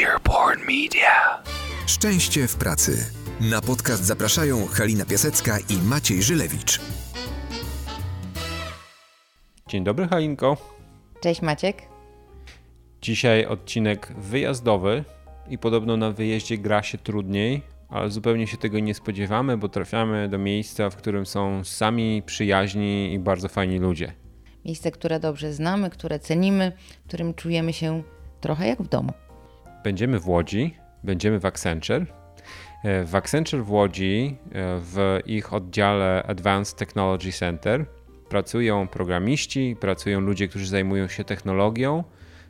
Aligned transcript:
Earborn 0.00 0.60
Media. 0.60 1.42
Szczęście 1.86 2.48
w 2.48 2.56
pracy. 2.56 3.06
Na 3.40 3.60
podcast 3.60 4.04
zapraszają 4.04 4.66
Halina 4.66 5.04
Piasecka 5.04 5.58
i 5.58 5.88
Maciej 5.88 6.22
Żylewicz. 6.22 6.80
Dzień 9.68 9.84
dobry, 9.84 10.08
Halinko. 10.08 10.56
Cześć 11.20 11.42
Maciek. 11.42 11.82
Dzisiaj 13.02 13.46
odcinek 13.46 14.12
wyjazdowy 14.18 15.04
i 15.48 15.58
podobno 15.58 15.96
na 15.96 16.10
wyjeździe 16.10 16.58
gra 16.58 16.82
się 16.82 16.98
trudniej, 16.98 17.62
ale 17.88 18.10
zupełnie 18.10 18.46
się 18.46 18.56
tego 18.56 18.78
nie 18.78 18.94
spodziewamy, 18.94 19.56
bo 19.56 19.68
trafiamy 19.68 20.28
do 20.28 20.38
miejsca, 20.38 20.90
w 20.90 20.96
którym 20.96 21.26
są 21.26 21.64
sami 21.64 22.22
przyjaźni 22.26 23.12
i 23.12 23.18
bardzo 23.18 23.48
fajni 23.48 23.78
ludzie. 23.78 24.12
Miejsce, 24.64 24.90
które 24.90 25.20
dobrze 25.20 25.52
znamy, 25.52 25.90
które 25.90 26.18
cenimy, 26.18 26.72
w 27.04 27.08
którym 27.08 27.34
czujemy 27.34 27.72
się 27.72 28.02
trochę 28.40 28.68
jak 28.68 28.82
w 28.82 28.88
domu. 28.88 29.12
Będziemy 29.84 30.18
w 30.18 30.28
Łodzi, 30.28 30.76
będziemy 31.04 31.38
w 31.40 31.46
Accenture. 31.46 32.06
E, 32.84 33.04
W 33.04 33.14
Accenture 33.14 33.64
w 33.64 33.70
Łodzi, 33.70 34.36
e, 34.46 34.78
w 34.80 35.18
ich 35.26 35.52
oddziale 35.52 36.22
Advanced 36.22 36.76
Technology 36.76 37.32
Center, 37.32 37.86
pracują 38.28 38.88
programiści, 38.88 39.76
pracują 39.80 40.20
ludzie, 40.20 40.48
którzy 40.48 40.66
zajmują 40.66 41.08
się 41.08 41.24
technologią. 41.24 42.04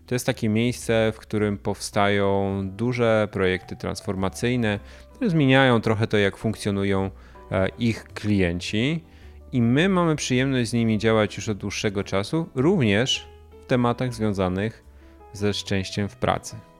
To 0.06 0.14
jest 0.14 0.26
takie 0.26 0.48
miejsce, 0.48 1.12
w 1.14 1.18
którym 1.18 1.58
powstają 1.58 2.60
duże 2.70 3.28
projekty 3.32 3.76
transformacyjne, 3.76 4.80
które 5.14 5.30
zmieniają 5.30 5.80
trochę 5.80 6.06
to, 6.06 6.18
jak 6.18 6.36
funkcjonują 6.36 7.10
e, 7.50 7.68
ich 7.68 8.04
klienci. 8.04 9.04
I 9.52 9.62
my 9.62 9.88
mamy 9.88 10.16
przyjemność 10.16 10.70
z 10.70 10.72
nimi 10.72 10.98
działać 10.98 11.36
już 11.36 11.48
od 11.48 11.58
dłuższego 11.58 12.04
czasu, 12.04 12.48
również 12.54 13.28
w 13.62 13.66
tematach 13.66 14.14
związanych 14.14 14.84
ze 15.32 15.54
szczęściem 15.54 16.08
w 16.08 16.16
pracy. 16.16 16.71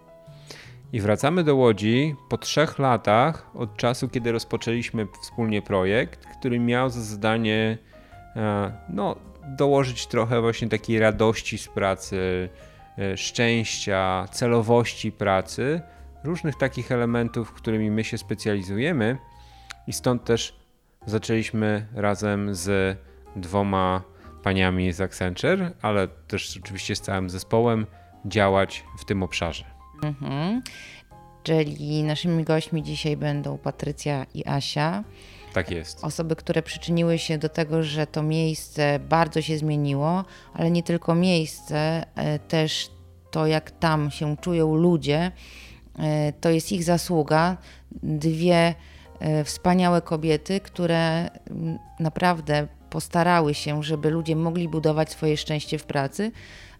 I 0.92 1.00
wracamy 1.00 1.44
do 1.44 1.56
Łodzi 1.56 2.16
po 2.28 2.38
trzech 2.38 2.78
latach 2.78 3.50
od 3.54 3.76
czasu, 3.76 4.08
kiedy 4.08 4.32
rozpoczęliśmy 4.32 5.06
wspólnie 5.22 5.62
projekt, 5.62 6.26
który 6.26 6.60
miał 6.60 6.90
za 6.90 7.00
zadanie 7.00 7.78
e, 8.36 8.72
no, 8.88 9.16
dołożyć 9.48 10.06
trochę 10.06 10.40
właśnie 10.40 10.68
takiej 10.68 10.98
radości 10.98 11.58
z 11.58 11.68
pracy, 11.68 12.48
e, 12.98 13.16
szczęścia, 13.16 14.28
celowości 14.32 15.12
pracy, 15.12 15.80
różnych 16.24 16.56
takich 16.56 16.92
elementów, 16.92 17.52
którymi 17.52 17.90
my 17.90 18.04
się 18.04 18.18
specjalizujemy. 18.18 19.18
I 19.86 19.92
stąd 19.92 20.24
też 20.24 20.56
zaczęliśmy 21.06 21.86
razem 21.94 22.54
z 22.54 22.98
dwoma 23.36 24.02
paniami 24.42 24.92
z 24.92 25.00
Accenture, 25.00 25.72
ale 25.82 26.08
też 26.08 26.58
oczywiście 26.64 26.96
z 26.96 27.00
całym 27.00 27.30
zespołem 27.30 27.86
działać 28.24 28.84
w 28.98 29.04
tym 29.04 29.22
obszarze. 29.22 29.71
Mhm. 30.02 30.62
Czyli 31.42 32.02
naszymi 32.02 32.44
gośćmi 32.44 32.82
dzisiaj 32.82 33.16
będą 33.16 33.58
Patrycja 33.58 34.26
i 34.34 34.46
Asia. 34.46 35.04
Tak 35.52 35.70
jest. 35.70 36.04
Osoby, 36.04 36.36
które 36.36 36.62
przyczyniły 36.62 37.18
się 37.18 37.38
do 37.38 37.48
tego, 37.48 37.82
że 37.82 38.06
to 38.06 38.22
miejsce 38.22 38.98
bardzo 38.98 39.42
się 39.42 39.58
zmieniło, 39.58 40.24
ale 40.54 40.70
nie 40.70 40.82
tylko 40.82 41.14
miejsce, 41.14 42.06
e, 42.14 42.38
też 42.38 42.90
to, 43.30 43.46
jak 43.46 43.70
tam 43.70 44.10
się 44.10 44.36
czują 44.36 44.74
ludzie, 44.74 45.32
e, 45.98 46.32
to 46.32 46.50
jest 46.50 46.72
ich 46.72 46.84
zasługa. 46.84 47.56
Dwie 48.02 48.74
e, 49.20 49.44
wspaniałe 49.44 50.02
kobiety, 50.02 50.60
które 50.60 51.30
naprawdę 52.00 52.66
postarały 52.90 53.54
się, 53.54 53.82
żeby 53.82 54.10
ludzie 54.10 54.36
mogli 54.36 54.68
budować 54.68 55.10
swoje 55.10 55.36
szczęście 55.36 55.78
w 55.78 55.84
pracy. 55.84 56.32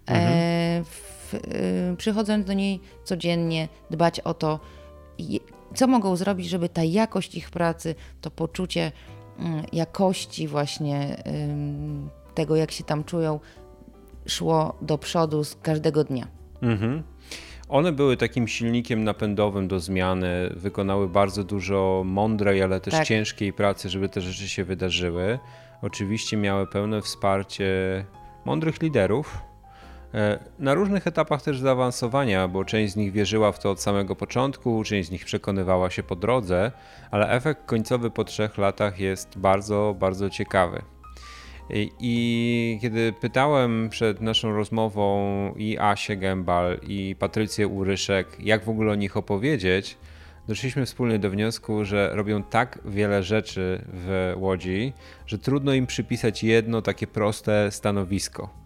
E, 0.09 0.83
w, 0.85 1.12
przychodząc 1.97 2.47
do 2.47 2.53
niej 2.53 2.81
codziennie, 3.05 3.69
dbać 3.91 4.21
o 4.21 4.35
to, 4.35 4.61
co 5.75 5.87
mogą 5.87 6.17
zrobić, 6.17 6.49
żeby 6.49 6.69
ta 6.69 6.85
jakość 6.85 7.35
ich 7.35 7.51
pracy, 7.51 7.95
to 8.21 8.31
poczucie 8.31 8.93
mm, 9.39 9.65
jakości 9.73 10.49
właśnie 10.49 11.23
tego, 12.35 12.57
jak 12.57 12.71
się 12.71 12.85
tam 12.85 13.05
czują, 13.05 13.41
szło 14.27 14.75
do 14.83 14.99
przodu 14.99 15.45
z 15.45 15.57
każdego 15.63 16.05
dnia. 16.05 16.27
Mhm. 16.63 17.03
One 17.69 17.93
były 17.93 18.17
takim 18.17 18.49
silnikiem 18.49 19.05
napędowym 19.05 19.69
do 19.69 19.81
zmiany, 19.81 20.53
wykonały 20.57 21.09
bardzo 21.09 21.45
dużo 21.45 22.03
mądrej, 22.07 22.63
ale 22.63 22.81
też 22.81 22.95
Tak. 22.95 23.07
ciężkiej 23.07 23.53
pracy, 23.53 23.89
żeby 23.89 24.09
te 24.09 24.21
rzeczy 24.21 24.49
się 24.49 24.65
wydarzyły. 24.65 25.39
Oczywiście 25.83 26.37
miały 26.37 26.67
pełne 26.67 27.03
wsparcie 27.03 27.67
mądrych 28.45 28.83
liderów. 28.83 29.39
E, 30.15 30.39
Na 30.59 30.75
różnych 30.75 31.07
etapach 31.07 31.43
też 31.43 31.61
zaawansowania, 31.61 32.49
bo 32.49 32.65
część 32.65 32.93
z 32.93 32.97
nich 32.97 33.13
wierzyła 33.13 33.53
w 33.53 33.59
to 33.59 33.71
od 33.71 33.81
samego 33.81 34.17
początku, 34.17 34.85
część 34.85 35.09
z 35.09 35.13
nich 35.13 35.25
przekonywała 35.25 35.91
się 35.91 36.03
po 36.03 36.17
drodze, 36.17 36.73
ale 37.11 37.31
efekt 37.31 37.67
końcowy 37.67 38.11
po 38.11 38.25
trzech 38.25 38.59
latach 38.59 39.01
jest 39.01 39.39
bardzo, 39.39 39.97
bardzo 39.99 40.31
ciekawy. 40.31 40.83
I- 42.01 42.79
kiedy 42.83 43.13
pytałem 43.21 43.89
przed 43.89 44.21
naszą 44.21 44.53
rozmową 44.57 45.55
i 45.57 45.79
Asię 45.79 46.17
Gębal, 46.17 46.79
i 46.89 47.17
Patrycję 47.19 47.69
Uryszek, 47.69 48.27
jak 48.41 48.65
w 48.65 48.69
ogóle 48.69 48.93
o 48.93 48.95
nich 48.95 49.17
opowiedzieć, 49.17 49.99
doszliśmy 50.49 50.87
wspólnie 50.87 51.19
do 51.19 51.31
wniosku, 51.31 51.85
że 51.85 52.11
robią 52.13 52.43
tak 52.43 52.79
wiele 52.85 53.23
rzeczy 53.23 53.85
w 53.93 54.35
Łodzi, 54.37 54.93
że 55.27 55.39
trudno 55.39 55.73
im 55.75 55.87
przypisać 55.87 56.43
jedno 56.45 56.83
takie 56.83 57.07
proste 57.07 57.71
stanowisko. 57.71 58.62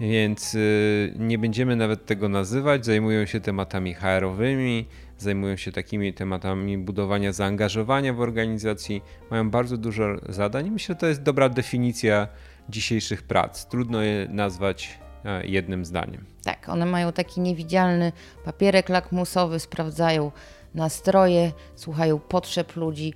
Więc 0.00 0.54
y, 0.54 1.14
nie 1.18 1.38
będziemy 1.38 1.76
nawet 1.76 2.06
tego 2.06 2.28
nazywać. 2.28 2.86
Zajmują 2.86 3.26
się 3.26 3.40
tematami 3.40 3.94
HR-owymi, 3.94 4.86
zajmują 5.18 5.56
się 5.56 5.72
takimi 5.72 6.12
tematami 6.14 6.78
budowania 6.78 7.32
zaangażowania 7.32 8.12
w 8.14 8.20
organizacji. 8.20 9.02
Mają 9.30 9.50
bardzo 9.50 9.76
dużo 9.76 10.04
zadań 10.28 10.66
i 10.66 10.70
myślę, 10.70 10.94
że 10.94 10.98
to 11.00 11.06
jest 11.06 11.22
dobra 11.22 11.48
definicja 11.48 12.28
dzisiejszych 12.68 13.22
prac. 13.22 13.66
Trudno 13.66 14.02
je 14.02 14.28
nazwać 14.30 14.98
jednym 15.44 15.84
zdaniem. 15.84 16.24
Tak, 16.44 16.68
one 16.68 16.86
mają 16.86 17.12
taki 17.12 17.40
niewidzialny 17.40 18.12
papierek 18.44 18.88
lakmusowy, 18.88 19.60
sprawdzają 19.60 20.32
nastroje, 20.74 21.52
słuchają 21.76 22.18
potrzeb 22.18 22.76
ludzi. 22.76 23.14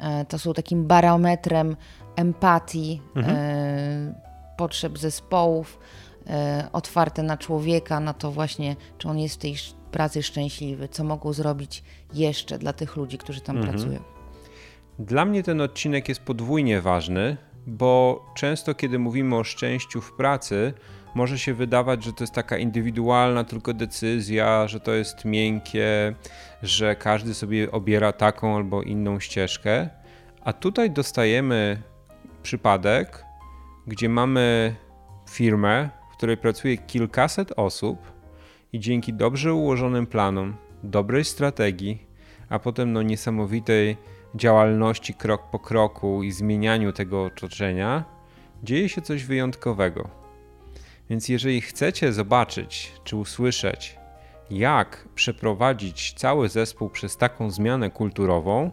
E, 0.00 0.24
To 0.24 0.38
są 0.38 0.52
takim 0.52 0.86
barometrem 0.86 1.76
empatii, 2.16 3.02
e, 3.16 4.14
potrzeb 4.56 4.98
zespołów, 4.98 5.78
otwarte 6.72 7.22
na 7.22 7.36
człowieka, 7.36 8.00
na 8.00 8.14
to 8.14 8.30
właśnie, 8.30 8.76
czy 8.98 9.08
on 9.08 9.18
jest 9.18 9.34
w 9.34 9.38
tej 9.38 9.54
pracy 9.90 10.22
szczęśliwy, 10.22 10.88
co 10.88 11.04
mogą 11.04 11.32
zrobić 11.32 11.82
jeszcze 12.14 12.58
dla 12.58 12.72
tych 12.72 12.96
ludzi, 12.96 13.18
którzy 13.18 13.40
tam 13.40 13.60
pracują. 13.60 14.00
Dla 14.98 15.24
mnie 15.24 15.42
ten 15.42 15.60
odcinek 15.60 16.08
jest 16.08 16.20
podwójnie 16.20 16.80
ważny, 16.80 17.36
bo 17.66 18.24
często, 18.36 18.74
kiedy 18.74 18.98
mówimy 18.98 19.36
o 19.36 19.44
szczęściu 19.44 20.00
w 20.00 20.12
pracy, 20.12 20.74
może 21.14 21.38
się 21.38 21.54
wydawać, 21.54 22.04
że 22.04 22.12
to 22.12 22.22
jest 22.24 22.34
taka 22.34 22.56
indywidualna 22.56 23.44
tylko 23.44 23.74
decyzja, 23.74 24.68
że 24.68 24.80
to 24.80 24.92
jest 24.92 25.24
miękkie, 25.24 26.14
że 26.62 26.96
każdy 26.96 27.34
sobie 27.34 27.72
obiera 27.72 28.12
taką 28.12 28.56
albo 28.56 28.82
inną 28.82 29.20
ścieżkę. 29.20 29.88
A 30.44 30.52
tutaj 30.52 30.90
dostajemy 30.90 31.82
przypadek, 32.42 33.24
gdzie 33.86 34.08
mamy 34.08 34.74
firmę, 35.30 35.90
której 36.22 36.36
pracuje 36.36 36.76
kilkaset 36.76 37.52
osób 37.56 37.98
i 38.72 38.80
dzięki 38.80 39.14
dobrze 39.14 39.54
ułożonym 39.54 40.06
planom, 40.06 40.56
dobrej 40.82 41.24
strategii, 41.24 42.06
a 42.48 42.58
potem 42.58 42.92
no 42.92 43.02
niesamowitej 43.02 43.96
działalności 44.34 45.14
krok 45.14 45.50
po 45.50 45.58
kroku 45.58 46.22
i 46.22 46.32
zmienianiu 46.32 46.92
tego 46.92 47.24
otoczenia, 47.24 48.04
dzieje 48.62 48.88
się 48.88 49.02
coś 49.02 49.24
wyjątkowego. 49.24 50.10
Więc 51.10 51.28
jeżeli 51.28 51.60
chcecie 51.60 52.12
zobaczyć 52.12 52.92
czy 53.04 53.16
usłyszeć, 53.16 53.98
jak 54.50 55.08
przeprowadzić 55.14 56.12
cały 56.12 56.48
zespół 56.48 56.90
przez 56.90 57.16
taką 57.16 57.50
zmianę 57.50 57.90
kulturową, 57.90 58.70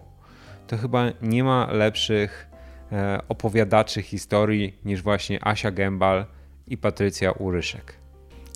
to 0.68 0.78
chyba 0.78 1.06
nie 1.22 1.44
ma 1.44 1.68
lepszych 1.72 2.50
e, 2.92 3.19
opowiadaczy 3.30 4.02
historii 4.02 4.80
niż 4.86 5.02
właśnie 5.02 5.48
Asia 5.48 5.72
Gębal 5.72 6.25
i 6.69 6.77
Patrycja 6.77 7.31
Uryszek. 7.31 7.94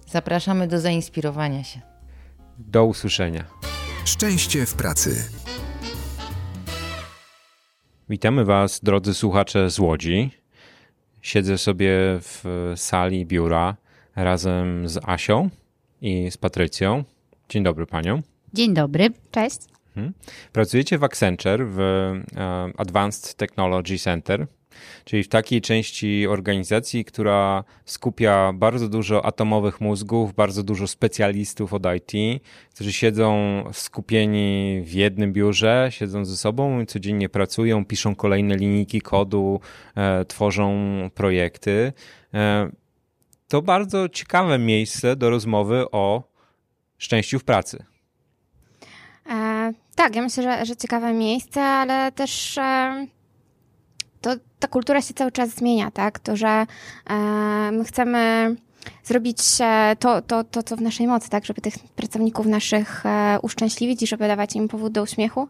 Zapraszamy 0.08 0.68
do 0.68 0.80
zainspirowania 0.80 1.64
się. 1.64 1.82
Do 2.58 2.86
usłyszenia. 2.86 3.44
Szczęście 4.06 4.66
w 4.66 4.74
pracy. 4.74 5.30
Witamy 8.10 8.46
Was, 8.46 8.80
drodzy 8.84 9.14
słuchacze 9.14 9.70
z 9.70 9.80
Łodzi. 9.80 10.32
Siedzę 11.22 11.58
sobie 11.58 11.90
w 12.22 12.44
sali 12.76 13.26
biura 13.26 13.76
razem 14.16 14.90
z 14.90 15.00
Asią 15.04 15.50
i 16.02 16.32
z 16.32 16.38
Patrycją. 16.38 17.04
Dzień 17.50 17.64
dobry 17.64 17.86
Panią. 17.86 18.22
Dzień 18.54 18.74
dobry, 18.74 19.10
cześć. 19.32 19.60
Pracujecie 20.52 20.98
w 20.98 21.04
Accenture 21.04 21.66
w 21.66 21.80
e, 21.80 22.24
Advanced 22.78 23.36
Technology 23.36 24.00
Center. 24.00 24.48
Czyli 25.06 25.24
w 25.24 25.28
takiej 25.28 25.62
części 25.62 26.28
organizacji, 26.28 27.06
która 27.06 27.64
skupia 27.86 28.54
bardzo 28.54 28.90
dużo 28.90 29.26
atomowych 29.26 29.82
mózgów, 29.82 30.34
bardzo 30.34 30.64
dużo 30.64 30.88
specjalistów 30.88 31.74
od 31.74 31.84
IT, 31.98 32.42
którzy 32.76 32.94
siedzą 32.94 33.64
skupieni 33.74 34.82
w 34.86 34.92
jednym 34.94 35.34
biurze, 35.34 35.88
siedzą 35.92 36.26
ze 36.26 36.38
sobą 36.38 36.86
codziennie 36.86 37.30
pracują, 37.30 37.86
piszą 37.86 38.16
kolejne 38.16 38.56
linijki 38.56 39.02
kodu, 39.02 39.60
e, 39.96 40.26
tworzą 40.26 40.74
projekty. 41.16 41.94
E, 42.34 42.70
to 43.48 43.62
bardzo 43.62 44.10
ciekawe 44.10 44.60
miejsce 44.60 45.16
do 45.16 45.30
rozmowy 45.30 45.92
o 45.92 46.24
szczęściu 46.98 47.40
w 47.40 47.44
pracy. 47.44 47.84
E, 49.30 49.74
tak, 49.96 50.16
ja 50.16 50.22
myślę, 50.22 50.44
że, 50.44 50.66
że 50.66 50.76
ciekawe 50.76 51.14
miejsce, 51.14 51.62
ale 51.62 52.12
też 52.12 52.58
e, 52.58 53.08
ta 54.64 54.68
kultura 54.68 55.02
się 55.02 55.14
cały 55.14 55.32
czas 55.32 55.50
zmienia, 55.50 55.92
tak? 55.92 56.20
To, 56.20 56.36
że 56.36 56.48
e, 56.48 56.66
my 57.72 57.84
chcemy 57.86 58.56
zrobić 59.04 59.38
to, 60.00 60.22
to, 60.22 60.44
to, 60.44 60.64
co 60.64 60.76
w 60.76 60.82
naszej 60.82 61.08
mocy, 61.08 61.30
tak, 61.30 61.46
żeby 61.46 61.62
tych 61.62 61.74
pracowników 61.96 62.46
naszych 62.46 63.06
e, 63.06 63.40
uszczęśliwić 63.42 64.04
i 64.04 64.08
żeby 64.08 64.28
dawać 64.28 64.56
im 64.56 64.68
powód 64.68 64.92
do 64.92 65.04
uśmiechu. 65.04 65.48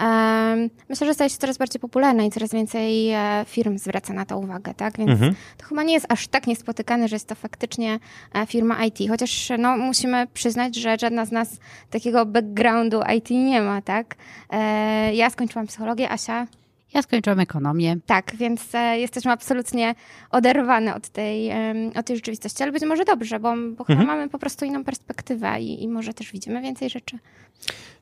E, 0.00 0.68
myślę, 0.88 1.06
że 1.06 1.14
staje 1.14 1.30
się 1.30 1.36
coraz 1.36 1.58
bardziej 1.58 1.80
popularne 1.80 2.26
i 2.26 2.30
coraz 2.30 2.52
więcej 2.52 3.10
e, 3.10 3.44
firm 3.46 3.78
zwraca 3.78 4.12
na 4.12 4.24
to 4.24 4.38
uwagę, 4.38 4.74
tak, 4.74 4.98
więc 4.98 5.10
mhm. 5.10 5.34
to 5.58 5.66
chyba 5.66 5.82
nie 5.82 5.94
jest 5.94 6.06
aż 6.08 6.28
tak 6.28 6.46
niespotykane, 6.46 7.08
że 7.08 7.16
jest 7.16 7.28
to 7.28 7.34
faktycznie 7.34 7.98
e, 8.34 8.46
firma 8.46 8.84
IT, 8.84 8.98
chociaż 9.08 9.50
no, 9.58 9.76
musimy 9.76 10.26
przyznać, 10.34 10.76
że 10.76 10.96
żadna 11.00 11.24
z 11.24 11.32
nas 11.32 11.48
takiego 11.90 12.26
backgroundu 12.26 13.00
IT 13.16 13.30
nie 13.30 13.62
ma, 13.62 13.82
tak. 13.82 14.14
E, 14.50 15.14
ja 15.14 15.30
skończyłam 15.30 15.66
psychologię, 15.66 16.10
Asia 16.10 16.46
ja 16.94 17.02
skończyłam 17.02 17.40
ekonomię. 17.40 17.96
Tak, 18.06 18.36
więc 18.36 18.74
e, 18.74 18.98
jesteśmy 18.98 19.32
absolutnie 19.32 19.94
oderwane 20.30 20.94
od 20.94 21.08
tej, 21.08 21.50
od 21.96 22.06
tej 22.06 22.16
rzeczywistości, 22.16 22.62
ale 22.62 22.72
być 22.72 22.82
może 22.82 23.04
dobrze, 23.04 23.40
bo, 23.40 23.54
bo 23.76 23.84
chyba 23.84 24.00
mhm. 24.00 24.06
mamy 24.06 24.30
po 24.30 24.38
prostu 24.38 24.64
inną 24.64 24.84
perspektywę 24.84 25.60
i, 25.60 25.82
i 25.82 25.88
może 25.88 26.14
też 26.14 26.32
widzimy 26.32 26.62
więcej 26.62 26.90
rzeczy. 26.90 27.18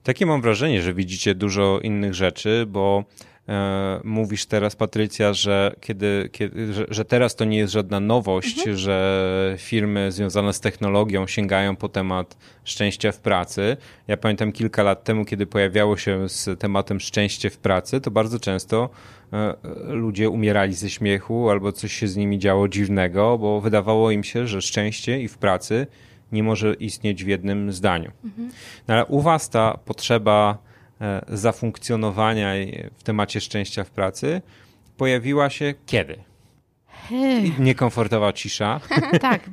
Takie 0.02 0.26
mam 0.26 0.42
wrażenie, 0.42 0.82
że 0.82 0.94
widzicie 0.94 1.34
dużo 1.34 1.80
innych 1.80 2.14
rzeczy, 2.14 2.64
bo 2.68 3.04
mówisz 4.04 4.46
teraz, 4.46 4.76
Patrycja, 4.76 5.32
że, 5.32 5.74
kiedy, 5.80 6.28
kiedy, 6.32 6.72
że, 6.72 6.86
że, 6.88 7.04
teraz 7.04 7.36
to 7.36 7.44
nie 7.44 7.58
jest 7.58 7.72
żadna 7.72 8.00
nowość, 8.00 8.58
mhm. 8.58 8.76
że 8.76 9.54
firmy 9.58 10.12
związane 10.12 10.52
z 10.52 10.60
technologią 10.60 11.26
sięgają 11.26 11.76
po 11.76 11.88
temat 11.88 12.36
szczęścia 12.64 13.12
w 13.12 13.18
pracy. 13.18 13.76
Ja 14.08 14.16
pamiętam 14.16 14.52
kilka 14.52 14.82
lat 14.82 15.04
temu, 15.04 15.24
kiedy 15.24 15.46
pojawiało 15.46 15.96
się 15.96 16.28
z 16.28 16.60
tematem 16.60 17.00
szczęście 17.00 17.50
w 17.50 17.58
pracy, 17.58 18.00
to 18.00 18.10
bardzo 18.10 18.40
często 18.40 18.90
e, 19.32 19.54
ludzie 19.86 20.30
umierali 20.30 20.74
ze 20.74 20.90
śmiechu 20.90 21.50
albo 21.50 21.72
coś 21.72 21.92
się 21.92 22.08
z 22.08 22.16
nimi 22.16 22.38
działo 22.38 22.68
dziwnego, 22.68 23.38
bo 23.38 23.60
wydawało 23.60 24.10
im 24.10 24.24
się, 24.24 24.46
że 24.46 24.62
szczęście 24.62 25.20
i 25.20 25.28
w 25.28 25.38
pracy 25.38 25.86
nie 26.32 26.42
może 26.42 26.74
istnieć 26.74 27.24
w 27.24 27.28
jednym 27.28 27.72
zdaniu. 27.72 28.10
Mhm. 28.24 28.50
No, 28.88 28.94
ale 28.94 29.06
u 29.06 29.20
Was 29.20 29.50
ta 29.50 29.78
potrzeba 29.84 30.58
E, 30.58 30.71
zafunkcjonowania 31.28 32.54
w 32.98 33.02
temacie 33.02 33.40
szczęścia 33.40 33.84
w 33.84 33.90
pracy 33.90 34.42
pojawiła 34.96 35.50
się 35.50 35.74
kiedy? 35.86 36.16
Niekomfortowa 37.58 38.32
cisza. 38.32 38.80
tak, 39.20 39.50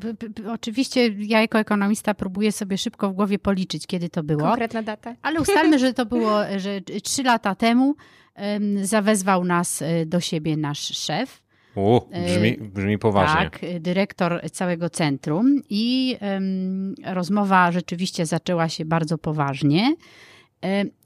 oczywiście 0.48 1.10
ja 1.18 1.42
jako 1.42 1.60
ekonomista 1.60 2.14
próbuję 2.14 2.52
sobie 2.52 2.78
szybko 2.78 3.10
w 3.10 3.14
głowie 3.14 3.40
policzyć, 3.40 3.88
kiedy 3.88 4.10
to 4.10 4.24
było. 4.24 4.42
Konkretna 4.42 4.84
data. 4.84 5.16
Ale 5.22 5.42
ustalmy, 5.42 5.80
że 5.80 5.94
to 5.94 6.06
było, 6.06 6.40
że 6.58 6.82
trzy 7.04 7.24
lata 7.24 7.56
temu 7.56 7.96
um, 8.36 8.86
zawezwał 8.86 9.46
nas 9.46 9.82
e, 9.82 10.06
do 10.06 10.20
siebie 10.20 10.58
nasz 10.58 10.98
szef. 10.98 11.44
U, 11.76 12.02
brzmi, 12.26 12.58
brzmi 12.58 12.98
poważnie. 12.98 13.50
Tak, 13.50 13.62
dyrektor 13.80 14.42
całego 14.52 14.90
centrum 14.90 15.62
i 15.70 16.18
um, 16.22 16.96
rozmowa 17.06 17.72
rzeczywiście 17.72 18.26
zaczęła 18.26 18.70
się 18.70 18.86
bardzo 18.86 19.18
poważnie 19.18 19.96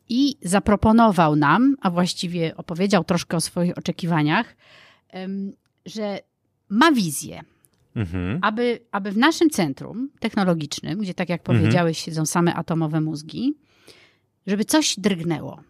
i 0.09 0.35
zaproponował 0.41 1.35
nam, 1.35 1.75
a 1.81 1.89
właściwie 1.89 2.57
opowiedział 2.57 3.03
troszkę 3.03 3.37
o 3.37 3.41
swoich 3.41 3.77
oczekiwaniach, 3.77 4.55
że 5.85 6.19
ma 6.69 6.91
wizję, 6.91 7.43
mhm. 7.95 8.39
aby, 8.41 8.79
aby 8.91 9.11
w 9.11 9.17
naszym 9.17 9.49
centrum 9.49 10.09
technologicznym, 10.19 10.99
gdzie 10.99 11.13
tak 11.13 11.29
jak 11.29 11.41
mhm. 11.41 11.59
powiedziałeś, 11.59 11.97
siedzą 11.97 12.25
same 12.25 12.53
atomowe 12.53 13.01
mózgi, 13.01 13.53
żeby 14.47 14.65
coś 14.65 14.95
drgnęło. 14.97 15.61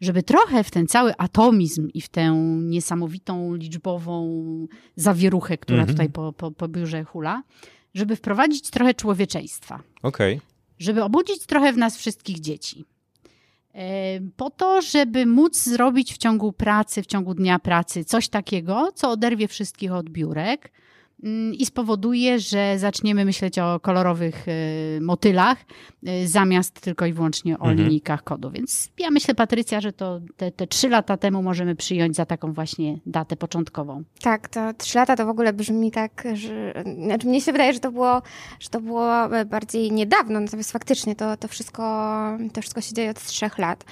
Żeby 0.00 0.22
trochę 0.22 0.64
w 0.64 0.70
ten 0.70 0.86
cały 0.86 1.16
atomizm 1.16 1.88
i 1.94 2.00
w 2.00 2.08
tę 2.08 2.30
niesamowitą 2.62 3.54
liczbową 3.54 4.46
zawieruchę, 4.96 5.58
która 5.58 5.78
mhm. 5.78 5.96
tutaj 5.96 6.10
po, 6.10 6.32
po, 6.32 6.50
po 6.50 6.68
biurze 6.68 7.04
hula, 7.04 7.42
żeby 7.94 8.16
wprowadzić 8.16 8.70
trochę 8.70 8.94
człowieczeństwa. 8.94 9.82
Okay. 10.02 10.40
Żeby 10.78 11.02
obudzić 11.02 11.46
trochę 11.46 11.72
w 11.72 11.76
nas 11.76 11.96
wszystkich 11.96 12.40
dzieci 12.40 12.84
po 14.36 14.50
to, 14.50 14.80
żeby 14.82 15.26
móc 15.26 15.62
zrobić 15.62 16.14
w 16.14 16.18
ciągu 16.18 16.52
pracy, 16.52 17.02
w 17.02 17.06
ciągu 17.06 17.34
dnia 17.34 17.58
pracy 17.58 18.04
coś 18.04 18.28
takiego, 18.28 18.92
co 18.94 19.10
oderwie 19.10 19.48
wszystkich 19.48 19.92
od 19.92 20.10
biurek, 20.10 20.72
i 21.52 21.66
spowoduje, 21.66 22.38
że 22.38 22.78
zaczniemy 22.78 23.24
myśleć 23.24 23.58
o 23.58 23.80
kolorowych 23.80 24.48
y, 24.48 24.98
motylach 25.00 25.58
y, 26.08 26.28
zamiast 26.28 26.80
tylko 26.80 27.06
i 27.06 27.12
wyłącznie 27.12 27.58
o 27.58 27.68
mhm. 27.68 27.78
linijkach 27.78 28.24
kodu. 28.24 28.50
Więc 28.50 28.90
ja 28.98 29.10
myślę, 29.10 29.34
Patrycja, 29.34 29.80
że 29.80 29.92
to 29.92 30.20
te, 30.36 30.50
te 30.50 30.66
trzy 30.66 30.88
lata 30.88 31.16
temu 31.16 31.42
możemy 31.42 31.76
przyjąć 31.76 32.16
za 32.16 32.26
taką 32.26 32.52
właśnie 32.52 32.98
datę 33.06 33.36
początkową. 33.36 34.04
Tak, 34.22 34.48
to 34.48 34.74
trzy 34.78 34.98
lata 34.98 35.16
to 35.16 35.26
w 35.26 35.28
ogóle 35.28 35.52
brzmi 35.52 35.90
tak, 35.90 36.24
że 36.34 36.84
znaczy 37.04 37.26
mnie 37.26 37.40
się 37.40 37.52
wydaje, 37.52 37.72
że 37.72 37.80
to 37.80 37.92
było, 37.92 38.22
że 38.60 38.68
to 38.68 38.80
było 38.80 39.28
bardziej 39.46 39.92
niedawno, 39.92 40.40
natomiast 40.40 40.72
faktycznie 40.72 41.16
to, 41.16 41.36
to, 41.36 41.48
wszystko, 41.48 41.82
to 42.52 42.60
wszystko 42.60 42.80
się 42.80 42.94
dzieje 42.94 43.10
od 43.10 43.24
trzech 43.24 43.58
lat. 43.58 43.84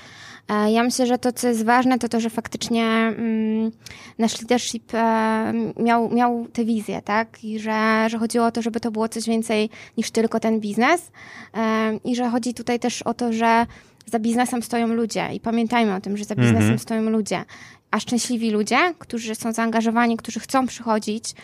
E, 0.48 0.72
ja 0.72 0.82
myślę, 0.82 1.06
że 1.06 1.18
to, 1.18 1.32
co 1.32 1.48
jest 1.48 1.64
ważne, 1.64 1.98
to 1.98 2.08
to, 2.08 2.20
że 2.20 2.30
faktycznie 2.30 2.84
mm, 2.84 3.70
nasz 4.18 4.40
leadership 4.40 4.94
e, 4.94 5.52
miał, 5.76 6.14
miał 6.14 6.46
tę 6.52 6.64
wizję, 6.64 7.02
tak? 7.02 7.44
I 7.44 7.58
że, 7.58 8.06
że 8.10 8.18
chodziło 8.18 8.46
o 8.46 8.52
to, 8.52 8.62
żeby 8.62 8.80
to 8.80 8.90
było 8.90 9.08
coś 9.08 9.26
więcej 9.26 9.70
niż 9.96 10.10
tylko 10.10 10.40
ten 10.40 10.60
biznes. 10.60 11.10
E, 11.56 11.96
I 12.04 12.16
że 12.16 12.28
chodzi 12.28 12.54
tutaj 12.54 12.78
też 12.78 13.02
o 13.02 13.14
to, 13.14 13.32
że 13.32 13.66
za 14.06 14.18
biznesem 14.18 14.62
stoją 14.62 14.86
ludzie 14.86 15.28
i 15.34 15.40
pamiętajmy 15.40 15.94
o 15.94 16.00
tym, 16.00 16.16
że 16.16 16.24
za 16.24 16.34
biznesem 16.34 16.62
mhm. 16.62 16.78
stoją 16.78 17.02
ludzie. 17.02 17.44
A 17.90 18.00
szczęśliwi 18.00 18.50
ludzie, 18.50 18.94
którzy 18.98 19.34
są 19.34 19.52
zaangażowani, 19.52 20.16
którzy 20.16 20.40
chcą 20.40 20.66
przychodzić 20.66 21.34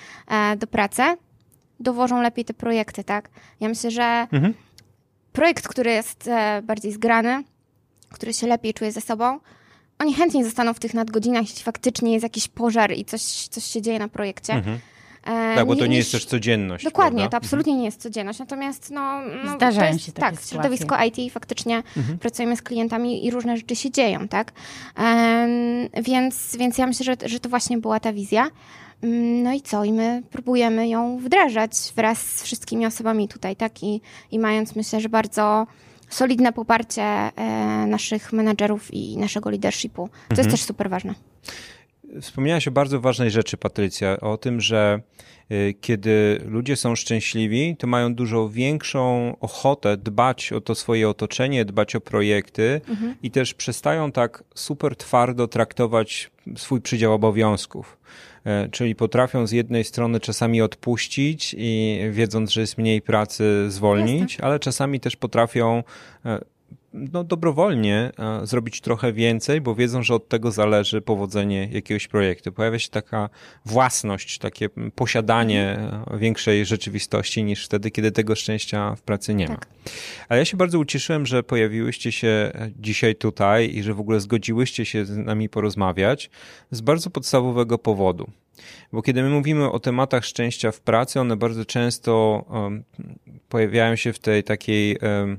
do 0.59 0.67
pracy, 0.67 1.03
dowożą 1.81 2.23
lepiej 2.23 2.45
te 2.45 2.55
projekty, 2.55 3.05
tak? 3.05 3.29
Ja 3.61 3.69
myślę, 3.69 3.91
że 3.91 4.27
mhm. 4.33 4.55
projekt, 5.33 5.69
który 5.69 5.91
jest 5.91 6.31
bardziej 6.63 6.93
zgrany, 6.93 7.45
który 8.13 8.35
się 8.35 8.47
lepiej 8.47 8.75
czuje 8.75 8.93
ze 8.93 9.01
sobą, 9.01 9.41
oni 9.99 10.15
chętnie 10.15 10.45
zostaną 10.45 10.75
w 10.75 10.79
tych 10.79 10.95
nadgodzinach, 10.95 11.43
jeśli 11.43 11.63
faktycznie 11.63 12.13
jest 12.13 12.23
jakiś 12.23 12.49
pożar 12.49 12.93
i 12.93 13.05
coś, 13.05 13.23
coś 13.23 13.65
się 13.65 13.83
dzieje 13.83 13.99
na 13.99 14.09
projekcie. 14.09 14.53
Mhm. 14.53 14.79
E, 15.27 15.55
tak, 15.55 15.67
bo 15.67 15.77
to 15.77 15.87
nie 15.87 15.97
jest 15.97 16.13
też 16.13 16.25
codzienność. 16.25 16.85
Dokładnie, 16.85 17.19
prawda? 17.19 17.31
to 17.31 17.45
absolutnie 17.45 17.73
mhm. 17.73 17.81
nie 17.81 17.87
jest 17.87 18.03
codzienność. 18.03 18.39
Natomiast 18.39 18.91
no, 18.91 19.21
no 19.45 19.55
zdarzają 19.55 19.93
jest, 19.93 20.05
się 20.05 20.13
takie 20.13 20.27
Tak, 20.27 20.35
sytuacje. 20.35 20.51
środowisko 20.51 20.97
IT 21.05 21.33
faktycznie 21.33 21.83
mhm. 21.97 22.19
pracujemy 22.19 22.57
z 22.57 22.63
klientami 22.63 23.27
i 23.27 23.31
różne 23.31 23.57
rzeczy 23.57 23.77
się 23.77 23.91
dzieją, 23.91 24.29
tak? 24.29 24.53
Um, 24.99 26.05
więc, 26.05 26.57
więc 26.57 26.79
ja 26.79 26.87
myślę, 26.87 27.05
że, 27.05 27.29
że 27.29 27.41
to 27.41 27.49
właśnie 27.49 27.79
była 27.79 28.01
ta 28.01 28.13
wizja. 28.13 28.51
Mm, 29.03 29.43
no 29.43 29.53
i 29.53 29.61
co? 29.61 29.85
I 29.85 29.93
my 29.93 30.23
próbujemy 30.31 30.89
ją 30.89 31.19
wdrażać 31.19 31.73
wraz 31.97 32.19
z 32.19 32.43
wszystkimi 32.43 32.87
osobami 32.87 33.29
tutaj, 33.29 33.57
tak? 33.57 33.83
I, 33.83 34.01
i 34.31 34.39
mając 34.39 34.77
myślę, 34.77 35.01
że 35.01 35.09
bardzo 35.09 35.67
solidne 36.09 36.53
poparcie 36.53 37.03
e, 37.03 37.33
naszych 37.87 38.33
menedżerów 38.33 38.95
i 38.95 39.17
naszego 39.17 39.51
leadershipu. 39.51 40.09
To 40.09 40.13
mhm. 40.31 40.39
jest 40.39 40.51
też 40.51 40.63
super 40.63 40.91
ważne. 40.91 41.15
Wspomniałaś 42.21 42.69
o 42.69 42.71
bardzo 42.71 43.01
ważnej 43.01 43.31
rzeczy, 43.31 43.57
Patrycja, 43.57 44.21
o 44.21 44.37
tym, 44.37 44.61
że 44.61 45.01
y, 45.53 45.75
kiedy 45.81 46.41
ludzie 46.47 46.77
są 46.77 46.97
szczęśliwi, 46.97 47.77
to 47.79 47.87
mają 47.87 48.15
dużo 48.15 48.49
większą 48.49 49.35
ochotę 49.41 49.97
dbać 49.97 50.53
o 50.53 50.61
to 50.61 50.75
swoje 50.75 51.09
otoczenie, 51.09 51.65
dbać 51.65 51.97
o 51.97 52.01
projekty 52.01 52.81
mhm. 52.89 53.15
i 53.23 53.31
też 53.31 53.55
przestają 53.55 54.13
tak 54.13 54.45
super 54.55 54.97
twardo 54.97 55.49
traktować 55.49 56.31
swój 56.57 56.81
przydział 56.81 57.13
obowiązków. 57.13 57.99
E, 58.47 58.69
czyli 58.69 58.95
potrafią 58.95 59.47
z 59.47 59.53
jednej 59.53 59.85
strony 59.85 60.21
czasami 60.21 60.62
odpuścić 60.62 61.55
i 61.59 62.00
wiedząc, 62.11 62.50
że 62.50 62.61
jest 62.61 62.79
mniej 62.79 63.03
pracy, 63.03 63.65
zwolnić, 63.69 64.41
ale 64.41 64.59
czasami 64.59 65.00
też 65.00 65.17
potrafią 65.17 65.83
e, 66.25 66.41
no, 67.12 67.25
dobrowolnie 67.25 68.12
e, 68.19 68.47
zrobić 68.47 68.81
trochę 68.81 69.12
więcej, 69.12 69.61
bo 69.61 69.75
wiedzą, 69.75 70.03
że 70.03 70.15
od 70.15 70.29
tego 70.29 70.50
zależy 70.50 71.00
powodzenie 71.00 71.69
jakiegoś 71.73 72.09
projektu. 72.09 72.53
Pojawia 72.53 72.79
się 72.79 72.88
taka 72.88 73.29
własność, 73.65 74.38
takie 74.38 74.69
posiadanie 74.95 75.79
mhm. 75.79 76.19
większej 76.19 76.67
rzeczywistości 76.67 77.45
niż 77.45 77.65
wtedy, 77.65 77.91
kiedy 77.91 78.12
tego 78.12 78.35
szczęścia 78.35 78.95
w 78.95 79.03
pracy 79.03 79.35
nie 79.35 79.49
tak. 79.49 79.67
ma. 79.71 79.91
Ale 80.29 80.38
ja 80.38 80.45
się 80.45 80.57
bardzo 80.57 80.79
ucieszyłem, 80.79 81.26
że 81.26 81.43
pojawiłyście 81.43 82.12
się 82.12 82.53
dzisiaj 82.79 83.15
tutaj 83.15 83.75
i 83.75 83.83
że 83.83 83.95
w 83.95 84.00
ogóle 84.00 84.21
zgodziłyście 84.21 84.85
się 84.85 85.05
z 85.05 85.17
nami 85.17 85.49
porozmawiać 85.49 86.31
z 86.71 86.81
bardzo 86.81 87.11
podstawowego 87.11 87.79
powodu. 87.79 88.31
Bo 88.93 89.03
kiedy 89.03 89.23
my 89.23 89.31
mówimy 89.31 89.71
o 89.71 89.81
tematach 89.81 90.25
szczęścia 90.25 90.73
w 90.73 90.81
pracy, 90.81 91.21
one 91.21 91.37
bardzo 91.37 91.65
często 91.65 92.45
um, 92.49 92.85
pojawiają 93.49 93.97
się 93.97 94.12
w 94.12 94.19
tej 94.19 94.45
takiej 94.45 94.99
um, 94.99 95.38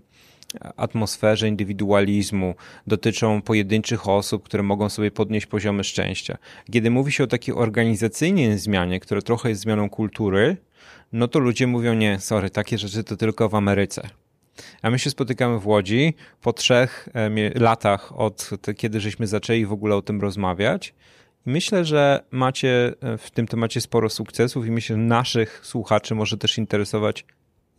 atmosferze 0.78 1.48
indywidualizmu, 1.48 2.56
dotyczą 2.88 3.42
pojedynczych 3.42 4.10
osób, 4.10 4.44
które 4.44 4.64
mogą 4.64 4.90
sobie 4.90 5.12
podnieść 5.12 5.46
poziomy 5.46 5.84
szczęścia. 5.84 6.38
Kiedy 6.72 6.92
mówi 6.92 7.12
się 7.12 7.24
o 7.24 7.28
takiej 7.28 7.56
organizacyjnej 7.56 8.58
zmianie, 8.58 9.00
która 9.00 9.22
trochę 9.22 9.50
jest 9.50 9.62
zmianą 9.62 9.90
kultury, 9.90 10.58
no 11.12 11.28
to 11.28 11.40
ludzie 11.40 11.68
mówią 11.68 11.94
nie, 11.94 12.20
sorry, 12.20 12.50
takie 12.50 12.78
rzeczy 12.78 13.04
to 13.04 13.18
tylko 13.18 13.50
w 13.50 13.56
Ameryce. 13.56 14.10
A 14.82 14.90
my 14.90 15.00
się 15.00 15.10
spotykamy 15.10 15.60
w 15.60 15.68
Łodzi 15.68 16.14
po 16.42 16.54
trzech 16.54 17.10
latach 17.56 18.20
od 18.20 18.50
kiedy 18.78 19.00
żeśmy 19.00 19.28
zaczęli 19.28 19.66
w 19.66 19.72
ogóle 19.72 19.96
o 19.96 20.02
tym 20.02 20.22
rozmawiać. 20.22 20.94
I 21.46 21.50
myślę, 21.50 21.86
że 21.86 22.24
macie 22.32 22.94
e, 23.02 23.18
w 23.18 23.32
tym 23.32 23.48
temacie 23.48 23.82
sporo 23.82 24.10
sukcesów 24.10 24.68
i 24.68 24.72
myślę, 24.72 24.96
że 24.96 25.02
naszych 25.02 25.60
słuchaczy 25.64 26.16
może 26.16 26.38
też 26.38 26.58
interesować, 26.58 27.26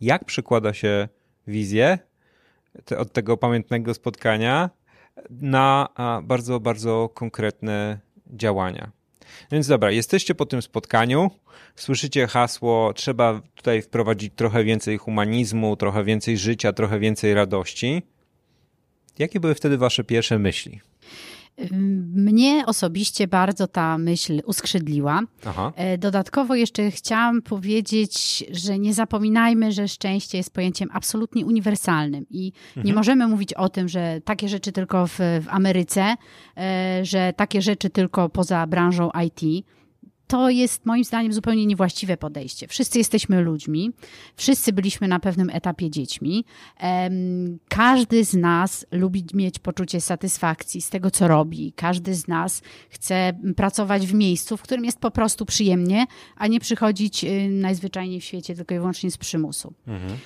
jak 0.01 0.25
przekłada 0.25 0.73
się 0.73 1.07
wizję 1.47 1.99
te, 2.85 2.97
od 2.97 3.13
tego 3.13 3.37
pamiętnego 3.37 3.93
spotkania 3.93 4.69
na 5.29 5.87
bardzo, 6.23 6.59
bardzo 6.59 7.09
konkretne 7.13 7.99
działania. 8.27 8.91
Więc 9.51 9.67
dobra, 9.67 9.91
jesteście 9.91 10.35
po 10.35 10.45
tym 10.45 10.61
spotkaniu, 10.61 11.31
słyszycie 11.75 12.27
hasło, 12.27 12.93
trzeba 12.93 13.41
tutaj 13.55 13.81
wprowadzić 13.81 14.33
trochę 14.35 14.63
więcej 14.63 14.97
humanizmu, 14.97 15.75
trochę 15.75 16.03
więcej 16.03 16.37
życia, 16.37 16.73
trochę 16.73 16.99
więcej 16.99 17.33
radości. 17.33 18.03
Jakie 19.19 19.39
były 19.39 19.55
wtedy 19.55 19.77
wasze 19.77 20.03
pierwsze 20.03 20.39
myśli? 20.39 20.81
Mnie 22.13 22.63
osobiście 22.65 23.27
bardzo 23.27 23.67
ta 23.67 23.97
myśl 23.97 24.41
uskrzydliła. 24.45 25.21
Aha. 25.45 25.73
E, 25.75 25.97
dodatkowo 25.97 26.55
jeszcze 26.55 26.91
chciałam 26.91 27.41
powiedzieć, 27.41 28.43
że 28.51 28.79
nie 28.79 28.93
zapominajmy, 28.93 29.71
że 29.71 29.87
szczęście 29.87 30.37
jest 30.37 30.53
pojęciem 30.53 30.89
absolutnie 30.93 31.45
uniwersalnym 31.45 32.25
i 32.29 32.51
mhm. 32.67 32.85
nie 32.87 32.93
możemy 32.93 33.27
mówić 33.27 33.53
o 33.53 33.69
tym, 33.69 33.87
że 33.87 34.21
takie 34.25 34.49
rzeczy 34.49 34.71
tylko 34.71 35.07
w, 35.07 35.17
w 35.17 35.45
Ameryce, 35.49 36.15
e, 36.57 36.99
że 37.05 37.33
takie 37.35 37.61
rzeczy 37.61 37.89
tylko 37.89 38.29
poza 38.29 38.67
branżą 38.67 39.09
IT 39.25 39.65
to 40.29 40.49
jest 40.49 40.85
moim 40.85 41.03
zdaniem 41.03 41.33
zupełnie 41.33 41.65
niewłaściwe 41.65 42.17
podejście. 42.17 42.67
Wszyscy 42.67 42.97
jesteśmy 42.97 43.41
ludźmi, 43.41 43.91
wszyscy 44.35 44.73
byliśmy 44.73 45.07
na 45.07 45.19
pewnym 45.19 45.49
etapie 45.49 45.89
dziećmi. 45.89 46.45
Każdy 47.69 48.25
z 48.25 48.33
nas 48.33 48.85
lubi 48.91 49.25
mieć 49.33 49.59
poczucie 49.59 50.01
satysfakcji 50.01 50.81
z 50.81 50.89
tego, 50.89 51.11
co 51.11 51.27
robi. 51.27 51.73
Każdy 51.75 52.15
z 52.15 52.27
nas 52.27 52.61
chce 52.89 53.33
pracować 53.55 54.07
w 54.07 54.13
miejscu, 54.13 54.57
w 54.57 54.61
którym 54.61 54.85
jest 54.85 54.99
po 54.99 55.11
prostu 55.11 55.45
przyjemnie, 55.45 56.05
a 56.35 56.47
nie 56.47 56.59
przychodzić 56.59 57.23
y, 57.23 57.49
najzwyczajniej 57.49 58.21
w 58.21 58.23
świecie 58.23 58.55
tylko 58.55 58.75
i 58.75 58.77
wyłącznie 58.77 59.11
z 59.11 59.17
przymusu. 59.17 59.73
Mhm. 59.87 60.19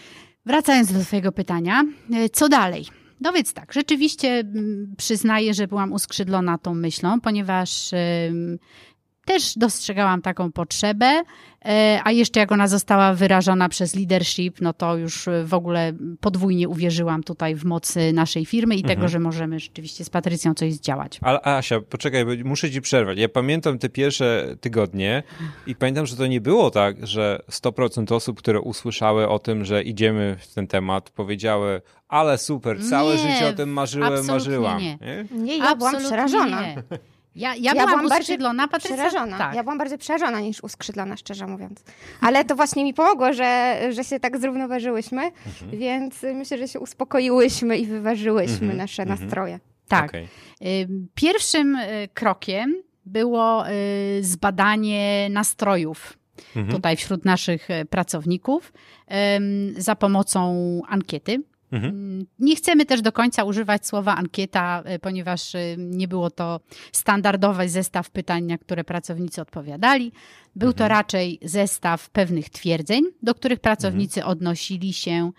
Wracając 0.45 0.93
do 0.93 0.99
Twojego 0.99 1.31
pytania, 1.31 1.83
y, 2.25 2.29
co 2.29 2.49
dalej? 2.49 2.85
No 3.21 3.33
więc 3.33 3.53
tak, 3.53 3.73
rzeczywiście 3.73 4.29
mm, 4.29 4.95
przyznaję, 4.97 5.53
że 5.53 5.67
byłam 5.67 5.93
uskrzydlona 5.93 6.57
tą 6.57 6.73
myślą, 6.73 7.21
ponieważ 7.21 7.93
też 9.25 9.57
dostrzegałam 9.57 10.21
taką 10.21 10.51
potrzebę, 10.51 11.23
e, 11.65 12.01
a 12.03 12.11
jeszcze 12.11 12.39
jak 12.39 12.51
ona 12.51 12.67
została 12.67 13.13
wyrażona 13.13 13.69
przez 13.69 13.95
leadership, 13.95 14.61
no 14.61 14.73
to 14.73 14.97
już 14.97 15.29
w 15.43 15.53
ogóle 15.53 15.93
podwójnie 16.19 16.69
uwierzyłam 16.69 17.23
tutaj 17.23 17.55
w 17.55 17.65
mocy 17.65 18.13
naszej 18.13 18.45
firmy 18.45 18.75
i 18.75 18.81
mhm. 18.81 18.95
tego, 18.95 19.07
że 19.07 19.19
możemy 19.19 19.59
rzeczywiście 19.59 20.03
z 20.03 20.09
Patrycją 20.09 20.53
coś 20.53 20.73
zdziałać. 20.73 21.19
Ale 21.21 21.41
Asia, 21.47 21.81
poczekaj, 21.81 22.25
muszę 22.43 22.71
ci 22.71 22.81
przerwać. 22.81 23.17
Ja 23.17 23.29
pamiętam 23.29 23.79
te 23.79 23.89
pierwsze 23.89 24.55
tygodnie 24.61 25.23
i 25.67 25.75
pamiętam, 25.75 26.05
że 26.05 26.15
to 26.15 26.27
nie 26.27 26.41
było 26.41 26.71
tak, 26.71 27.07
że 27.07 27.39
100% 27.51 28.15
osób, 28.15 28.39
które 28.39 28.61
usłyszały 28.61 29.29
o 29.29 29.39
tym, 29.39 29.65
że 29.65 29.83
idziemy 29.83 30.37
w 30.39 30.53
ten 30.53 30.67
temat, 30.67 31.09
powiedziały, 31.09 31.81
ale 32.07 32.37
super, 32.37 32.83
całe 32.89 33.15
nie, 33.15 33.21
życie 33.21 33.47
o 33.47 33.53
tym 33.53 33.69
marzyłem, 33.69 34.25
marzyłam. 34.25 34.81
Nie, 34.81 34.97
nie. 35.01 35.25
nie 35.31 35.57
ja 35.57 35.75
byłam 35.75 35.97
przerażona. 35.97 36.61
Nie. 36.61 36.83
Ja, 37.35 37.55
ja, 37.55 37.73
ja 37.73 37.87
byłam, 37.87 38.05
uskrzydlona, 38.05 38.67
Patrycja? 38.67 38.95
Przerażona. 38.95 39.37
Tak. 39.37 39.55
Ja 39.55 39.63
byłam 39.63 39.77
bardziej 39.77 39.97
przerażona 39.97 40.39
niż 40.39 40.63
uskrzydlona, 40.63 41.17
szczerze 41.17 41.47
mówiąc. 41.47 41.83
Ale 42.21 42.45
to 42.45 42.55
właśnie 42.55 42.83
mi 42.83 42.93
pomogło, 42.93 43.33
że, 43.33 43.79
że 43.91 44.03
się 44.03 44.19
tak 44.19 44.39
zrównoważyłyśmy, 44.39 45.21
mhm. 45.21 45.79
więc 45.79 46.23
myślę, 46.33 46.57
że 46.57 46.67
się 46.67 46.79
uspokoiłyśmy 46.79 47.77
i 47.77 47.85
wyważyłyśmy 47.85 48.57
mhm. 48.57 48.77
nasze 48.77 49.03
mhm. 49.03 49.19
nastroje. 49.19 49.59
Tak. 49.87 50.09
Okay. 50.09 50.27
Pierwszym 51.15 51.75
y, 51.75 52.09
krokiem 52.13 52.75
było 53.05 53.69
y, 53.69 54.23
zbadanie 54.23 55.29
nastrojów 55.29 56.17
mhm. 56.55 56.75
tutaj 56.75 56.97
wśród 56.97 57.25
naszych 57.25 57.69
y, 57.69 57.85
pracowników 57.85 58.73
za 59.77 59.95
pomocą 59.95 60.81
ankiety. 60.87 61.43
Mhm. 61.73 61.93
Mm, 61.95 62.25
nie 62.39 62.55
chcemy 62.55 62.85
też 62.85 63.01
do 63.01 63.11
końca 63.11 63.43
używać 63.43 63.87
słowa 63.87 64.15
ankieta, 64.15 64.83
y, 64.95 64.99
ponieważ 64.99 65.55
y, 65.55 65.75
nie 65.77 66.07
było 66.07 66.29
to 66.31 66.59
standardowy 66.91 67.69
zestaw 67.69 68.09
pytań, 68.09 68.43
na 68.43 68.57
które 68.57 68.83
pracownicy 68.83 69.41
odpowiadali. 69.41 70.11
Był 70.55 70.69
mhm. 70.69 70.77
to 70.77 70.87
raczej 70.87 71.39
zestaw 71.41 72.09
pewnych 72.09 72.49
twierdzeń, 72.49 73.03
do 73.23 73.35
których 73.35 73.59
pracownicy 73.59 74.19
mhm. 74.19 74.31
odnosili 74.31 74.93
się, 74.93 75.31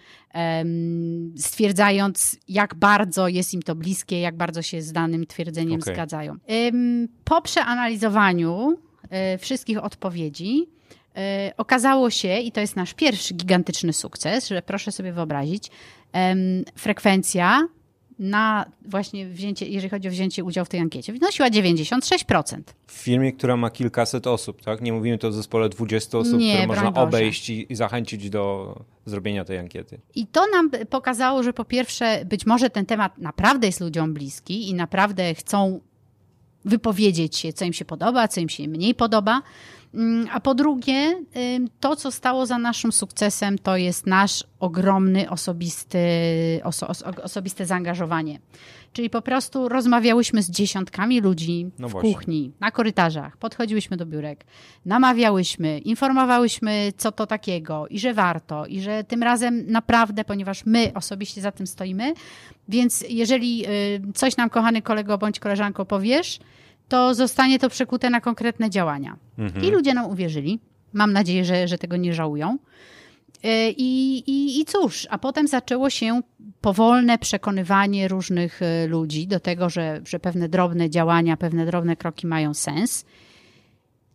stwierdzając, 1.37 2.37
jak 2.49 2.75
bardzo 2.75 3.29
jest 3.29 3.55
im 3.55 3.63
to 3.63 3.75
bliskie, 3.75 4.21
jak 4.21 4.37
bardzo 4.37 4.63
się 4.63 4.83
z 4.83 4.93
danym 4.93 5.27
twierdzeniem 5.27 5.81
okay. 5.81 5.95
zgadzają. 5.95 6.37
Po 7.25 7.43
przeanalizowaniu 7.43 8.53
um, 8.55 8.79
wszystkich 9.39 9.85
odpowiedzi, 9.85 10.67
okazało 11.57 12.11
się, 12.11 12.39
i 12.39 12.53
to 12.53 12.61
jest 12.61 12.77
nasz 12.77 12.95
pierwszy 12.95 13.35
gigantyczny 13.35 13.93
sukces, 13.93 14.49
że 14.49 14.63
proszę 14.63 14.93
sobie 14.93 15.13
wyobrazić, 15.13 15.71
frekwencja 16.77 17.69
na 18.19 18.65
właśnie 18.87 19.27
wzięcie, 19.27 19.67
jeżeli 19.67 19.91
chodzi 19.91 20.09
o 20.09 20.11
wzięcie 20.11 20.45
udziału 20.45 20.65
w 20.65 20.69
tej 20.69 20.81
ankiecie, 20.81 21.13
wynosiła 21.13 21.49
96%. 21.51 22.61
W 22.87 22.93
firmie, 22.93 23.33
która 23.33 23.57
ma 23.57 23.71
kilkaset 23.71 24.27
osób, 24.27 24.63
tak? 24.63 24.81
Nie 24.81 24.93
mówimy 24.93 25.19
tu 25.19 25.27
o 25.27 25.33
zespole 25.33 25.69
20 25.69 26.19
osób, 26.19 26.39
Nie, 26.41 26.53
które 26.53 26.67
można 26.67 26.91
Boże. 26.91 27.07
obejść 27.07 27.51
i, 27.51 27.73
i 27.73 27.77
zachęcić 27.77 28.31
do 28.31 28.75
zrobienia 29.07 29.45
tej 29.45 29.59
ankiety. 29.59 30.01
I 30.15 30.27
to 30.27 30.47
nam 30.53 30.71
pokazało, 30.91 31.43
że 31.43 31.53
po 31.53 31.65
pierwsze, 31.65 32.25
być 32.25 32.47
może 32.47 32.71
ten 32.71 32.87
temat 32.87 33.19
naprawdę 33.19 33.67
jest 33.67 33.81
ludziom 33.81 34.15
bliski 34.15 34.69
i 34.71 34.75
naprawdę 34.75 35.35
chcą 35.35 35.81
wypowiedzieć 36.65 37.37
się, 37.37 37.53
co 37.53 37.65
im 37.65 37.73
się 37.73 37.85
podoba, 37.85 38.29
co 38.29 38.41
im 38.41 38.49
się 38.49 38.69
mniej 38.69 38.95
podoba. 38.95 39.43
Mm, 39.95 40.29
a 40.33 40.41
po 40.41 40.55
drugie, 40.55 41.23
to, 41.81 41.97
co 41.97 42.11
stało 42.11 42.47
za 42.47 42.59
naszym 42.59 42.93
sukcesem, 42.93 43.59
to 43.59 43.77
jest 43.77 44.07
nasz 44.07 44.45
ogromny 44.61 45.31
osobisty, 45.31 45.99
oso, 46.65 46.87
osobiste 47.23 47.67
zaangażowanie. 47.67 48.39
Czyli 48.95 49.11
po 49.11 49.23
prostu 49.23 49.69
rozmawiałyśmy 49.69 50.43
z 50.43 50.51
dziesiątkami 50.51 51.21
ludzi 51.21 51.71
no 51.79 51.89
w 51.89 51.93
właśnie. 51.93 52.15
kuchni, 52.15 52.53
na 52.61 52.71
korytarzach, 52.71 53.37
podchodziłyśmy 53.37 53.97
do 53.97 54.07
biurek, 54.07 54.45
namawiałyśmy, 54.87 55.79
informowałyśmy, 55.79 56.93
co 56.97 57.13
to 57.13 57.27
takiego 57.27 57.87
i 57.89 57.99
że 57.99 58.15
warto, 58.15 58.67
i 58.67 58.81
że 58.81 59.05
tym 59.05 59.23
razem 59.23 59.65
naprawdę, 59.67 60.25
ponieważ 60.25 60.67
my 60.67 60.93
osobiście 60.95 61.41
za 61.41 61.53
tym 61.53 61.67
stoimy, 61.67 62.15
więc 62.69 63.05
jeżeli 63.09 63.67
y, 63.67 64.13
coś 64.15 64.37
nam, 64.37 64.51
kochany 64.51 64.83
kolego 64.83 65.19
bądź 65.19 65.41
koleżanko, 65.41 65.85
powiesz, 65.85 66.39
to 66.89 67.15
zostanie 67.15 67.59
to 67.59 67.69
przekute 67.69 68.11
na 68.11 68.21
konkretne 68.21 68.71
działania. 68.71 69.17
Mhm. 69.39 69.65
I 69.65 69.71
ludzie 69.71 69.95
nam 69.95 70.07
uwierzyli. 70.11 70.61
Mam 70.93 71.13
nadzieję, 71.13 71.45
że, 71.45 71.69
że 71.69 71.79
tego 71.79 71.97
nie 71.97 72.15
żałują. 72.15 72.59
E, 73.45 73.71
I, 73.71 74.19
i, 74.31 74.61
I 74.61 74.65
cóż, 74.65 75.07
a 75.11 75.19
potem 75.19 75.49
zaczęło 75.49 75.91
się 75.91 76.21
powolne 76.61 77.19
przekonywanie 77.19 78.09
różnych 78.09 78.63
e, 78.63 78.87
ludzi 78.87 79.27
do 79.27 79.41
tego, 79.41 79.71
że, 79.71 80.01
że 80.05 80.19
pewne 80.19 80.49
drobne 80.49 80.91
działania, 80.91 81.37
pewne 81.37 81.67
drobne 81.67 81.97
kroki 81.97 82.27
mają 82.27 82.55
sens. 82.55 83.05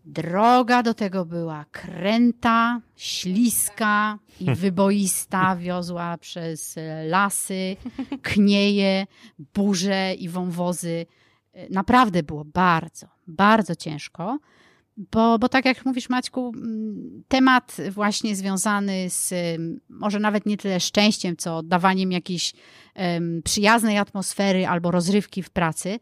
Droga 0.05 0.83
do 0.83 0.93
tego 0.93 1.25
była 1.25 1.65
kręta, 1.71 2.81
śliska 2.95 4.19
i 4.39 4.55
wyboista, 4.62 5.55
wiozła 5.55 6.17
przez 6.17 6.75
lasy, 7.07 7.75
knieje, 8.21 9.07
burze 9.53 10.13
i 10.13 10.29
wąwozy 10.29 11.05
naprawdę 11.69 12.24
było 12.24 12.45
bardzo, 12.45 13.07
bardzo 13.27 13.75
ciężko. 13.75 14.39
Bo, 15.12 15.39
bo 15.39 15.50
tak 15.50 15.65
jak 15.65 15.86
mówisz, 15.86 16.10
Maćku, 16.10 16.51
temat 17.27 17.77
właśnie 17.91 18.36
związany 18.36 19.10
z 19.10 19.34
może 19.89 20.20
nawet 20.20 20.46
nie 20.46 20.58
tyle 20.58 20.79
szczęściem, 20.79 21.38
co 21.38 21.63
dawaniem 21.63 22.12
jakiejś 22.12 22.53
um, 22.96 23.41
przyjaznej 23.44 23.98
atmosfery 23.98 24.68
albo 24.68 24.91
rozrywki 24.91 25.44
w 25.44 25.50
pracy, 25.50 26.00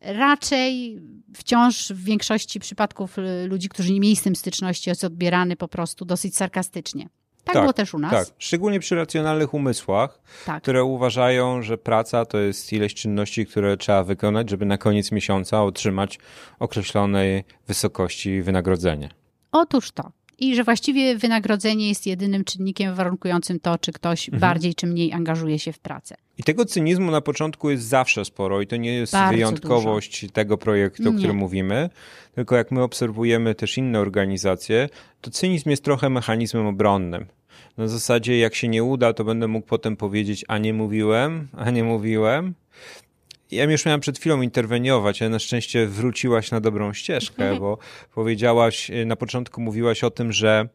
raczej 0.00 0.98
wciąż 1.36 1.92
w 1.92 2.04
większości 2.04 2.60
przypadków 2.60 3.18
y, 3.18 3.46
ludzi, 3.46 3.68
którzy 3.68 3.92
nie 3.92 4.00
mieli 4.00 4.16
z 4.16 4.22
tym 4.22 4.36
styczności, 4.36 4.90
jest 4.90 5.04
odbierany 5.04 5.56
po 5.56 5.68
prostu 5.68 6.04
dosyć 6.04 6.36
sarkastycznie. 6.36 7.08
Tak, 7.44 7.54
tak, 7.54 7.62
było 7.62 7.72
też 7.72 7.94
u 7.94 7.98
nas. 7.98 8.10
Tak, 8.10 8.26
szczególnie 8.38 8.80
przy 8.80 8.94
racjonalnych 8.96 9.54
umysłach, 9.54 10.20
tak. 10.46 10.62
które 10.62 10.84
uważają, 10.84 11.62
że 11.62 11.78
praca 11.78 12.24
to 12.24 12.38
jest 12.38 12.72
ileś 12.72 12.94
czynności, 12.94 13.46
które 13.46 13.76
trzeba 13.76 14.04
wykonać, 14.04 14.50
żeby 14.50 14.64
na 14.64 14.78
koniec 14.78 15.12
miesiąca 15.12 15.62
otrzymać 15.62 16.18
określonej 16.58 17.44
wysokości 17.66 18.42
wynagrodzenie. 18.42 19.10
Otóż 19.52 19.92
to. 19.92 20.10
I 20.42 20.56
że 20.56 20.64
właściwie 20.64 21.18
wynagrodzenie 21.18 21.88
jest 21.88 22.06
jedynym 22.06 22.44
czynnikiem 22.44 22.94
warunkującym 22.94 23.60
to, 23.60 23.78
czy 23.78 23.92
ktoś 23.92 24.28
mhm. 24.28 24.40
bardziej 24.40 24.74
czy 24.74 24.86
mniej 24.86 25.12
angażuje 25.12 25.58
się 25.58 25.72
w 25.72 25.78
pracę. 25.78 26.14
I 26.38 26.42
tego 26.42 26.64
cynizmu 26.64 27.10
na 27.10 27.20
początku 27.20 27.70
jest 27.70 27.84
zawsze 27.84 28.24
sporo 28.24 28.60
i 28.60 28.66
to 28.66 28.76
nie 28.76 28.94
jest 28.94 29.12
Bardzo 29.12 29.34
wyjątkowość 29.34 30.20
dużo. 30.20 30.32
tego 30.32 30.58
projektu, 30.58 31.08
o 31.08 31.12
którym 31.12 31.36
mówimy, 31.36 31.90
tylko 32.34 32.56
jak 32.56 32.70
my 32.70 32.82
obserwujemy 32.82 33.54
też 33.54 33.78
inne 33.78 34.00
organizacje, 34.00 34.88
to 35.20 35.30
cynizm 35.30 35.70
jest 35.70 35.84
trochę 35.84 36.10
mechanizmem 36.10 36.66
obronnym. 36.66 37.26
Na 37.76 37.88
zasadzie, 37.88 38.38
jak 38.38 38.54
się 38.54 38.68
nie 38.68 38.84
uda, 38.84 39.12
to 39.12 39.24
będę 39.24 39.48
mógł 39.48 39.66
potem 39.66 39.96
powiedzieć, 39.96 40.44
a 40.48 40.58
nie 40.58 40.74
mówiłem, 40.74 41.48
a 41.56 41.70
nie 41.70 41.84
mówiłem. 41.84 42.54
Ja 43.52 43.64
już 43.64 43.86
miałem 43.86 44.00
przed 44.00 44.18
chwilą 44.18 44.42
interweniować, 44.42 45.22
ale 45.22 45.28
na 45.28 45.38
szczęście 45.38 45.86
wróciłaś 45.86 46.50
na 46.50 46.60
dobrą 46.60 46.92
ścieżkę, 46.92 47.56
bo 47.60 47.78
powiedziałaś, 48.14 48.90
na 49.06 49.16
początku 49.16 49.60
mówiłaś 49.60 50.04
o 50.04 50.10
tym, 50.10 50.32
że 50.32 50.68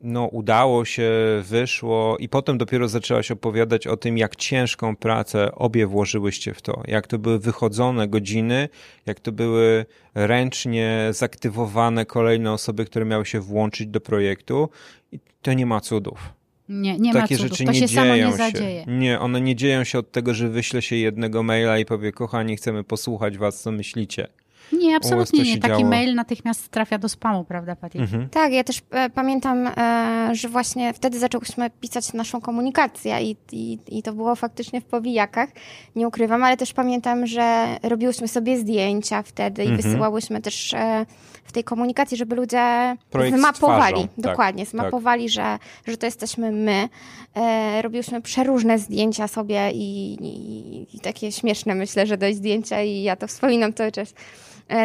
no, 0.00 0.24
udało 0.24 0.84
się, 0.84 1.10
wyszło, 1.42 2.16
i 2.18 2.28
potem 2.28 2.58
dopiero 2.58 2.88
zaczęłaś 2.88 3.30
opowiadać 3.30 3.86
o 3.86 3.96
tym, 3.96 4.18
jak 4.18 4.36
ciężką 4.36 4.96
pracę 4.96 5.54
obie 5.54 5.86
włożyłyście 5.86 6.54
w 6.54 6.62
to, 6.62 6.82
jak 6.86 7.06
to 7.06 7.18
były 7.18 7.38
wychodzone 7.38 8.08
godziny, 8.08 8.68
jak 9.06 9.20
to 9.20 9.32
były 9.32 9.86
ręcznie 10.14 11.08
zaktywowane 11.10 12.06
kolejne 12.06 12.52
osoby, 12.52 12.84
które 12.84 13.04
miały 13.04 13.26
się 13.26 13.40
włączyć 13.40 13.86
do 13.86 14.00
projektu, 14.00 14.68
i 15.12 15.20
to 15.42 15.52
nie 15.52 15.66
ma 15.66 15.80
cudów. 15.80 16.37
Nie, 16.68 16.98
nie 16.98 17.12
Takie 17.12 17.34
ma 17.34 17.38
cudów. 17.38 17.52
rzeczy 17.58 17.64
to 17.64 17.72
nie 17.72 17.80
się 17.80 17.86
dzieją 17.86 18.02
samo 18.02 18.16
nie 18.16 18.36
zadzieje. 18.36 18.84
Się. 18.84 18.90
Nie, 18.90 19.20
one 19.20 19.40
nie 19.40 19.56
dzieją 19.56 19.84
się 19.84 19.98
od 19.98 20.12
tego, 20.12 20.34
że 20.34 20.48
wyśle 20.48 20.82
się 20.82 20.96
jednego 20.96 21.42
maila 21.42 21.78
i 21.78 21.84
powie, 21.84 22.12
kochani, 22.12 22.56
chcemy 22.56 22.84
posłuchać 22.84 23.38
was, 23.38 23.62
co 23.62 23.72
myślicie. 23.72 24.28
Nie, 24.72 24.96
absolutnie 24.96 25.42
nie. 25.42 25.58
Taki 25.58 25.74
działo. 25.78 25.90
mail 25.90 26.14
natychmiast 26.14 26.68
trafia 26.68 26.98
do 26.98 27.08
spamu, 27.08 27.44
prawda, 27.44 27.76
Patty? 27.76 27.98
Mhm. 27.98 28.28
Tak, 28.28 28.52
ja 28.52 28.64
też 28.64 28.82
e, 28.90 29.10
pamiętam, 29.10 29.66
e, 29.66 30.30
że 30.32 30.48
właśnie 30.48 30.92
wtedy 30.92 31.18
zaczęłyśmy 31.18 31.70
pisać 31.70 32.12
naszą 32.12 32.40
komunikację 32.40 33.22
i, 33.22 33.36
i, 33.52 33.78
i 33.88 34.02
to 34.02 34.12
było 34.12 34.36
faktycznie 34.36 34.80
w 34.80 34.84
powijakach, 34.84 35.48
nie 35.96 36.08
ukrywam, 36.08 36.44
ale 36.44 36.56
też 36.56 36.72
pamiętam, 36.72 37.26
że 37.26 37.66
robiłyśmy 37.82 38.28
sobie 38.28 38.58
zdjęcia 38.58 39.22
wtedy 39.22 39.64
i 39.64 39.68
mhm. 39.68 39.82
wysyłałyśmy 39.82 40.40
też 40.40 40.74
e, 40.74 41.06
w 41.44 41.52
tej 41.52 41.64
komunikacji, 41.64 42.16
żeby 42.16 42.36
ludzie 42.36 42.96
Projekt 43.10 43.38
zmapowali, 43.38 44.02
tak, 44.02 44.10
dokładnie, 44.18 44.64
tak, 44.64 44.70
zmapowali, 44.70 45.24
tak. 45.24 45.32
Że, 45.32 45.58
że 45.86 45.96
to 45.96 46.06
jesteśmy 46.06 46.52
my. 46.52 46.88
E, 47.34 47.82
robiłyśmy 47.82 48.22
przeróżne 48.22 48.78
zdjęcia 48.78 49.28
sobie 49.28 49.70
i, 49.72 50.14
i, 50.20 50.96
i 50.96 51.00
takie 51.00 51.32
śmieszne, 51.32 51.74
myślę, 51.74 52.06
że 52.06 52.16
dość 52.18 52.36
zdjęcia 52.36 52.82
i 52.82 53.02
ja 53.02 53.16
to 53.16 53.26
wspominam 53.26 53.74
cały 53.74 53.92
czas 53.92 54.14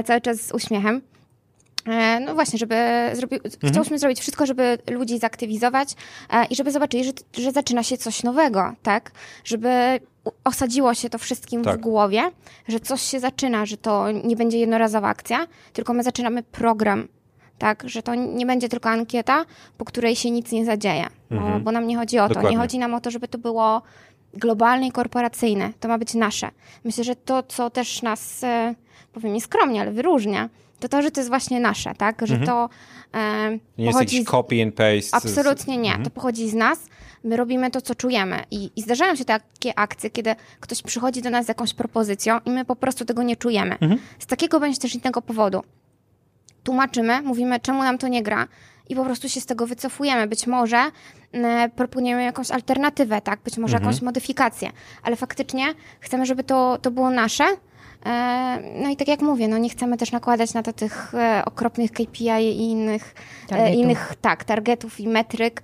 cały 0.06 0.22
czas 0.22 0.42
z 0.42 0.52
uśmiechem. 0.52 1.02
E, 1.88 2.20
no 2.20 2.34
właśnie, 2.34 2.60
żeby 2.60 2.75
zrobi... 3.13 3.36
mhm. 3.36 3.72
chciałyśmy 3.72 4.00
zrobić 4.00 4.20
wszystko, 4.20 4.46
żeby 4.46 4.78
ludzi 4.92 5.20
zaktywizować 5.20 5.90
e, 6.30 6.46
i 6.46 6.56
żeby 6.56 6.72
zobaczyli, 6.72 7.04
że, 7.04 7.12
że 7.38 7.52
zaczyna 7.52 7.84
się 7.84 7.98
coś 7.98 8.24
nowego, 8.24 8.74
tak? 8.84 9.12
Żeby 9.44 10.00
osadziło 10.44 10.94
się 10.94 11.10
to 11.10 11.18
wszystkim 11.18 11.63
tak. 11.63 11.78
w 11.78 11.82
głowie, 11.82 12.32
że 12.68 12.80
coś 12.80 13.02
się 13.02 13.20
zaczyna, 13.20 13.66
że 13.66 13.78
to 13.78 14.12
nie 14.12 14.36
będzie 14.36 14.58
jednorazowa 14.58 15.08
akcja, 15.08 15.48
tylko 15.74 15.94
my 15.94 16.04
zaczynamy 16.04 16.44
program, 16.44 17.08
tak? 17.58 17.84
Że 17.86 18.04
to 18.04 18.16
nie 18.16 18.46
będzie 18.46 18.70
tylko 18.70 18.90
ankieta, 18.90 19.46
po 19.78 19.86
której 19.86 20.16
się 20.16 20.32
nic 20.32 20.52
nie 20.52 20.66
zadzieje, 20.66 21.08
mhm. 21.32 21.54
bo, 21.54 21.60
bo 21.60 21.72
nam 21.72 21.88
nie 21.88 21.98
chodzi 21.98 22.20
o 22.20 22.28
Dokładnie. 22.28 22.50
to. 22.50 22.52
Nie 22.52 22.58
chodzi 22.58 22.80
nam 22.80 22.94
o 22.94 23.02
to, 23.02 23.12
żeby 23.12 23.28
to 23.28 23.38
było 23.38 23.82
globalne 24.34 24.88
i 24.88 24.92
korporacyjne. 24.92 25.74
To 25.80 25.88
ma 25.88 25.98
być 25.98 26.13
nasze. 26.13 26.50
Myślę, 26.84 27.04
że 27.04 27.16
to, 27.16 27.44
co 27.44 27.70
też 27.70 28.02
nas 28.02 28.42
powiem 29.13 29.34
nieskromnie, 29.34 29.82
ale 29.82 29.91
wyróżnia, 29.91 30.50
to 30.79 30.89
to, 30.89 31.01
że 31.01 31.12
to 31.12 31.20
jest 31.20 31.29
właśnie 31.29 31.60
nasze, 31.60 31.93
tak? 31.96 32.27
Że 32.27 32.36
mhm. 32.36 32.48
to 32.48 32.70
e, 33.13 33.60
nie 33.77 33.86
jest 33.86 34.29
copy 34.29 34.63
and 34.63 34.75
paste. 34.75 35.17
Absolutnie 35.17 35.77
nie. 35.77 35.89
Mhm. 35.89 36.03
To 36.03 36.10
pochodzi 36.10 36.50
z 36.50 36.53
nas. 36.53 36.79
My 37.24 37.38
robimy 37.38 37.72
to, 37.72 37.82
co 37.82 37.96
czujemy. 37.96 38.43
I, 38.51 38.72
I 38.75 38.82
zdarzają 38.82 39.15
się 39.15 39.25
takie 39.25 39.79
akcje, 39.79 40.10
kiedy 40.10 40.36
ktoś 40.60 40.82
przychodzi 40.82 41.22
do 41.22 41.29
nas 41.29 41.46
z 41.46 41.48
jakąś 41.48 41.74
propozycją 41.74 42.39
i 42.46 42.50
my 42.50 42.65
po 42.65 42.75
prostu 42.75 43.06
tego 43.06 43.23
nie 43.23 43.36
czujemy. 43.36 43.71
Mhm. 43.71 43.99
Z 44.19 44.26
takiego 44.26 44.60
bądź 44.60 44.80
też 44.80 44.95
innego 44.95 45.21
powodu. 45.21 45.63
Tłumaczymy, 46.63 47.21
mówimy, 47.21 47.60
czemu 47.60 47.84
nam 47.84 47.97
to 47.97 48.08
nie 48.08 48.23
gra 48.23 48.47
i 48.89 48.95
po 48.95 49.06
prostu 49.06 49.30
się 49.30 49.41
z 49.41 49.45
tego 49.45 49.67
wycofujemy. 49.67 50.28
Być 50.28 50.47
może 50.47 50.78
e, 51.32 51.69
proponujemy 51.76 52.23
jakąś 52.23 52.52
alternatywę, 52.52 53.21
tak? 53.21 53.39
Być 53.41 53.58
może 53.58 53.76
mhm. 53.76 53.84
jakąś 53.91 54.02
modyfikację, 54.02 54.71
ale 55.04 55.15
faktycznie 55.15 55.65
chcemy, 55.99 56.26
żeby 56.26 56.43
to, 56.43 56.78
to 56.82 56.91
było 56.91 57.10
nasze, 57.10 57.45
no 58.82 58.89
i 58.89 58.96
tak 58.96 59.08
jak 59.08 59.22
mówię, 59.22 59.48
no 59.48 59.58
nie 59.58 59.70
chcemy 59.70 59.98
też 59.98 60.12
nakładać 60.12 60.54
na 60.54 60.63
to 60.63 60.74
tych 60.74 61.16
e, 61.16 61.44
okropnych 61.46 61.92
KPI 61.92 62.28
i 62.28 62.70
innych, 62.70 63.16
e, 63.52 63.74
innych 63.74 64.13
tak, 64.22 64.44
targetów 64.44 65.00
i 65.00 65.08
metryk, 65.08 65.63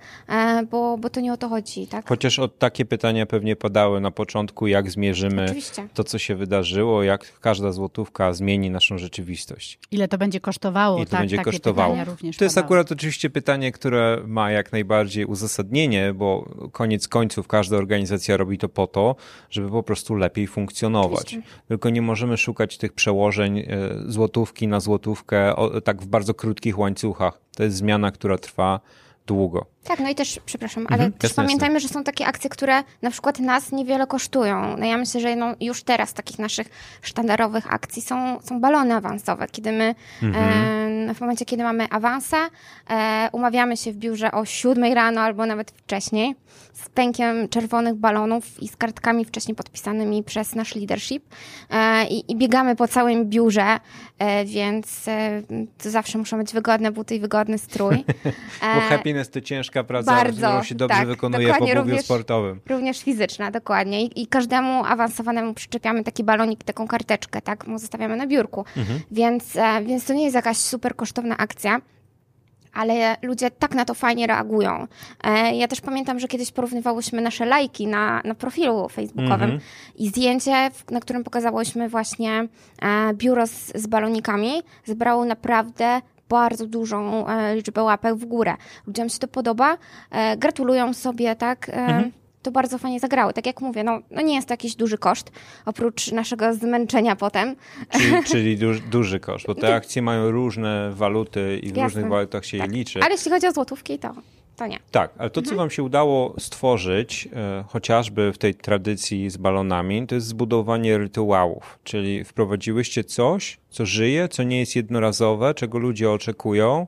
bo, 0.70 0.98
bo 0.98 1.10
to 1.10 1.20
nie 1.20 1.32
o 1.32 1.36
to 1.36 1.48
chodzi. 1.48 1.86
Tak? 1.86 2.08
Chociaż 2.08 2.38
o 2.38 2.48
takie 2.48 2.84
pytania 2.84 3.26
pewnie 3.26 3.56
padały 3.56 4.00
na 4.00 4.10
początku, 4.10 4.66
jak 4.66 4.90
zmierzymy 4.90 5.44
Oczywiście. 5.44 5.88
to, 5.94 6.04
co 6.04 6.18
się 6.18 6.34
wydarzyło, 6.34 7.02
jak 7.02 7.40
każda 7.40 7.72
złotówka 7.72 8.32
zmieni 8.32 8.70
naszą 8.70 8.98
rzeczywistość. 8.98 9.78
Ile 9.90 10.08
to 10.08 10.18
będzie 10.18 10.40
kosztowało? 10.40 10.96
Ile 10.96 11.06
to 11.06 11.10
tak, 11.10 11.20
będzie 11.20 11.38
kosztowało. 11.38 11.96
to 12.38 12.44
jest 12.44 12.58
akurat 12.58 12.92
oczywiście 12.92 13.30
pytanie, 13.30 13.72
które 13.72 14.22
ma 14.26 14.50
jak 14.50 14.72
najbardziej 14.72 15.24
uzasadnienie, 15.24 16.14
bo 16.14 16.48
koniec 16.72 17.08
końców 17.08 17.48
każda 17.48 17.76
organizacja 17.76 18.36
robi 18.36 18.58
to 18.58 18.68
po 18.68 18.86
to, 18.86 19.16
żeby 19.50 19.70
po 19.70 19.82
prostu 19.82 20.14
lepiej 20.14 20.46
funkcjonować. 20.46 21.20
Oczywiście. 21.20 21.50
Tylko 21.68 21.90
nie 21.90 22.02
możemy 22.02 22.29
możemy 22.30 22.38
szukać 22.38 22.78
tych 22.78 22.92
przełożeń 22.92 23.58
e, 23.58 23.64
złotówki 24.06 24.68
na 24.68 24.80
złotówkę 24.80 25.54
tak 25.84 26.02
w 26.02 26.06
bardzo 26.06 26.34
krótkich 26.34 26.78
łańcuchach. 26.78 27.40
To 27.56 27.62
jest 27.62 27.76
zmiana, 27.76 28.10
która 28.10 28.38
trwa 28.38 28.80
długo. 29.26 29.66
Tak, 29.84 30.00
no 30.00 30.08
i 30.08 30.14
też, 30.14 30.40
przepraszam, 30.46 30.86
ale 30.86 31.04
mhm, 31.04 31.12
też 31.12 31.30
jasne, 31.30 31.44
pamiętajmy, 31.44 31.74
jasne. 31.74 31.88
że 31.88 31.94
są 31.94 32.04
takie 32.04 32.26
akcje, 32.26 32.50
które 32.50 32.82
na 33.02 33.10
przykład 33.10 33.38
nas 33.38 33.72
niewiele 33.72 34.06
kosztują. 34.06 34.76
No 34.76 34.86
ja 34.86 34.96
myślę, 34.96 35.20
że 35.20 35.36
no 35.36 35.54
już 35.60 35.82
teraz 35.82 36.14
takich 36.14 36.38
naszych 36.38 36.68
sztandarowych 37.02 37.72
akcji 37.72 38.02
są, 38.02 38.40
są 38.42 38.60
balony 38.60 38.94
awansowe, 38.94 39.46
kiedy 39.52 39.72
my 39.72 39.94
mhm. 40.22 41.10
e, 41.10 41.14
w 41.14 41.20
momencie, 41.20 41.44
kiedy 41.44 41.62
mamy 41.62 41.86
awansa, 41.90 42.36
e, 42.90 43.28
umawiamy 43.32 43.76
się 43.76 43.92
w 43.92 43.96
biurze 43.96 44.32
o 44.32 44.44
7 44.44 44.92
rano 44.92 45.20
albo 45.20 45.46
nawet 45.46 45.70
wcześniej 45.70 46.34
z 46.72 46.88
pękiem 46.88 47.48
czerwonych 47.48 47.94
balonów 47.94 48.62
i 48.62 48.68
z 48.68 48.76
kartkami 48.76 49.24
wcześniej 49.24 49.54
podpisanymi 49.54 50.22
przez 50.22 50.54
nasz 50.54 50.74
leadership 50.74 51.24
e, 51.70 52.06
i, 52.06 52.32
i, 52.32 52.36
biegamy 52.36 52.76
po 52.76 52.88
całym 52.88 53.26
biurze, 53.30 53.80
e, 54.18 54.44
więc 54.44 55.08
e, 55.08 55.42
to 55.82 55.90
zawsze 55.90 56.18
muszą 56.18 56.38
być 56.38 56.52
wygodne 56.52 56.92
buty 56.92 57.14
i 57.14 57.20
wygodny 57.20 57.58
strój. 57.58 58.04
Bo 58.74 58.80
happiness 58.80 59.30
to 59.30 59.40
ciężko 59.40 59.69
ciężka 59.70 59.84
praca, 59.84 60.12
Bardzo, 60.12 60.62
się 60.62 60.74
dobrze 60.74 60.96
tak, 60.96 61.08
wykonuje 61.08 61.54
po 61.54 61.74
również, 61.74 62.04
sportowym. 62.04 62.60
Również 62.68 63.02
fizyczna, 63.02 63.50
dokładnie. 63.50 64.04
I, 64.04 64.22
I, 64.22 64.26
każdemu 64.26 64.84
awansowanemu 64.84 65.54
przyczepiamy 65.54 66.04
taki 66.04 66.24
balonik, 66.24 66.64
taką 66.64 66.88
karteczkę, 66.88 67.42
tak, 67.42 67.66
mu 67.66 67.78
zostawiamy 67.78 68.16
na 68.16 68.26
biurku. 68.26 68.64
Mhm. 68.76 69.00
Więc, 69.10 69.56
e, 69.56 69.82
więc 69.84 70.04
to 70.04 70.14
nie 70.14 70.24
jest 70.24 70.34
jakaś 70.34 70.56
super 70.56 70.96
kosztowna 70.96 71.36
akcja 71.36 71.80
ale 72.72 73.16
ludzie 73.22 73.50
tak 73.50 73.74
na 73.74 73.84
to 73.84 73.94
fajnie 73.94 74.26
reagują. 74.26 74.86
E, 75.24 75.56
ja 75.56 75.68
też 75.68 75.80
pamiętam, 75.80 76.20
że 76.20 76.28
kiedyś 76.28 76.52
porównywałyśmy 76.52 77.20
nasze 77.20 77.46
lajki 77.46 77.86
na, 77.86 78.22
na 78.24 78.34
profilu 78.34 78.88
facebookowym 78.88 79.50
mm 79.50 79.58
-hmm. 79.58 79.62
i 79.96 80.08
zdjęcie, 80.08 80.70
na 80.90 81.00
którym 81.00 81.24
pokazałyśmy 81.24 81.88
właśnie 81.88 82.48
e, 82.82 83.14
biuro 83.14 83.46
z, 83.46 83.72
z 83.74 83.86
balonikami, 83.86 84.62
zebrało 84.84 85.24
naprawdę 85.24 86.00
bardzo 86.30 86.66
dużą 86.66 87.28
e, 87.28 87.56
liczbę 87.56 87.82
łapek 87.82 88.14
w 88.14 88.24
górę. 88.24 88.56
Ludziom 88.86 89.08
się 89.08 89.18
to 89.18 89.28
podoba, 89.28 89.78
e, 90.10 90.36
gratulują 90.36 90.94
sobie, 90.94 91.36
tak? 91.36 91.68
E, 91.68 91.72
mhm. 91.72 92.12
To 92.42 92.50
bardzo 92.50 92.78
fajnie 92.78 93.00
zagrało. 93.00 93.32
Tak 93.32 93.46
jak 93.46 93.60
mówię, 93.60 93.84
no, 93.84 94.00
no 94.10 94.22
nie 94.22 94.34
jest 94.34 94.48
to 94.48 94.54
jakiś 94.54 94.74
duży 94.74 94.98
koszt, 94.98 95.32
oprócz 95.66 96.12
naszego 96.12 96.54
zmęczenia 96.54 97.16
potem. 97.16 97.56
Czyli, 97.90 98.24
czyli 98.32 98.58
duży, 98.58 98.80
duży 98.80 99.20
koszt, 99.20 99.46
bo 99.46 99.54
te 99.54 99.74
akcje 99.74 100.02
mają 100.02 100.30
różne 100.30 100.90
waluty 100.92 101.60
i 101.62 101.66
w 101.72 101.76
Jasne. 101.76 101.84
różnych 101.84 102.08
walutach 102.08 102.44
się 102.44 102.58
tak. 102.58 102.70
je 102.70 102.76
liczy. 102.76 103.00
Ale 103.02 103.12
jeśli 103.12 103.30
chodzi 103.30 103.46
o 103.46 103.52
złotówki, 103.52 103.98
to 103.98 104.14
to 104.60 104.66
nie. 104.66 104.78
Tak, 104.90 105.10
ale 105.18 105.30
to, 105.30 105.42
co 105.42 105.56
Wam 105.56 105.70
się 105.70 105.82
udało 105.82 106.34
stworzyć, 106.38 107.28
e, 107.32 107.64
chociażby 107.68 108.32
w 108.32 108.38
tej 108.38 108.54
tradycji 108.54 109.30
z 109.30 109.36
balonami, 109.36 110.06
to 110.06 110.14
jest 110.14 110.26
zbudowanie 110.26 110.98
rytuałów, 110.98 111.78
czyli 111.84 112.24
wprowadziłyście 112.24 113.04
coś, 113.04 113.58
co 113.70 113.86
żyje, 113.86 114.28
co 114.28 114.42
nie 114.42 114.60
jest 114.60 114.76
jednorazowe, 114.76 115.54
czego 115.54 115.78
ludzie 115.78 116.10
oczekują. 116.10 116.86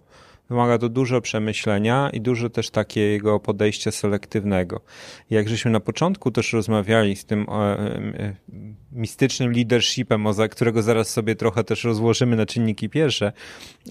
Wymaga 0.51 0.79
to 0.79 0.89
dużo 0.89 1.21
przemyślenia 1.21 2.11
i 2.13 2.21
dużo 2.21 2.51
też 2.51 2.71
takiego 2.71 3.41
podejścia 3.41 3.91
selektywnego. 3.91 4.81
Jak 5.31 5.49
żeśmy 5.49 5.71
na 5.71 5.81
początku 5.81 6.31
też 6.31 6.53
rozmawiali 6.53 7.17
z 7.17 7.25
tym 7.25 7.47
e, 7.49 7.53
e, 7.53 8.35
mistycznym 8.93 9.53
leadershipem, 9.53 10.27
którego 10.51 10.83
zaraz 10.83 11.11
sobie 11.11 11.35
trochę 11.35 11.65
też 11.65 11.85
rozłożymy 11.85 12.37
na 12.37 12.47
czynniki 12.47 12.89
pierwsze, 12.89 13.33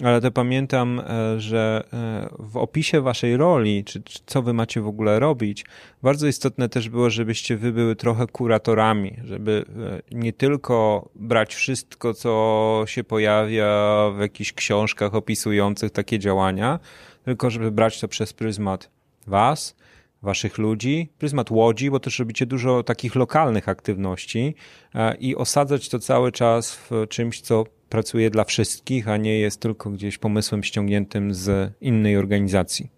ale 0.04 0.20
to 0.20 0.30
pamiętam, 0.30 1.00
e, 1.00 1.40
że 1.40 1.84
e, 1.92 2.28
w 2.38 2.56
opisie 2.56 3.00
waszej 3.00 3.36
roli, 3.36 3.84
czy, 3.84 4.02
czy 4.02 4.18
co 4.26 4.42
wy 4.42 4.52
macie 4.52 4.80
w 4.80 4.86
ogóle 4.86 5.20
robić, 5.20 5.64
bardzo 6.02 6.26
istotne 6.26 6.68
też 6.68 6.88
było, 6.88 7.10
żebyście 7.10 7.56
wy 7.56 7.72
były 7.72 7.96
trochę 7.96 8.26
kuratorami, 8.26 9.16
żeby 9.24 9.64
e, 10.10 10.14
nie 10.16 10.32
tylko 10.32 11.08
brać 11.14 11.54
wszystko, 11.54 12.14
co 12.14 12.84
się 12.86 13.04
pojawia 13.04 14.10
w 14.16 14.20
jakichś 14.20 14.52
książkach 14.52 15.14
opisujących 15.14 15.90
takie 15.90 16.18
działania, 16.18 16.78
tylko 17.24 17.50
żeby 17.50 17.70
brać 17.70 18.00
to 18.00 18.08
przez 18.08 18.32
pryzmat 18.32 18.90
was, 19.26 19.76
waszych 20.22 20.58
ludzi, 20.58 21.08
pryzmat 21.18 21.50
łodzi, 21.50 21.90
bo 21.90 22.00
też 22.00 22.18
robicie 22.18 22.46
dużo 22.46 22.82
takich 22.82 23.14
lokalnych 23.14 23.68
aktywności 23.68 24.54
e, 24.94 25.16
i 25.16 25.36
osadzać 25.36 25.88
to 25.88 25.98
cały 25.98 26.32
czas 26.32 26.74
w 26.74 26.90
czymś, 27.08 27.40
co 27.40 27.64
pracuje 27.88 28.30
dla 28.30 28.44
wszystkich, 28.44 29.08
a 29.08 29.16
nie 29.16 29.38
jest 29.38 29.60
tylko 29.60 29.90
gdzieś 29.90 30.18
pomysłem 30.18 30.62
ściągniętym 30.62 31.34
z 31.34 31.72
innej 31.80 32.16
organizacji. 32.16 32.90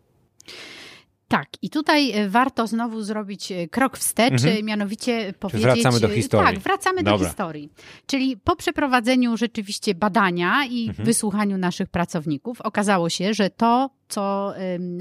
Tak, 1.29 1.49
i 1.63 1.71
tutaj 1.71 2.11
e, 2.13 2.29
warto 2.29 2.67
znowu 2.67 3.03
zrobić 3.03 3.53
e, 3.53 3.69
krok 3.69 3.99
wstecz, 3.99 4.33
Mhm. 4.45 4.57
e, 4.57 4.63
mianowicie 4.63 5.35
powiedzieć... 5.41 5.63
wracamy 5.65 6.01
do 6.01 6.09
historii. 6.09 6.47
Tak, 6.55 6.59
wracamy 6.59 7.03
do 7.03 7.11
Dobra. 7.11 7.27
historii. 7.29 7.71
Czyli 8.07 8.37
po 8.37 8.57
przeprowadzeniu 8.57 9.37
rzeczywiście 9.37 9.95
badania 9.95 10.65
i 10.71 10.89
Mhm. 10.89 11.07
wysłuchaniu 11.07 11.59
naszych 11.59 11.89
pracowników, 11.89 12.61
okazało 12.61 13.09
się, 13.09 13.35
że 13.35 13.51
to, 13.51 13.91
co 14.09 14.55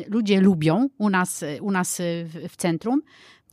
ludzie 0.09 0.41
lubią 0.41 0.89
u 0.97 1.09
nas, 1.09 1.43
u 1.61 1.71
nas 1.71 2.01
w 2.49 2.55
centrum, 2.57 3.01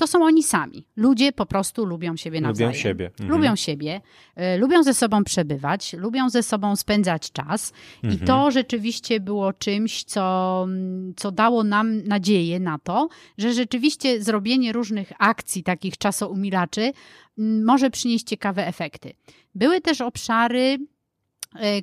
to 0.00 0.06
są 0.06 0.24
oni 0.24 0.42
sami. 0.42 0.86
Ludzie 0.96 1.32
po 1.32 1.46
prostu 1.46 1.84
lubią 1.84 2.16
siebie 2.16 2.40
nawzajem. 2.40 2.70
Lubią 2.70 2.82
siebie. 2.82 3.06
Mhm. 3.06 3.30
Lubią 3.30 3.56
siebie, 3.56 4.00
e, 4.36 4.58
lubią 4.58 4.82
ze 4.82 4.94
sobą 4.94 5.24
przebywać, 5.24 5.92
lubią 5.92 6.30
ze 6.30 6.42
sobą 6.42 6.76
spędzać 6.76 7.32
czas 7.32 7.72
Mhm. 8.04 8.14
i 8.14 8.26
to 8.26 8.50
rzeczywiście 8.50 9.20
było 9.20 9.52
czymś, 9.52 10.04
co, 10.04 10.62
mm, 10.68 11.14
co 11.16 11.32
dało 11.32 11.64
nam 11.64 12.02
nadzieję 12.02 12.60
na 12.60 12.78
to, 12.78 13.08
że 13.38 13.52
rzeczywiście 13.52 14.22
zrobienie 14.22 14.72
różnych 14.72 15.12
akcji, 15.18 15.62
takich 15.62 15.98
czasoumilaczy, 15.98 16.92
mm, 17.38 17.64
może 17.64 17.90
przynieść 17.90 18.24
ciekawe 18.24 18.66
efekty. 18.66 19.12
Były 19.54 19.80
też 19.80 20.00
obszary, 20.00 20.78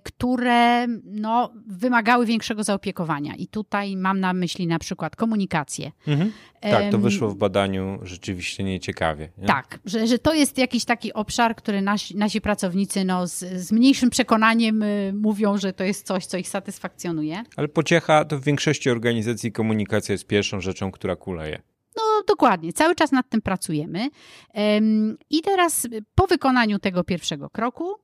które 0.04 0.88
no, 1.04 1.54
wymagały 1.68 2.26
większego 2.26 2.64
zaopiekowania. 2.64 3.36
I 3.36 3.48
tutaj 3.48 3.98
mam 3.98 4.20
na 4.20 4.34
myśli 4.34 4.68
na 4.68 4.80
przykład 4.80 5.16
komunikację. 5.16 5.92
Mhm. 6.08 6.32
Tak, 6.62 6.92
to 6.92 6.98
wyszło 6.98 7.30
w 7.30 7.36
badaniu 7.36 8.00
rzeczywiście 8.04 8.64
nieciekawie. 8.64 9.30
Nie? 9.38 9.48
tak, 9.48 9.80
że, 9.86 10.08
że 10.08 10.20
to 10.20 10.34
jest 10.34 10.58
jakiś 10.58 10.86
taki 10.86 11.14
obszar, 11.14 11.56
który 11.56 11.82
nasi, 11.82 12.18
nasi 12.18 12.42
pracownicy 12.42 13.06
no, 13.06 13.28
z, 13.28 13.40
z 13.40 13.72
mniejszym 13.72 14.10
przekonaniem 14.10 14.84
y, 14.84 15.14
mówią, 15.16 15.58
że 15.58 15.74
to 15.74 15.84
jest 15.84 16.08
coś, 16.08 16.26
co 16.26 16.38
ich 16.38 16.50
satysfakcjonuje. 16.50 17.44
Ale 17.56 17.68
pociecha 17.68 18.26
to 18.26 18.38
w 18.40 18.44
większości 18.44 18.90
organizacji 18.90 19.52
komunikacja 19.52 20.14
jest 20.14 20.28
pierwszą 20.28 20.62
rzeczą, 20.62 20.92
która 20.92 21.16
kuleje. 21.16 21.62
No 21.96 22.04
dokładnie, 22.28 22.74
cały 22.74 22.96
czas 22.96 23.12
nad 23.12 23.30
tym 23.30 23.42
pracujemy. 23.42 24.10
Em, 24.54 25.18
I 25.30 25.42
teraz 25.42 25.86
y, 25.86 25.90
po 26.16 26.28
wykonaniu 26.28 26.80
tego 26.80 27.04
pierwszego 27.04 27.50
kroku 27.50 27.96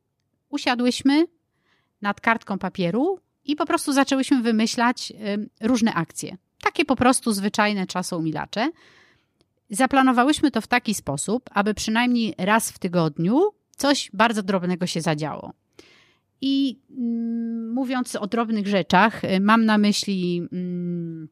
usiadłyśmy 0.49 1.26
nad 2.04 2.22
kartką 2.22 2.60
papieru 2.60 3.20
i 3.46 3.56
po 3.56 3.66
prostu 3.66 3.94
zaczęłyśmy 3.94 4.42
wymyślać 4.42 5.13
em, 5.20 5.50
różne 5.62 5.94
akcje. 5.94 6.38
Takie 6.62 6.86
po 6.86 6.96
prostu 6.96 7.32
zwyczajne 7.32 7.88
czasoumilacze. 7.88 8.72
Zaplanowałyśmy 9.70 10.52
to 10.52 10.62
w 10.62 10.68
taki 10.68 10.94
sposób, 10.94 11.50
aby 11.52 11.74
przynajmniej 11.74 12.34
raz 12.38 12.72
w 12.72 12.80
tygodniu 12.80 13.42
coś 13.78 14.10
bardzo 14.13 14.44
drobnego 14.44 14.88
się 14.88 15.02
zadziało. 15.02 15.54
I 16.42 16.80
mm, 16.98 17.74
mówiąc 17.74 18.16
o 18.16 18.28
drobnych 18.28 18.68
rzeczach, 18.68 19.24
y, 19.24 19.39
mam 19.39 19.66
na 19.66 19.78
myśli 19.78 20.48
mm, 20.52 21.28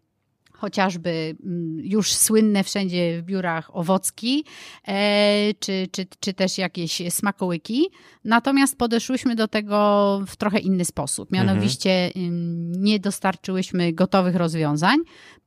chociażby 0.61 1.35
mm, 1.43 1.79
już 1.83 2.13
słynne 2.13 2.63
wszędzie 2.63 3.21
w 3.21 3.25
biurach 3.25 3.75
owocki, 3.75 4.45
e, 4.87 5.53
czy, 5.59 5.87
czy, 5.91 6.05
czy 6.19 6.33
też 6.33 6.57
jakieś 6.57 7.01
smakołyki. 7.09 7.87
Natomiast 8.25 8.77
podeszłyśmy 8.77 9.35
do 9.35 9.47
tego 9.47 10.21
w 10.27 10.35
trochę 10.35 10.59
inny 10.59 10.85
sposób. 10.85 11.31
Mianowicie 11.31 12.11
ym, 12.17 12.71
nie 12.83 12.99
dostarczyłyśmy 12.99 13.93
gotowych 13.93 14.35
rozwiązań, 14.35 14.97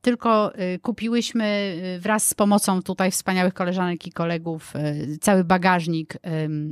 tylko 0.01 0.59
y, 0.59 0.79
kupiłyśmy 0.79 1.75
y, 1.97 1.99
wraz 1.99 2.27
z 2.27 2.33
pomocą 2.33 2.81
tutaj 2.81 3.11
wspaniałych 3.11 3.53
koleżanek 3.53 4.07
i 4.07 4.11
kolegów 4.11 4.73
y, 4.75 5.17
cały 5.21 5.43
bagażnik 5.43 6.17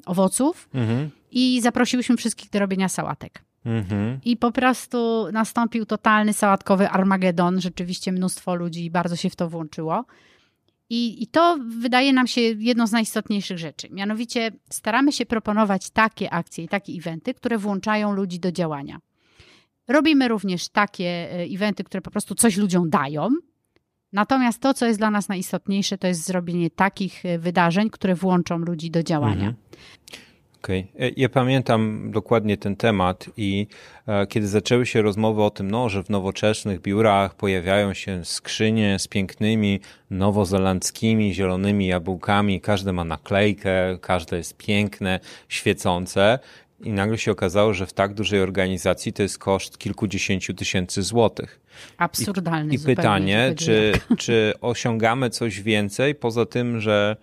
owoców 0.06 0.70
Mhm. 0.74 1.10
i 1.32 1.62
zaprosiłyśmy 1.62 2.18
wszystkich 2.18 2.50
do 2.50 2.60
robienia 2.60 2.90
sałatek. 2.90 3.44
Mhm. 3.66 4.20
I 4.26 4.38
po 4.38 4.52
prostu 4.52 5.28
nastąpił 5.32 5.86
totalny 5.86 6.34
sałatkowy 6.34 6.90
Armagedon. 6.90 7.62
Rzeczywiście 7.62 8.12
mnóstwo 8.12 8.56
ludzi 8.56 8.92
bardzo 8.92 9.16
się 9.16 9.30
w 9.30 9.36
to 9.36 9.50
włączyło. 9.50 10.06
I, 10.90 11.24
I 11.24 11.28
to 11.28 11.58
wydaje 11.80 12.14
nam 12.14 12.28
się 12.28 12.42
jedną 12.42 12.88
z 12.88 12.92
najistotniejszych 12.92 13.58
rzeczy. 13.58 13.88
Mianowicie 13.92 14.52
staramy 14.70 15.12
się 15.12 15.26
proponować 15.26 15.90
takie 15.90 16.34
akcje 16.34 16.64
i 16.64 16.68
takie 16.68 16.94
eventy, 16.94 17.34
które 17.34 17.58
włączają 17.58 18.14
ludzi 18.14 18.40
do 18.40 18.52
działania. 18.52 19.00
Robimy 19.88 20.28
również 20.28 20.70
takie 20.70 21.06
e, 21.06 21.44
eventy, 21.44 21.84
które 21.84 22.02
po 22.02 22.12
prostu 22.12 22.36
coś 22.36 22.58
ludziom 22.58 22.90
dają. 22.90 23.30
Natomiast 24.14 24.62
to, 24.62 24.74
co 24.74 24.86
jest 24.86 25.00
dla 25.00 25.12
nas 25.12 25.30
najistotniejsze, 25.30 25.98
to 25.98 26.08
jest 26.08 26.26
zrobienie 26.26 26.70
takich 26.70 27.26
e, 27.26 27.40
wydarzeń, 27.40 27.90
które 27.90 28.16
włączą 28.16 28.58
ludzi 28.58 28.92
do 28.92 29.04
działania. 29.04 29.48
Mhm. 29.48 29.56
Okej. 30.64 30.88
E, 31.00 31.10
Ja 31.18 31.30
pamiętam 31.30 32.12
dokładnie 32.12 32.58
ten 32.58 32.76
temat 32.76 33.26
i 33.38 33.68
e, 34.08 34.28
kiedy 34.28 34.48
zaczęły 34.48 34.86
się 34.86 35.02
rozmowy 35.02 35.44
o 35.44 35.50
tym, 35.50 35.72
no, 35.72 35.90
że 35.90 36.04
w 36.04 36.10
nowoczesnych 36.10 36.82
biurach 36.82 37.36
pojawiają 37.36 37.94
się 37.94 38.26
skrzynie 38.26 39.00
z 39.00 39.08
pięknymi 39.08 39.80
nowozelandzkimi 40.10 41.34
zielonymi 41.34 41.88
jabłkami, 41.88 42.62
każde 42.62 42.94
ma 42.94 43.04
naklejkę, 43.04 43.98
każde 44.02 44.38
jest 44.38 44.58
piękne, 44.58 45.20
świecące 45.50 46.40
i 46.84 46.92
nagle 46.92 47.18
się 47.18 47.32
okazało, 47.32 47.74
że 47.74 47.86
w 47.86 47.94
tak 47.94 48.14
dużej 48.14 48.42
organizacji 48.42 49.14
to 49.14 49.24
jest 49.24 49.38
koszt 49.38 49.78
kilkudziesięciu 49.78 50.54
tysięcy 50.54 51.04
złotych. 51.04 51.60
Absurdalny 51.98 52.74
I 52.74 52.78
zupełnie, 52.78 52.96
pytanie, 52.96 53.54
czy, 53.58 53.92
czy 54.18 54.54
osiągamy 54.62 55.30
coś 55.30 55.62
więcej 55.62 56.16
poza 56.16 56.46
tym, 56.46 56.80
że 56.82 57.18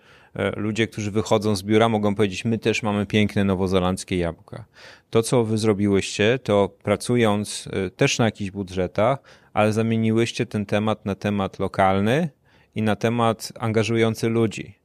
ludzie, 0.55 0.87
którzy 0.87 1.11
wychodzą 1.11 1.55
z 1.55 1.63
biura, 1.63 1.89
mogą 1.89 2.15
powiedzieć: 2.15 2.45
My 2.45 2.57
też 2.57 2.83
mamy 2.83 3.05
piękne 3.05 3.43
nowozelandzkie 3.43 4.17
jabłka. 4.17 4.65
To, 5.09 5.23
co 5.23 5.43
wy 5.43 5.57
zrobiłyście, 5.57 6.39
to 6.43 6.69
pracując 6.83 7.69
e, 7.71 7.89
też 7.89 8.19
na 8.19 8.25
jakichś 8.25 8.51
budżetach, 8.51 9.19
ale 9.53 9.73
zamieniłyście 9.73 10.45
ten 10.45 10.65
temat 10.65 11.05
na 11.05 11.15
temat 11.15 11.59
lokalny 11.59 12.29
i 12.75 12.81
na 12.81 12.95
temat 12.95 13.53
angażujący 13.59 14.29
ludzi. 14.29 14.75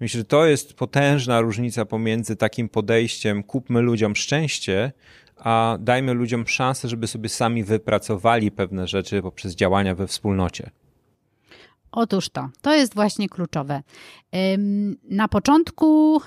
Myślę, 0.00 0.18
że 0.18 0.24
to 0.24 0.46
jest 0.46 0.74
potężna 0.74 1.40
różnica 1.40 1.84
pomiędzy 1.84 2.36
takim 2.36 2.68
podejściem 2.68 3.42
kupmy 3.42 3.80
ludziom 3.80 4.16
szczęście, 4.16 4.92
a 5.36 5.78
dajmy 5.80 6.14
ludziom 6.14 6.46
szansę, 6.46 6.88
żeby 6.88 7.06
sobie 7.06 7.28
sami 7.28 7.64
wypracowali 7.64 8.50
pewne 8.50 8.86
rzeczy 8.86 9.22
poprzez 9.22 9.54
działania 9.54 9.94
we 9.94 10.06
wspólnocie. 10.06 10.70
Otóż 11.92 12.28
to, 12.28 12.48
to 12.62 12.74
jest 12.74 12.94
właśnie 12.94 13.28
kluczowe. 13.28 13.82
Na 15.10 15.28
początku 15.28 16.20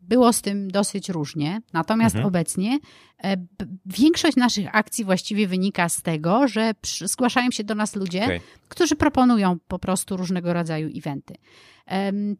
było 0.00 0.32
z 0.32 0.42
tym 0.42 0.70
dosyć 0.70 1.08
różnie, 1.08 1.60
natomiast 1.72 2.14
Mhm. 2.14 2.28
obecnie 2.28 2.78
e, 3.24 3.36
większość 3.86 4.36
naszych 4.36 4.74
akcji 4.76 5.04
właściwie 5.04 5.46
wynika 5.48 5.88
z 5.88 6.02
tego, 6.02 6.48
że 6.48 6.72
zgłaszają 7.04 7.50
się 7.50 7.64
do 7.64 7.74
nas 7.74 7.96
ludzie, 7.96 8.24
Okej. 8.24 8.40
którzy 8.68 8.96
proponują 8.96 9.56
po 9.68 9.78
prostu 9.78 10.16
różnego 10.16 10.52
rodzaju 10.52 10.90
eventy. 10.98 11.34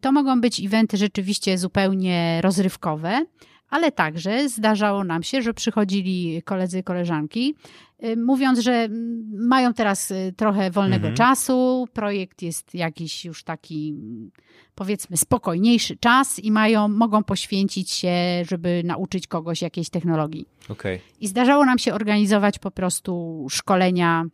To 0.01 0.11
mogą 0.11 0.41
być 0.41 0.59
eventy 0.65 0.97
rzeczywiście 0.97 1.57
zupełnie 1.57 2.39
rozrywkowe, 2.41 3.25
ale 3.73 3.91
także 3.91 4.49
zdarzało 4.49 5.03
nam 5.03 5.23
się, 5.23 5.41
że 5.41 5.53
przychodzili 5.53 6.41
koledzy 6.45 6.79
i 6.79 6.83
koleżanki, 6.83 7.55
y, 8.03 8.17
mówiąc, 8.17 8.59
że 8.59 8.71
mm, 8.73 9.23
mają 9.47 9.73
teraz 9.73 10.11
y, 10.11 10.33
trochę 10.37 10.71
wolnego 10.71 11.07
Mhm. 11.07 11.15
czasu, 11.15 11.87
projekt 11.93 12.41
jest 12.41 12.75
jakiś 12.75 13.25
już 13.25 13.43
taki 13.43 13.95
mm, 13.97 14.31
powiedzmy 14.75 15.17
spokojniejszy 15.17 15.97
czas 15.97 16.39
i 16.39 16.51
mają, 16.51 16.87
mogą 16.87 17.23
poświęcić 17.23 17.91
się, 17.91 18.15
żeby 18.49 18.81
nauczyć 18.85 19.27
kogoś 19.27 19.61
jakiejś 19.61 19.89
technologii. 19.89 20.45
Okej. 20.69 20.99
I 21.19 21.27
zdarzało 21.27 21.65
nam 21.65 21.79
się 21.79 21.93
organizować 21.93 22.59
po 22.59 22.71
prostu 22.71 23.45
szkolenia 23.49 24.25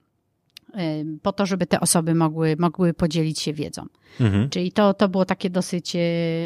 po 1.22 1.32
to, 1.32 1.46
żeby 1.46 1.66
te 1.66 1.80
osoby 1.80 2.16
mogły, 2.16 2.56
mogły 2.60 2.94
podzielić 2.94 3.40
się 3.40 3.54
wiedzą. 3.54 3.86
Mhm. 4.20 4.50
Czyli 4.50 4.72
to, 4.72 4.94
to 4.94 5.10
było 5.10 5.26
takie 5.26 5.50
dosyć 5.50 5.98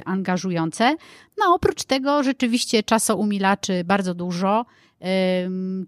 angażujące. 0.06 0.96
No 1.38 1.54
oprócz 1.54 1.84
tego 1.84 2.24
rzeczywiście 2.24 2.84
czasoumilaczy 2.84 3.84
bardzo 3.84 4.14
dużo 4.14 4.66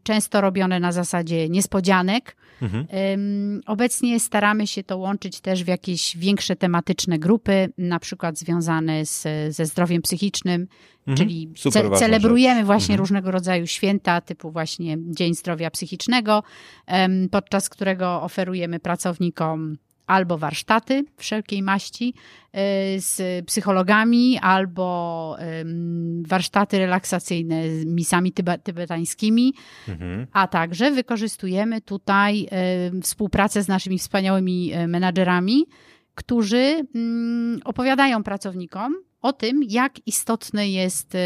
często 0.03 0.41
robione 0.41 0.79
na 0.79 0.91
zasadzie 0.91 1.49
niespodzianek. 1.49 2.35
Mhm. 2.61 3.61
Obecnie 3.65 4.19
staramy 4.19 4.67
się 4.67 4.83
to 4.83 4.97
łączyć 4.97 5.41
też 5.41 5.63
w 5.63 5.67
jakieś 5.67 6.17
większe 6.17 6.55
tematyczne 6.55 7.19
grupy, 7.19 7.69
na 7.77 7.99
przykład 7.99 8.37
związane 8.37 9.05
z, 9.05 9.23
ze 9.55 9.65
zdrowiem 9.65 10.01
psychicznym, 10.01 10.67
mhm. 11.07 11.17
czyli 11.17 11.53
ce 11.55 11.97
celebrujemy 11.99 12.59
rzecz. 12.59 12.65
właśnie 12.65 12.93
mhm. 12.93 12.99
różnego 12.99 13.31
rodzaju 13.31 13.67
święta, 13.67 14.21
typu 14.21 14.51
właśnie 14.51 14.97
Dzień 14.99 15.35
Zdrowia 15.35 15.71
Psychicznego, 15.71 16.43
podczas 17.31 17.69
którego 17.69 18.21
oferujemy 18.21 18.79
pracownikom 18.79 19.77
albo 20.07 20.37
warsztaty 20.37 21.05
wszelkiej 21.17 21.63
maści 21.63 22.13
y, 22.13 22.57
z 23.01 23.45
psychologami, 23.45 24.39
albo 24.41 25.37
warsztaty 26.27 26.79
relaksacyjne 26.79 27.69
z 27.69 27.85
misami 27.85 28.31
tybetańskimi, 28.63 29.53
mhm. 29.87 30.27
a 30.31 30.47
także 30.47 30.91
wykorzystujemy 30.91 31.81
tutaj 31.81 32.47
współpracę 33.01 33.63
z 33.63 33.67
naszymi 33.67 33.99
wspaniałymi 33.99 34.71
e, 34.73 34.87
menadżerami, 34.87 35.65
którzy 36.15 36.87
opowiadają 37.65 38.23
pracownikom 38.23 38.95
o 39.21 39.33
tym, 39.33 39.63
jak 39.63 40.07
istotny 40.07 40.69
jest 40.69 41.15
e, 41.15 41.19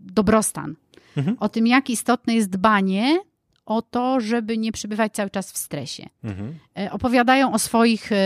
dobrostan, 0.00 0.76
mhm. 1.16 1.36
o 1.40 1.48
tym, 1.48 1.66
jak 1.66 1.90
istotne 1.90 2.34
jest 2.34 2.50
dbanie 2.50 3.18
o 3.68 3.82
to, 3.82 4.20
żeby 4.20 4.58
nie 4.58 4.72
przebywać 4.72 5.12
cały 5.12 5.30
czas 5.30 5.52
w 5.52 5.58
stresie. 5.58 6.06
Mhm. 6.24 6.58
E, 6.78 6.92
opowiadają 6.92 7.52
o 7.52 7.58
swoich 7.58 8.12
e, 8.12 8.16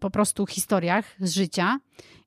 po 0.00 0.10
prostu 0.10 0.46
historiach 0.46 1.04
z 1.20 1.34
życia 1.34 1.78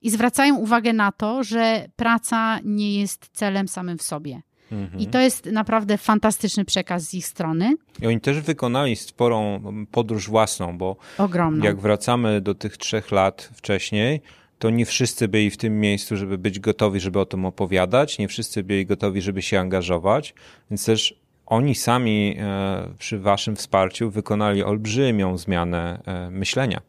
i 0.01 0.09
zwracają 0.09 0.55
uwagę 0.55 0.93
na 0.93 1.11
to, 1.11 1.43
że 1.43 1.87
praca 1.95 2.59
nie 2.63 2.99
jest 2.99 3.29
celem 3.33 3.67
samym 3.67 3.97
w 3.97 4.01
sobie. 4.03 4.41
Mhm. 4.71 5.01
I 5.01 5.07
to 5.07 5.19
jest 5.19 5.45
naprawdę 5.45 5.97
fantastyczny 5.97 6.65
przekaz 6.65 7.03
z 7.03 7.13
ich 7.13 7.27
strony. 7.27 7.73
I 8.01 8.07
oni 8.07 8.21
też 8.21 8.41
wykonali 8.41 8.95
sporą 8.95 9.61
podróż 9.91 10.29
własną, 10.29 10.77
bo 10.77 10.95
Ogromną. 11.17 11.65
jak 11.65 11.79
wracamy 11.79 12.41
do 12.41 12.55
tych 12.55 12.77
trzech 12.77 13.11
lat 13.11 13.49
wcześniej, 13.53 14.21
to 14.59 14.69
nie 14.69 14.85
wszyscy 14.85 15.27
byli 15.27 15.49
w 15.49 15.57
tym 15.57 15.79
miejscu, 15.79 16.17
żeby 16.17 16.37
być 16.37 16.59
gotowi, 16.59 16.99
żeby 16.99 17.19
o 17.19 17.25
tym 17.25 17.45
opowiadać, 17.45 18.19
nie 18.19 18.27
wszyscy 18.27 18.63
byli 18.63 18.85
gotowi, 18.85 19.21
żeby 19.21 19.41
się 19.41 19.59
angażować, 19.59 20.33
więc 20.71 20.85
też 20.85 21.26
oni 21.47 21.75
sami 21.75 22.35
e, 22.39 22.93
przy 22.97 23.19
waszym 23.19 23.55
wsparciu 23.55 24.11
wykonali 24.11 24.63
olbrzymią 24.63 25.37
zmianę 25.37 25.99
e, 26.05 26.29
myślenia. 26.31 26.81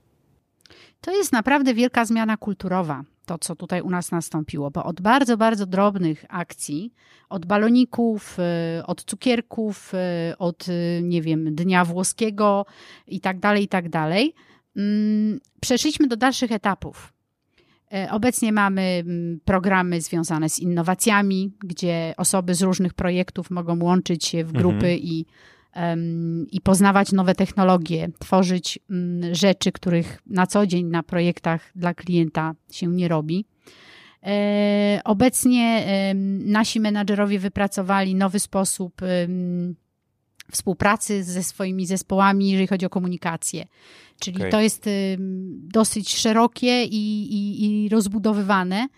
To 1.01 1.17
jest 1.17 1.33
naprawdę 1.33 1.75
wielka 1.75 2.05
zmiana 2.05 2.37
kulturowa, 2.37 3.03
to 3.27 3.39
co 3.39 3.57
tutaj 3.57 3.81
u 3.81 3.91
nas 3.91 4.11
nastąpiło, 4.11 4.71
bo 4.71 4.85
od 4.85 5.01
bardzo, 5.01 5.37
bardzo 5.37 5.67
drobnych 5.67 6.25
akcji, 6.29 6.95
od 7.29 7.47
baloników, 7.47 8.39
e, 8.39 8.87
od 8.87 9.05
cukierków, 9.05 9.93
od, 10.39 10.67
nie 11.03 11.23
wiem, 11.23 11.55
Dnia 11.55 11.85
Włoskiego 11.85 12.67
i 13.07 13.21
tak 13.21 13.39
dalej, 13.39 13.65
i 13.65 13.69
tak 13.69 13.89
dalej, 13.89 14.35
mm, 14.77 15.41
przeszliśmy 15.61 16.07
do 16.07 16.17
dalszych 16.17 16.53
etapów. 16.53 17.18
E, 17.93 18.11
obecnie 18.11 18.53
mamy 18.53 18.83
mm, 18.83 19.41
programy 19.45 20.01
związane 20.01 20.49
z 20.49 20.59
innowacjami, 20.59 21.53
gdzie 21.65 22.15
osoby 22.17 22.55
z 22.55 22.63
różnych 22.63 22.95
projektów 22.95 23.51
mogą 23.51 23.85
łączyć 23.85 24.25
się 24.25 24.45
w 24.45 24.53
grupy 24.53 24.77
mhm. 24.77 24.99
i, 24.99 25.27
um, 25.77 26.47
i 26.51 26.61
poznawać 26.61 27.13
nowe 27.13 27.35
technologie, 27.35 28.09
tworzyć 28.19 28.79
um, 28.91 29.35
rzeczy, 29.35 29.73
których 29.73 30.23
na 30.27 30.47
co 30.47 30.67
dzień 30.67 30.87
na 30.87 31.03
projektach 31.03 31.71
dla 31.77 31.95
klienta 31.95 32.55
się 32.73 32.87
nie 32.87 33.09
robi. 33.09 33.47
E, 34.23 35.01
obecnie 35.05 35.63
e, 35.87 36.15
nasi 36.45 36.81
menadżerowie 36.81 37.39
wypracowali 37.39 38.15
nowy 38.15 38.39
sposób 38.39 39.01
współpracy 40.53 41.25
ze 41.25 41.43
swoimi 41.43 41.87
zespołami, 41.87 42.51
jeżeli 42.51 42.67
chodzi 42.67 42.87
o 42.87 42.91
komunikację. 42.91 43.67
Czyli 44.21 44.37
okay. 44.37 44.51
to 44.51 44.61
jest 44.61 44.89
dosyć 45.53 46.17
szerokie 46.17 46.85
i, 46.85 47.23
i, 47.35 47.85
i 47.85 47.89
rozbudowywane. 47.89 48.89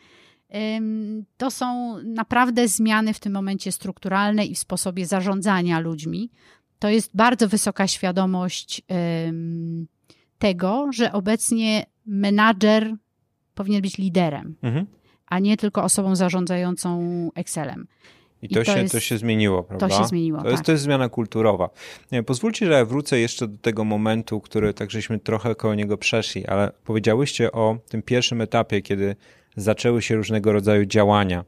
To 1.37 1.51
są 1.51 1.99
naprawdę 2.05 2.69
zmiany 2.69 3.15
w 3.15 3.21
tym 3.21 3.33
momencie 3.33 3.73
strukturalne 3.73 4.45
i 4.45 4.55
w 4.55 4.59
sposobie 4.59 5.07
zarządzania 5.07 5.81
ludźmi. 5.81 6.31
To 6.79 6.89
jest 6.89 7.11
bardzo 7.15 7.49
wysoka 7.49 7.87
świadomość 7.87 8.83
tego, 10.39 10.87
że 10.93 11.13
obecnie 11.13 11.87
menadżer 12.07 12.95
powinien 13.55 13.83
być 13.83 13.99
liderem, 13.99 14.57
mhm. 14.63 14.87
a 15.27 15.39
nie 15.39 15.57
tylko 15.57 15.83
osobą 15.83 16.17
zarządzającą 16.17 17.01
Excelem. 17.35 17.87
I 18.43 18.49
to, 18.49 18.61
I 18.61 18.65
to, 18.65 18.73
się, 18.73 18.79
jest, 18.79 18.93
to 18.93 19.01
się 19.01 19.19
zmieniło, 19.19 19.63
prawda? 19.63 19.89
To 19.89 19.99
się 19.99 20.05
zmieniło, 20.09 20.39
To, 20.39 20.45
tak. 20.45 20.53
jest, 20.53 20.65
to 20.65 20.73
jest 20.73 20.85
zmiana 20.85 21.09
kulturowa. 21.09 21.71
Nie, 22.13 22.23
pozwólcie, 22.23 22.67
że 22.67 22.73
ja 22.73 22.85
wrócę 22.85 23.19
jeszcze 23.19 23.49
do 23.49 23.59
tego 23.59 23.85
momentu, 23.85 24.41
który 24.41 24.75
tak 24.75 24.91
żeśmy 24.91 25.19
trochę 25.19 25.55
koło 25.55 25.75
niego 25.75 25.99
przeszli, 25.99 26.47
ale 26.47 26.73
powiedziałyście 26.85 27.53
o 27.53 27.79
tym 27.89 28.03
pierwszym 28.03 28.41
etapie, 28.41 28.83
kiedy 28.83 29.17
zaczęły 29.57 30.03
się 30.03 30.17
różnego 30.17 30.53
rodzaju 30.53 30.87
działania. 30.87 31.45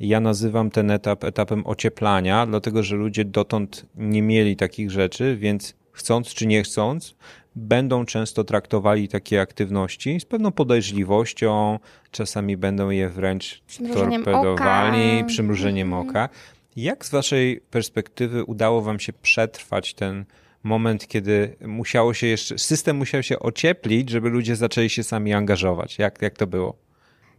Ja 0.00 0.20
nazywam 0.20 0.70
ten 0.70 0.90
etap 0.90 1.24
etapem 1.24 1.66
ocieplania, 1.66 2.46
dlatego 2.46 2.82
że 2.82 2.96
ludzie 2.96 3.24
dotąd 3.24 3.86
nie 3.94 4.22
mieli 4.22 4.56
takich 4.56 4.90
rzeczy, 4.90 5.36
więc 5.36 5.74
chcąc 5.92 6.28
czy 6.28 6.46
nie 6.46 6.62
chcąc, 6.62 7.14
będą 7.56 8.04
często 8.04 8.44
traktowali 8.44 9.08
takie 9.08 9.40
aktywności 9.40 10.20
z 10.20 10.24
pewną 10.24 10.52
podejrzliwością, 10.52 11.78
czasami 12.10 12.56
będą 12.56 12.90
je 12.90 13.08
wręcz 13.08 13.62
torpedowali, 13.94 15.18
oka. 15.18 15.26
przymrużeniem 15.26 15.88
mm. 15.92 16.08
oka. 16.08 16.28
Jak 16.76 17.04
z 17.06 17.10
waszej 17.10 17.60
perspektywy 17.70 18.44
udało 18.44 18.82
wam 18.82 19.00
się 19.00 19.12
przetrwać 19.12 19.94
ten 19.94 20.24
moment, 20.62 21.08
kiedy 21.08 21.56
musiało 21.60 22.14
się 22.14 22.26
jeszcze, 22.26 22.58
system 22.58 22.96
musiał 22.96 23.22
się 23.22 23.38
ocieplić, 23.38 24.10
żeby 24.10 24.28
ludzie 24.28 24.56
zaczęli 24.56 24.90
się 24.90 25.02
sami 25.02 25.32
angażować? 25.32 25.98
Jak, 25.98 26.22
jak 26.22 26.36
to 26.36 26.46
było? 26.46 26.85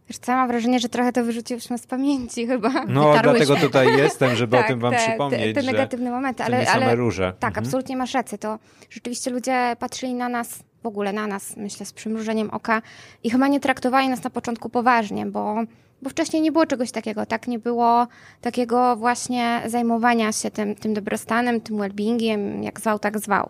Wiesz 0.09 0.17
co, 0.17 0.31
mam 0.31 0.47
wrażenie, 0.47 0.79
że 0.79 0.89
trochę 0.89 1.11
to 1.11 1.23
wyrzuciłyśmy 1.23 1.77
z 1.77 1.87
pamięci 1.87 2.47
chyba. 2.47 2.69
No, 2.87 3.13
dlatego 3.23 3.55
tutaj 3.55 3.97
jestem, 3.97 4.35
żeby 4.35 4.57
tak, 4.57 4.65
o 4.65 4.67
tym 4.67 4.79
wam 4.79 4.93
te, 4.93 4.97
przypomnieć. 4.97 5.55
Te, 5.55 5.61
te 5.61 5.71
negatywne 5.71 6.11
momenty, 6.11 6.43
ale, 6.43 6.71
ale 6.71 6.95
róże. 6.95 7.33
tak, 7.39 7.49
mhm. 7.51 7.65
absolutnie 7.65 7.97
masz 7.97 8.13
rację. 8.13 8.37
To 8.37 8.59
rzeczywiście 8.89 9.31
ludzie 9.31 9.75
patrzyli 9.79 10.13
na 10.13 10.29
nas, 10.29 10.63
w 10.83 10.85
ogóle 10.85 11.13
na 11.13 11.27
nas, 11.27 11.57
myślę, 11.57 11.85
z 11.85 11.93
przymrużeniem 11.93 12.49
oka 12.49 12.81
i 13.23 13.29
chyba 13.29 13.47
nie 13.47 13.59
traktowali 13.59 14.09
nas 14.09 14.23
na 14.23 14.29
początku 14.29 14.69
poważnie, 14.69 15.25
bo, 15.25 15.55
bo 16.01 16.09
wcześniej 16.09 16.41
nie 16.41 16.51
było 16.51 16.65
czegoś 16.65 16.91
takiego, 16.91 17.25
tak? 17.25 17.47
Nie 17.47 17.59
było 17.59 18.07
takiego 18.41 18.95
właśnie 18.95 19.61
zajmowania 19.65 20.31
się 20.31 20.51
tym, 20.51 20.75
tym 20.75 20.93
dobrostanem, 20.93 21.61
tym 21.61 21.77
well-beingiem, 21.77 22.63
jak 22.63 22.79
zwał, 22.79 22.99
tak 22.99 23.19
zwał. 23.19 23.49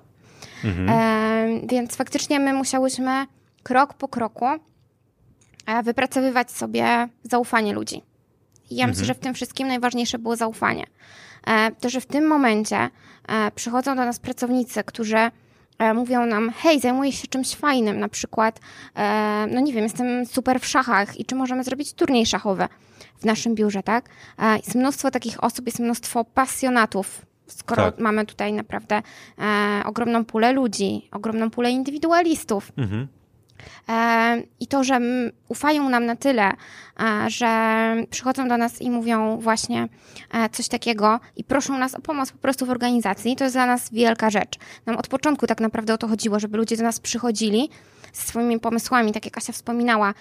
Mhm. 0.63 0.89
E, 0.89 1.67
więc 1.67 1.96
faktycznie 1.96 2.39
my 2.39 2.54
musiałyśmy 2.54 3.26
krok 3.63 3.93
po 3.93 4.08
kroku 4.08 4.46
wypracowywać 5.84 6.51
sobie 6.51 7.10
zaufanie 7.23 7.73
ludzi. 7.73 8.01
I 8.69 8.75
ja 8.75 8.84
mhm. 8.84 8.89
myślę, 8.89 9.06
że 9.06 9.13
w 9.13 9.19
tym 9.19 9.34
wszystkim 9.34 9.67
najważniejsze 9.67 10.19
było 10.19 10.36
zaufanie. 10.36 10.86
E, 11.47 11.71
to, 11.71 11.89
że 11.89 12.01
w 12.01 12.06
tym 12.06 12.27
momencie 12.27 12.89
e, 13.27 13.51
przychodzą 13.51 13.95
do 13.95 14.06
nas 14.06 14.19
pracownicy, 14.19 14.84
którzy 14.84 15.17
e, 15.80 15.93
mówią 15.93 16.25
nam, 16.25 16.51
hej, 16.58 16.80
zajmuję 16.80 17.12
się 17.12 17.27
czymś 17.27 17.56
fajnym, 17.56 17.99
na 17.99 18.10
przykład, 18.10 18.60
no 19.51 19.62
nie 19.62 19.73
wiem, 19.73 19.84
jestem 19.84 20.25
super 20.25 20.60
w 20.60 20.65
szachach 20.65 21.19
i 21.19 21.25
czy 21.25 21.36
możemy 21.36 21.63
zrobić 21.63 21.93
turniej 21.93 22.25
szachowy 22.25 22.67
w 23.19 23.25
naszym 23.25 23.56
biurze, 23.56 23.84
tak? 23.84 24.10
Jest 24.58 24.75
mnóstwo 24.75 25.12
takich 25.12 25.43
osób, 25.43 25.65
jest 25.65 25.80
mnóstwo 25.80 26.23
pasjonatów, 26.23 27.25
skoro 27.47 27.91
tak. 27.91 27.99
mamy 27.99 28.25
tutaj 28.25 28.53
naprawdę 28.53 29.01
ogromną 29.86 30.25
pulę 30.25 30.53
ludzi, 30.53 31.10
ogromną 31.12 31.49
pulę 31.49 31.71
indywidualistów. 31.71 32.71
Mhm. 32.77 33.08
E, 33.89 34.41
I 34.60 34.67
to, 34.67 34.84
że 34.84 35.00
ufają 35.48 35.89
nam 35.89 36.06
na 36.06 36.15
tyle, 36.15 36.52
e, 37.00 37.30
że 37.30 37.48
przychodzą 38.10 38.48
do 38.48 38.58
nas 38.58 38.82
i 38.82 38.91
mówią 38.91 39.38
właśnie 39.38 39.88
e, 40.34 40.50
coś 40.50 40.67
takiego 40.67 41.20
i 41.36 41.43
proszą 41.43 41.78
nas 41.78 41.96
o 41.96 42.02
pomoc 42.02 42.32
po 42.32 42.38
prostu 42.38 42.65
w 42.65 42.70
organizacji, 42.70 43.36
to 43.36 43.43
jest 43.43 43.56
dla 43.56 43.65
nas 43.65 43.89
wielka 43.91 44.30
rzecz. 44.30 44.56
Nam 44.86 44.98
od 44.98 45.08
początku 45.08 45.48
tak 45.48 45.62
naprawdę 45.62 45.93
o 45.93 45.98
to 45.98 46.08
chodziło, 46.08 46.39
żeby 46.39 46.58
ludzie 46.58 46.78
do 46.78 46.84
nas 46.84 47.00
przychodzili 47.00 47.70
ze 48.13 48.22
swoimi 48.22 48.60
pomysłami, 48.60 49.12
tak 49.12 49.26
jak 49.26 49.34
Kasia 49.34 49.54
wspominała. 49.54 50.13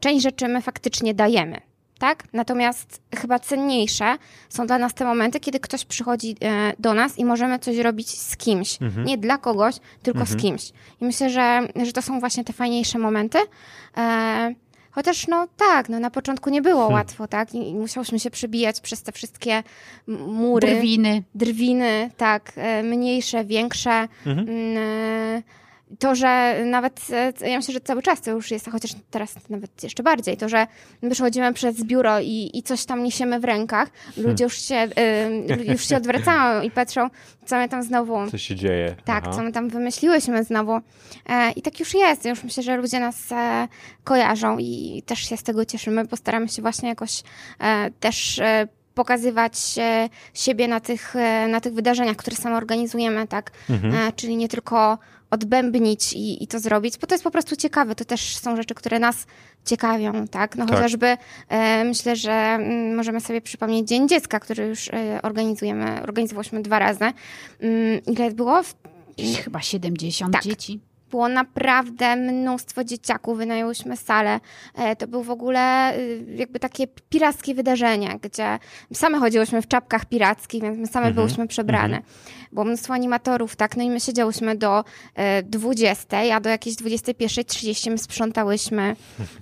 Część 0.00 0.22
rzeczy 0.22 0.48
my 0.48 0.62
faktycznie 0.62 1.14
dajemy 1.14 1.73
tak? 1.98 2.24
Natomiast 2.32 3.02
chyba 3.16 3.38
cenniejsze 3.38 4.16
są 4.48 4.66
dla 4.66 4.78
nas 4.78 4.94
te 4.94 5.04
momenty, 5.04 5.40
kiedy 5.40 5.60
ktoś 5.60 5.84
przychodzi 5.84 6.36
e, 6.42 6.72
do 6.78 6.94
nas 6.94 7.18
i 7.18 7.24
możemy 7.24 7.58
coś 7.58 7.76
robić 7.76 8.08
z 8.08 8.36
kimś. 8.36 8.82
Mhm. 8.82 9.06
Nie 9.06 9.18
dla 9.18 9.38
kogoś, 9.38 9.74
tylko 10.02 10.20
mhm. 10.20 10.38
z 10.38 10.42
kimś. 10.42 10.70
I 11.00 11.04
myślę, 11.04 11.30
że, 11.30 11.68
że 11.84 11.92
to 11.92 12.02
są 12.02 12.20
właśnie 12.20 12.44
te 12.44 12.52
fajniejsze 12.52 12.98
momenty. 12.98 13.38
E, 13.96 14.54
Chociaż 14.94 15.28
no 15.28 15.48
tak, 15.56 15.88
no 15.88 16.00
na 16.00 16.10
początku 16.10 16.50
nie 16.50 16.62
było 16.62 16.80
Hmm. 16.80 16.94
łatwo, 16.94 17.28
tak? 17.28 17.54
I, 17.54 17.68
I 17.68 17.74
musiałyśmy 17.74 18.20
się 18.20 18.30
przebijać 18.30 18.80
przez 18.80 19.02
te 19.02 19.12
wszystkie 19.12 19.62
mury. 20.26 20.74
Drwiny. 20.74 21.22
drwiny, 21.34 22.10
tak, 22.16 22.52
e, 22.56 22.82
mniejsze, 22.82 23.44
większe. 23.44 24.08
Mhm. 24.26 24.48
Mm, 24.48 24.76
e, 24.78 25.42
To, 25.98 26.14
że 26.14 26.56
nawet, 26.64 27.00
e, 27.42 27.50
ja 27.50 27.56
myślę, 27.56 27.74
że 27.74 27.80
cały 27.80 28.02
czas 28.02 28.20
to 28.20 28.30
już 28.30 28.50
jest, 28.50 28.70
chociaż 28.70 28.90
teraz 29.10 29.34
nawet 29.50 29.82
jeszcze 29.82 30.02
bardziej, 30.02 30.36
to, 30.36 30.48
że 30.48 30.66
my 31.02 31.10
przechodzimy 31.10 31.52
przez 31.52 31.84
biuro 31.84 32.20
i, 32.20 32.50
i 32.54 32.62
coś 32.62 32.84
tam 32.84 33.02
niesiemy 33.02 33.40
w 33.40 33.44
rękach, 33.44 33.88
ludzie 34.16 34.44
już 34.44 34.58
się, 34.62 34.88
ludzie 35.58 35.72
już 35.72 35.88
się 35.88 35.96
odwracają 35.96 36.62
i 36.62 36.70
patrzą, 36.70 37.08
co 37.46 37.56
my 37.56 37.68
tam 37.68 37.82
znowu 37.82 38.30
Co 38.30 38.38
się 38.38 38.56
dzieje? 38.56 38.96
tak, 39.04 39.24
Aha. 39.26 39.36
co 39.36 39.42
my 39.42 39.52
tam 39.52 39.68
wymyśliłyśmy 39.68 40.44
znowu. 40.44 40.72
E, 41.28 41.50
I 41.56 41.62
tak 41.62 41.80
już 41.80 41.94
jest. 41.94 42.24
Już 42.24 42.44
myślę, 42.44 42.62
że 42.62 42.76
ludzie 42.76 43.00
nas 43.00 43.32
e, 43.32 43.68
kojarzą 44.04 44.58
i 44.58 45.02
też 45.06 45.18
się 45.18 45.36
z 45.36 45.42
tego 45.42 45.64
cieszymy, 45.64 46.04
bo 46.04 46.16
staramy 46.16 46.48
się 46.48 46.62
właśnie 46.62 46.88
jakoś 46.88 47.22
e, 47.60 47.90
też 47.90 48.38
e, 48.38 48.68
pokazywać 48.94 49.54
e, 49.78 50.08
siebie 50.34 50.68
na 50.68 50.80
tych, 50.80 51.14
na 51.48 51.60
tych 51.60 51.74
wydarzeniach, 51.74 52.16
które 52.16 52.36
same 52.36 52.56
organizujemy, 52.56 53.26
tak? 53.26 53.50
Mhm. 53.70 54.12
Czyli 54.16 54.36
nie 54.36 54.48
tylko 54.48 54.98
odbębnić 55.34 56.12
i, 56.12 56.44
i 56.44 56.46
to 56.46 56.58
zrobić, 56.60 56.98
bo 56.98 57.06
to 57.06 57.14
jest 57.14 57.24
po 57.24 57.30
prostu 57.30 57.56
ciekawe. 57.56 57.94
To 57.94 58.04
też 58.04 58.36
są 58.36 58.56
rzeczy, 58.56 58.74
które 58.74 58.98
nas 58.98 59.26
ciekawią, 59.64 60.28
tak? 60.28 60.56
No 60.56 60.66
Tak. 60.66 60.74
chociażby 60.76 61.16
e, 61.48 61.84
myślę, 61.84 62.16
że 62.16 62.32
mm, 62.32 62.96
możemy 62.96 63.20
sobie 63.20 63.40
przypomnieć 63.40 63.88
Dzień 63.88 64.08
Dziecka, 64.08 64.40
który 64.40 64.66
już 64.66 64.88
e, 64.88 65.20
organizujemy, 65.22 66.02
organizowałyśmy 66.02 66.62
dwa 66.62 66.78
razy. 66.78 67.04
Mm, 67.04 68.00
ile 68.06 68.30
było? 68.30 68.62
W 68.62 68.74
Chyba 69.44 69.60
70 69.60 70.32
Tak. 70.32 70.42
dzieci. 70.42 70.80
było 71.10 71.28
naprawdę 71.28 72.16
mnóstwo 72.16 72.84
dzieciaków, 72.84 73.38
wynajęłyśmy 73.38 73.96
salę. 73.96 74.40
E, 74.74 74.96
To 74.96 75.06
był 75.08 75.22
w 75.22 75.30
ogóle 75.30 75.96
y, 75.98 76.24
jakby 76.36 76.58
takie 76.60 76.86
pirackie 76.86 77.54
wydarzenie, 77.54 78.18
gdzie 78.22 78.58
same 78.92 79.18
chodziłyśmy 79.18 79.62
w 79.62 79.68
czapkach 79.68 80.04
pirackich, 80.04 80.62
więc 80.62 80.78
my 80.78 80.86
same 80.86 81.12
byłyśmy 81.12 81.46
przebrane. 81.48 82.02
Było 82.54 82.64
mnóstwo 82.64 82.94
animatorów, 82.94 83.56
tak, 83.56 83.76
no 83.76 83.82
i 83.82 83.90
my 83.90 84.00
siedziałyśmy 84.00 84.56
do 84.56 84.84
e, 85.14 85.42
20, 85.42 86.18
a 86.34 86.40
do 86.40 86.50
jakiejś 86.50 86.76
21.30 86.76 87.90
my 87.90 87.98
sprzątałyśmy, 87.98 88.96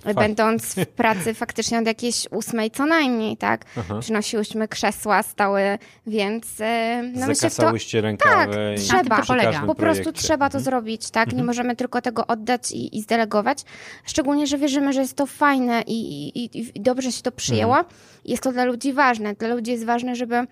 e, 0.05 0.13
będąc 0.23 0.75
w 0.75 0.87
pracy 0.87 1.33
faktycznie 1.33 1.79
od 1.79 1.85
jakiejś 1.85 2.27
8 2.31 2.61
co 2.73 2.85
najmniej, 2.85 3.37
tak. 3.37 3.65
Przynosiłyśmy 3.99 4.67
krzesła, 4.67 5.23
stały, 5.23 5.61
więc 6.07 6.61
e, 6.61 7.01
no 7.03 7.27
myślę, 7.27 7.35
że 7.35 7.41
to 7.41 7.49
Zakasałyście 7.49 8.01
rękawy. 8.01 8.75
i 8.77 8.79
trzeba. 8.79 9.21
po 9.65 9.75
prostu 9.75 10.03
projekcie. 10.03 10.13
trzeba 10.13 10.49
to 10.49 10.59
zrobić, 10.59 11.09
tak? 11.09 11.33
Nie 11.33 11.43
możemy 11.43 11.75
tylko 11.75 12.01
tego 12.01 12.27
oddać 12.27 12.71
i, 12.71 12.97
i 12.97 13.01
zdelegować. 13.01 13.63
Szczególnie, 14.05 14.47
że 14.47 14.57
wierzymy, 14.57 14.93
że 14.93 15.01
jest 15.01 15.15
to 15.15 15.25
fajne 15.25 15.83
i, 15.87 16.27
i, 16.27 16.69
i 16.77 16.81
dobrze 16.81 17.11
się 17.11 17.21
to 17.21 17.31
przyjęło. 17.31 17.85
Jest 18.25 18.43
to 18.43 18.51
dla 18.51 18.65
ludzi 18.65 18.93
ważne. 18.93 19.33
Dla 19.33 19.47
ludzi 19.47 19.71
jest 19.71 19.85
ważne, 19.85 20.15
żeby 20.15 20.47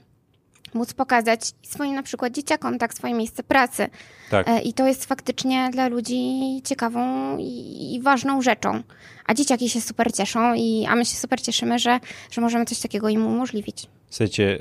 móc 0.74 0.94
pokazać 0.94 1.52
swoim 1.64 1.96
na 1.96 2.04
przykład 2.04 2.34
dzieciakom, 2.34 2.78
tak, 2.80 2.94
swoje 2.94 3.14
miejsce 3.14 3.44
pracy. 3.44 3.90
Tak. 4.30 4.48
E, 4.48 4.62
I 4.62 4.74
to 4.74 4.88
jest 4.88 5.06
faktycznie 5.06 5.70
dla 5.74 5.88
ludzi 5.88 6.42
ciekawą 6.66 7.38
i, 7.38 7.94
i 7.96 8.02
ważną 8.02 8.42
rzeczą. 8.42 8.84
A 9.26 9.34
dzieciaki 9.34 9.70
się 9.70 9.82
super 9.82 10.14
cieszą, 10.14 10.54
i, 10.54 10.86
a 10.90 10.96
my 10.96 11.06
się 11.06 11.16
super 11.16 11.42
cieszymy, 11.42 11.80
że, 11.80 12.00
że 12.32 12.42
możemy 12.42 12.66
coś 12.66 12.80
takiego 12.80 13.10
im 13.10 13.26
umożliwić. 13.26 13.88
Słuchajcie, 14.10 14.58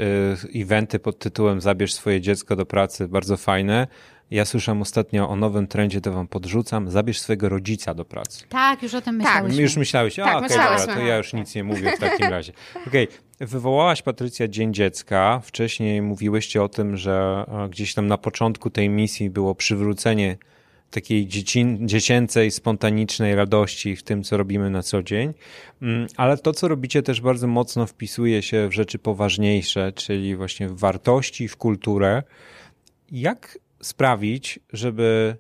y, 0.55 0.61
eventy 0.63 0.99
pod 0.99 1.19
tytułem 1.19 1.61
Zabierz 1.61 1.95
swoje 1.95 2.21
dziecko 2.21 2.57
do 2.57 2.67
pracy, 2.67 3.09
bardzo 3.09 3.37
fajne. 3.37 3.87
Ja 4.31 4.45
słyszałem 4.45 4.83
ostatnio 4.83 5.29
o 5.29 5.37
nowym 5.37 5.67
trendzie, 5.67 6.01
to 6.01 6.13
wam 6.13 6.29
podrzucam. 6.29 6.91
Zabierz 6.91 7.21
swojego 7.21 7.49
rodzica 7.49 7.95
do 7.95 8.05
pracy. 8.05 8.45
Tak, 8.49 8.83
już 8.83 8.95
o 8.95 9.01
tym 9.01 9.19
Tak. 9.21 9.27
myślałyśmy. 9.29 9.63
Już 9.63 9.77
myślałeś, 9.77 10.19
a 10.19 10.25
Tak, 10.25 10.37
okej, 10.37 10.49
myślałyśmy. 10.49 10.87
dobra, 10.87 11.03
to 11.03 11.09
ja 11.09 11.17
już 11.17 11.33
nic 11.33 11.55
nie 11.55 11.65
mówię 11.65 11.93
w 11.97 12.01
takim 12.01 12.27
razie. 12.29 12.53
Okej, 12.87 13.09
wywołałaś 13.41 14.03
Patrycja 14.03 14.49
Dzień 14.49 14.75
Dziecka. 14.75 15.41
Wcześniej 15.45 16.03
mówiłyście 16.03 16.63
o 16.63 16.69
tym, 16.69 16.97
że 16.97 17.45
e, 17.49 17.69
gdzieś 17.69 17.95
tam 17.95 18.07
na 18.07 18.19
początku 18.19 18.71
tej 18.71 18.89
misji 18.89 19.31
było 19.31 19.55
przywrócenie 19.55 20.37
takiej 20.91 21.27
dziecin, 21.27 21.89
dziecięcej, 21.89 22.51
spontanicznej 22.51 23.35
radości 23.35 23.97
w 23.97 24.03
tym, 24.03 24.23
co 24.23 24.37
robimy 24.37 24.71
na 24.71 24.83
co 24.83 25.03
dzień. 25.03 25.33
Mm, 25.83 26.07
Ale 26.17 26.39
to, 26.39 26.53
co 26.53 26.69
robicie, 26.69 27.03
też 27.03 27.21
bardzo 27.21 27.47
mocno 27.47 27.87
wpisuje 27.87 28.43
się 28.43 28.69
w 28.69 28.73
rzeczy 28.73 28.99
poważniejsze, 28.99 29.93
czyli 29.93 30.37
właśnie 30.37 30.69
w 30.69 30.79
wartości, 30.79 31.49
w 31.49 31.57
kulturę. 31.57 32.23
Jak 33.13 33.59
sprawić, 33.83 34.61
żeby 34.73 35.37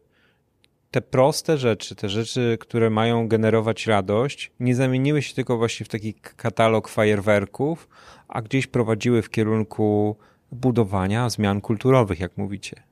te 0.91 1.01
proste 1.01 1.59
rzeczy, 1.59 1.95
te 1.95 2.09
rzeczy, 2.09 2.59
które 2.61 2.91
mają 2.91 3.29
generować 3.29 3.87
radość, 3.87 4.53
nie 4.61 4.75
zamieniły 4.75 5.23
się 5.23 5.35
tylko 5.35 5.57
właśnie 5.57 5.87
w 5.87 5.89
taki 5.89 6.15
katalog 6.15 6.89
fajerwerków, 6.89 7.89
a 8.29 8.43
gdzieś 8.43 8.67
prowadziły 8.67 9.23
w 9.23 9.31
kierunku 9.31 10.17
budowania 10.53 11.31
zmian 11.31 11.61
kulturowych, 11.61 12.21
jak 12.21 12.37
mówicie. 12.37 12.90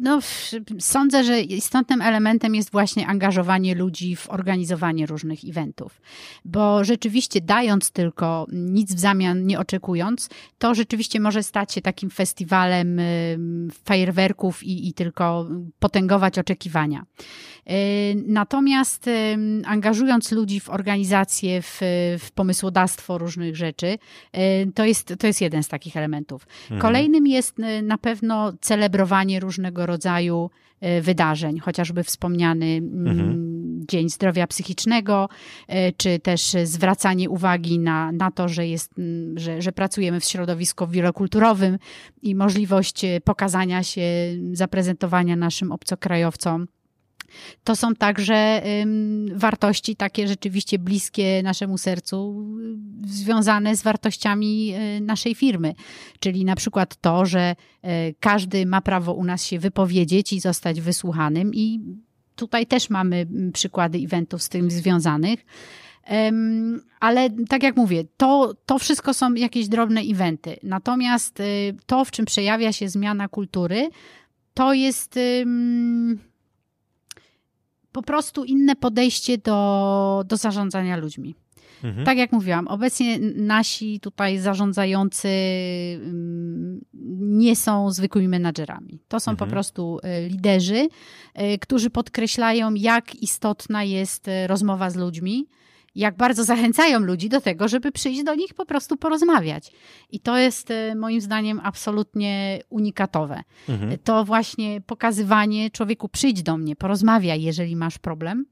No, 0.00 0.20
sądzę, 0.78 1.24
że 1.24 1.40
istotnym 1.40 2.02
elementem 2.02 2.54
jest 2.54 2.70
właśnie 2.70 3.06
angażowanie 3.06 3.74
ludzi 3.74 4.16
w 4.16 4.30
organizowanie 4.30 5.06
różnych 5.06 5.44
eventów. 5.48 6.00
Bo 6.44 6.84
rzeczywiście 6.84 7.40
dając 7.40 7.90
tylko, 7.90 8.46
nic 8.52 8.94
w 8.94 8.98
zamian 8.98 9.46
nie 9.46 9.58
oczekując, 9.58 10.28
to 10.58 10.74
rzeczywiście 10.74 11.20
może 11.20 11.42
stać 11.42 11.74
się 11.74 11.80
takim 11.80 12.10
festiwalem 12.10 12.98
ym, 12.98 13.70
fajerwerków 13.84 14.62
i, 14.62 14.88
i 14.88 14.92
tylko 14.94 15.48
potęgować 15.78 16.38
oczekiwania. 16.38 17.04
Yy, 17.66 17.74
Natomiast 18.26 19.06
ym, 19.06 19.62
angażując 19.66 20.32
ludzi 20.32 20.60
w 20.60 20.70
organizację, 20.70 21.62
w, 21.62 21.80
w 22.18 22.30
pomysłodawstwo 22.34 23.18
różnych 23.18 23.56
rzeczy, 23.56 23.98
to 24.74 24.84
jest, 24.84 25.14
to 25.18 25.26
jest 25.26 25.40
jeden 25.40 25.62
z 25.62 25.68
takich 25.68 25.96
elementów. 25.96 26.46
Kolejnym 26.78 27.26
jest 27.26 27.58
y, 27.58 27.82
na 27.82 27.98
pewno 27.98 28.52
celebrowanie 28.60 29.40
różnego 29.40 29.86
rodzaju 29.90 30.50
y, 30.98 31.02
wydarzeń, 31.02 31.58
chociażby 31.58 32.04
wspomniany 32.04 32.66
mm, 32.66 33.84
Dzień 33.88 34.10
Zdrowia 34.10 34.46
Psychicznego, 34.46 35.28
y, 35.68 35.74
czy 35.96 36.18
też 36.18 36.56
zwracanie 36.64 37.30
uwagi 37.30 37.78
na, 37.78 38.12
na 38.12 38.30
to, 38.30 38.48
że, 38.48 38.66
jest, 38.66 38.98
mm, 38.98 39.38
że, 39.38 39.62
że 39.62 39.72
pracujemy 39.72 40.20
w 40.20 40.24
środowisku 40.24 40.86
wielokulturowym 40.86 41.78
i 42.22 42.34
możliwość 42.34 43.04
y, 43.04 43.20
pokazania 43.24 43.82
się, 43.82 44.02
zaprezentowania 44.52 45.36
naszym 45.36 45.72
obcokrajowcom. 45.72 46.66
To 47.64 47.76
są 47.76 47.94
także 47.94 48.62
wartości 49.34 49.96
takie 49.96 50.28
rzeczywiście 50.28 50.78
bliskie 50.78 51.42
naszemu 51.42 51.78
sercu, 51.78 52.46
y, 53.04 53.08
związane 53.08 53.76
z 53.76 53.82
wartościami 53.82 54.74
y, 54.74 55.00
naszej 55.00 55.34
firmy. 55.34 55.74
Czyli 56.20 56.44
na 56.44 56.56
przykład 56.56 56.96
to, 56.96 57.26
że 57.26 57.56
y, 57.84 57.88
każdy 58.20 58.66
ma 58.66 58.80
prawo 58.80 59.12
u 59.12 59.24
nas 59.24 59.44
się 59.44 59.58
wypowiedzieć 59.58 60.32
i 60.32 60.40
zostać 60.40 60.80
wysłuchanym, 60.80 61.54
i 61.54 61.80
tutaj 62.36 62.66
też 62.66 62.90
mamy 62.90 63.16
mm, 63.16 63.52
przykłady 63.52 63.98
eventów 63.98 64.42
z 64.42 64.48
tym 64.48 64.70
związanych. 64.70 65.44
Ale 67.00 67.30
tak 67.48 67.62
jak 67.62 67.76
mówię, 67.76 68.04
to, 68.16 68.54
to 68.66 68.78
wszystko 68.78 69.14
są 69.14 69.34
jakieś 69.34 69.68
drobne 69.68 70.00
eventy. 70.00 70.56
Natomiast 70.62 71.42
to, 71.86 72.04
w 72.04 72.10
czym 72.10 72.24
przejawia 72.24 72.72
się 72.72 72.88
zmiana 72.88 73.28
kultury, 73.28 73.88
to 74.54 74.72
jest. 74.72 75.18
Po 77.92 78.02
prostu 78.02 78.44
inne 78.44 78.76
podejście 78.76 79.38
do, 79.38 80.24
do 80.26 80.36
zarządzania 80.36 80.96
ludźmi. 80.96 81.34
Mhm. 81.84 82.06
Tak 82.06 82.18
jak 82.18 82.32
mówiłam, 82.32 82.68
obecnie 82.68 83.18
nasi 83.36 84.00
tutaj 84.00 84.38
zarządzający 84.38 85.28
ym, 86.06 86.80
nie 87.20 87.56
są 87.56 87.90
zwykłymi 87.90 88.28
menadżerami. 88.28 89.00
To 89.08 89.20
są 89.20 89.36
po 89.36 89.46
prostu 89.46 89.98
y, 89.98 90.28
liderzy, 90.28 90.88
y, 91.54 91.58
którzy 91.58 91.90
podkreślają, 91.90 92.74
jak 92.74 93.14
istotna 93.14 93.84
jest 93.84 94.28
y, 94.28 94.46
rozmowa 94.46 94.90
z 94.90 94.96
ludźmi, 94.96 95.46
jak 95.94 96.16
bardzo 96.16 96.44
zachęcają 96.44 96.98
ludzi 97.00 97.28
do 97.28 97.40
tego, 97.40 97.68
żeby 97.68 97.92
przyjść 97.92 98.22
do 98.24 98.34
nich 98.34 98.54
po 98.54 98.66
prostu 98.66 98.96
porozmawiać. 98.96 99.72
I 100.10 100.20
to 100.20 100.38
jest 100.38 100.70
y, 100.70 100.94
moim 100.96 101.20
zdaniem 101.20 101.60
absolutnie 101.64 102.60
unikatowe. 102.68 103.42
Mhm. 103.68 103.98
To 104.04 104.24
właśnie 104.24 104.80
pokazywanie 104.80 105.70
człowieku, 105.70 106.08
przyjdź 106.08 106.42
do 106.42 106.56
mnie, 106.56 106.76
porozmawiaj, 106.76 107.42
jeżeli 107.42 107.76
masz 107.76 107.98
problem 107.98 108.46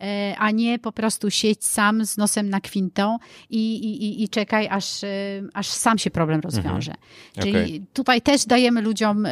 e, 0.00 0.34
a 0.38 0.50
nie 0.50 0.78
po 0.78 0.92
prostu 0.92 1.30
siedź 1.30 1.64
sam 1.64 2.04
z 2.06 2.16
nosem 2.16 2.50
na 2.50 2.60
kwintą 2.60 3.18
i, 3.50 3.74
i, 3.76 4.22
i- 4.22 4.28
czekaj, 4.28 4.68
aż, 4.70 5.04
e, 5.04 5.08
aż 5.54 5.66
sam 5.68 5.98
się 5.98 6.10
problem 6.10 6.40
rozwiąże. 6.40 6.94
Czyli 7.40 7.50
Okej. 7.50 7.82
tutaj 7.92 8.22
też 8.22 8.46
dajemy 8.46 8.82
ludziom 8.82 9.26
e, 9.26 9.30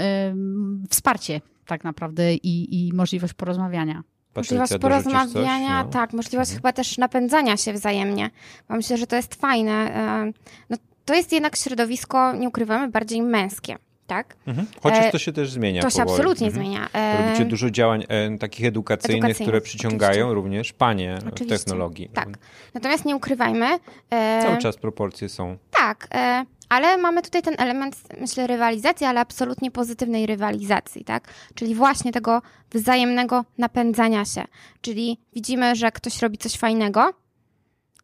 wsparcie 0.91 1.41
tak 1.67 1.85
naprawdę 1.85 2.35
i, 2.35 2.87
i 2.87 2.93
możliwość 2.93 3.35
porozmawiania. 3.35 4.03
Możliwość 4.37 4.73
porozmawiania, 4.81 5.77
coś? 5.83 5.87
No. 5.87 5.91
tak, 5.93 6.13
możliwość 6.13 6.51
chyba 6.51 6.73
też 6.73 6.99
napędzania 6.99 7.57
się 7.57 7.73
wzajemnie. 7.73 8.31
Bo 8.69 8.77
myślę, 8.77 8.97
że 8.97 9.07
to 9.07 9.17
jest 9.17 9.35
fajne. 9.35 9.93
No, 10.71 10.77
to 11.05 11.15
jest 11.15 11.33
jednak 11.33 11.57
środowisko, 11.57 12.33
nie 12.33 12.49
ukrywamy, 12.49 12.89
bardziej 12.89 13.23
męskie. 13.23 13.77
tak? 14.07 14.37
Mhm. 14.47 14.67
Chociaż 14.83 15.05
E, 15.05 15.11
to 15.11 15.19
się 15.19 15.33
też 15.33 15.51
zmienia. 15.51 15.83
To 15.83 15.91
się 15.91 15.99
powoli. 15.99 16.13
absolutnie 16.21 16.47
Mhm. 16.47 16.65
zmienia. 16.65 16.89
Robicie 17.27 17.45
dużo 17.45 17.71
działań 17.71 18.05
e, 18.09 18.39
takich 18.39 18.67
edukacyjnych, 18.67 19.19
Edukacyjnych, 19.25 19.49
które 19.49 19.61
przyciągają 19.61 20.11
oczywiście. 20.11 20.35
również 20.35 20.73
panie 20.73 21.19
w 21.25 21.29
Oczywiście. 21.29 21.59
technologii. 21.59 22.09
Tak. 22.15 22.29
Natomiast 22.75 23.05
nie 23.05 23.17
ukrywajmy. 23.17 23.67
e, 24.11 24.43
Cały 24.43 24.59
czas 24.59 24.77
proporcje 24.77 25.29
są. 25.29 25.57
Tak, 25.71 26.09
e, 26.15 26.45
ale 26.69 26.99
mamy 26.99 27.23
tutaj 27.23 27.43
ten 27.43 27.55
element, 27.59 27.97
myślę, 28.21 28.47
rywalizacji, 28.47 29.07
ale 29.07 29.21
absolutnie 29.21 29.71
pozytywnej 29.71 30.27
rywalizacji, 30.27 31.05
tak? 31.05 31.29
Czyli 31.55 31.75
właśnie 31.75 32.13
tego 32.13 32.43
wzajemnego 32.71 33.45
napędzania 33.59 34.25
się. 34.25 34.45
Czyli 34.81 35.19
widzimy, 35.33 35.77
że 35.77 35.93
ktoś 35.93 36.23
robi 36.23 36.39
coś 36.39 36.57
fajnego, 36.57 37.13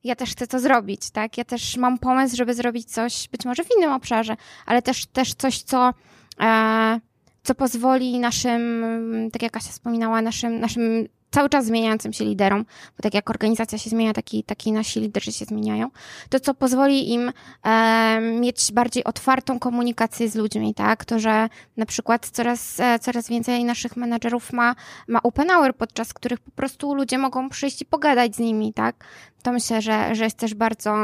ja 0.04 0.16
też 0.16 0.30
chcę 0.30 0.46
to 0.46 0.60
zrobić, 0.60 1.10
tak? 1.10 1.38
Ja 1.38 1.44
też 1.44 1.76
mam 1.76 1.98
pomysł, 1.98 2.36
żeby 2.36 2.54
zrobić 2.54 2.92
coś 2.92 3.28
być 3.28 3.44
może 3.44 3.64
w 3.64 3.68
innym 3.78 3.92
obszarze, 3.92 4.36
ale 4.66 4.82
też, 4.82 5.06
też 5.06 5.34
coś, 5.34 5.62
co, 5.62 5.94
e, 6.40 7.00
co 7.42 7.54
pozwoli 7.54 8.18
naszym, 8.18 8.84
tak 9.32 9.42
jak 9.42 9.52
Kasia 9.52 9.70
wspominała, 9.70 10.22
naszym, 10.22 10.60
naszym 10.60 11.08
cały 11.32 11.48
czas 11.48 11.66
zmieniającym 11.66 12.12
się 12.12 12.24
liderom, 12.24 12.64
bo 12.96 13.02
tak 13.02 13.14
jak 13.14 13.30
organizacja 13.30 13.78
się 13.78 13.90
zmienia, 13.90 14.12
taki, 14.12 14.44
taki 14.44 14.72
nasi 14.72 15.00
liderzy 15.00 15.32
się 15.32 15.44
zmieniają, 15.44 15.90
to 16.28 16.40
co 16.40 16.54
pozwoli 16.54 17.12
im 17.12 17.32
e, 17.62 18.20
mieć 18.20 18.72
bardziej 18.72 19.04
otwartą 19.04 19.58
komunikację 19.58 20.28
z 20.28 20.34
ludźmi, 20.34 20.74
tak? 20.74 21.04
To, 21.04 21.18
że 21.18 21.48
na 21.76 21.86
przykład 21.86 22.28
coraz, 22.28 22.80
e, 22.80 22.98
coraz 22.98 23.28
więcej 23.28 23.64
naszych 23.64 23.96
menadżerów 23.96 24.52
ma, 24.52 24.74
ma 25.08 25.22
open 25.22 25.48
hour, 25.48 25.76
podczas 25.76 26.14
których 26.14 26.40
po 26.40 26.50
prostu 26.50 26.94
ludzie 26.94 27.18
mogą 27.18 27.48
przyjść 27.48 27.82
i 27.82 27.84
pogadać 27.84 28.36
z 28.36 28.38
nimi, 28.38 28.72
tak? 28.72 29.04
To 29.42 29.52
myślę, 29.52 29.82
że, 29.82 30.14
że 30.14 30.24
jest 30.24 30.36
też 30.36 30.54
bardzo 30.54 30.96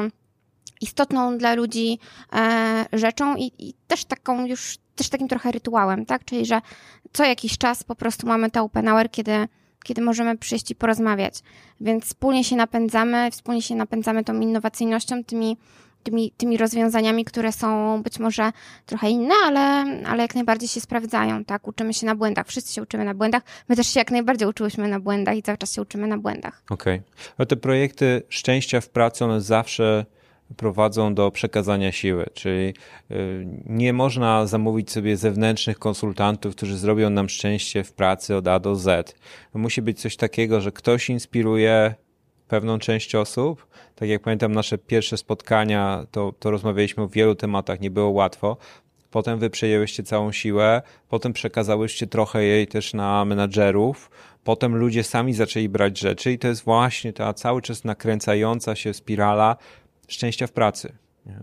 istotną 0.80 1.38
dla 1.38 1.54
ludzi 1.54 1.98
e, 2.32 2.86
rzeczą 2.92 3.36
i, 3.36 3.52
i 3.58 3.74
też 3.86 4.04
taką 4.04 4.46
już, 4.46 4.78
też 4.96 5.08
takim 5.08 5.28
trochę 5.28 5.52
rytuałem, 5.52 6.06
tak? 6.06 6.24
Czyli, 6.24 6.46
że 6.46 6.60
co 7.12 7.24
jakiś 7.24 7.58
czas 7.58 7.84
po 7.84 7.94
prostu 7.94 8.26
mamy 8.26 8.50
te 8.50 8.62
open 8.62 8.86
hour, 8.86 9.10
kiedy 9.10 9.48
kiedy 9.88 10.02
możemy 10.02 10.38
przyjść 10.38 10.70
i 10.70 10.74
porozmawiać. 10.74 11.34
Więc 11.80 12.04
wspólnie 12.04 12.44
się 12.44 12.56
napędzamy, 12.56 13.30
wspólnie 13.30 13.62
się 13.62 13.74
napędzamy 13.74 14.24
tą 14.24 14.40
innowacyjnością, 14.40 15.24
tymi, 15.24 15.56
tymi, 16.02 16.32
tymi 16.36 16.56
rozwiązaniami, 16.56 17.24
które 17.24 17.52
są 17.52 18.02
być 18.02 18.18
może 18.18 18.52
trochę 18.86 19.10
inne, 19.10 19.34
ale, 19.46 19.60
ale 20.06 20.22
jak 20.22 20.34
najbardziej 20.34 20.68
się 20.68 20.80
sprawdzają, 20.80 21.44
tak? 21.44 21.68
Uczymy 21.68 21.94
się 21.94 22.06
na 22.06 22.14
błędach, 22.14 22.46
wszyscy 22.46 22.74
się 22.74 22.82
uczymy 22.82 23.04
na 23.04 23.14
błędach. 23.14 23.42
My 23.68 23.76
też 23.76 23.86
się 23.86 24.00
jak 24.00 24.10
najbardziej 24.10 24.48
uczyłyśmy 24.48 24.88
na 24.88 25.00
błędach 25.00 25.36
i 25.36 25.42
cały 25.42 25.58
czas 25.58 25.72
się 25.72 25.82
uczymy 25.82 26.06
na 26.06 26.18
błędach. 26.18 26.62
Okej. 26.70 27.02
Okay. 27.34 27.46
te 27.46 27.56
projekty 27.56 28.22
szczęścia 28.28 28.80
w 28.80 28.88
pracy, 28.88 29.24
one 29.24 29.40
zawsze 29.40 30.06
prowadzą 30.56 31.14
do 31.14 31.30
przekazania 31.30 31.92
siły, 31.92 32.26
czyli 32.34 32.74
y, 33.10 33.46
nie 33.66 33.92
można 33.92 34.46
zamówić 34.46 34.90
sobie 34.90 35.16
zewnętrznych 35.16 35.78
konsultantów, 35.78 36.56
którzy 36.56 36.78
zrobią 36.78 37.10
nam 37.10 37.28
szczęście 37.28 37.84
w 37.84 37.92
pracy 37.92 38.36
od 38.36 38.48
A 38.48 38.58
do 38.58 38.76
Z. 38.76 39.16
Musi 39.54 39.82
być 39.82 40.00
coś 40.00 40.16
takiego, 40.16 40.60
że 40.60 40.72
ktoś 40.72 41.10
inspiruje 41.10 41.94
pewną 42.48 42.78
część 42.78 43.14
osób. 43.14 43.66
Tak 43.94 44.08
jak 44.08 44.22
pamiętam 44.22 44.52
nasze 44.52 44.78
pierwsze 44.78 45.16
spotkania, 45.16 46.06
to, 46.10 46.32
to 46.38 46.50
rozmawialiśmy 46.50 47.02
o 47.02 47.08
wielu 47.08 47.34
tematach, 47.34 47.80
nie 47.80 47.90
było 47.90 48.10
łatwo. 48.10 48.56
Potem 49.10 49.38
wy 49.38 49.50
przejęłyście 49.50 50.02
całą 50.02 50.32
siłę, 50.32 50.82
potem 51.08 51.32
przekazałyście 51.32 52.06
trochę 52.06 52.44
jej 52.44 52.66
też 52.66 52.94
na 52.94 53.24
menadżerów, 53.24 54.10
potem 54.44 54.76
ludzie 54.76 55.04
sami 55.04 55.34
zaczęli 55.34 55.68
brać 55.68 55.98
rzeczy 55.98 56.32
i 56.32 56.38
to 56.38 56.48
jest 56.48 56.64
właśnie 56.64 57.12
ta 57.12 57.34
cały 57.34 57.62
czas 57.62 57.84
nakręcająca 57.84 58.76
się 58.76 58.94
spirala 58.94 59.56
szczęścia 60.08 60.46
w 60.46 60.52
pracy. 60.52 60.92
Nie? 61.26 61.38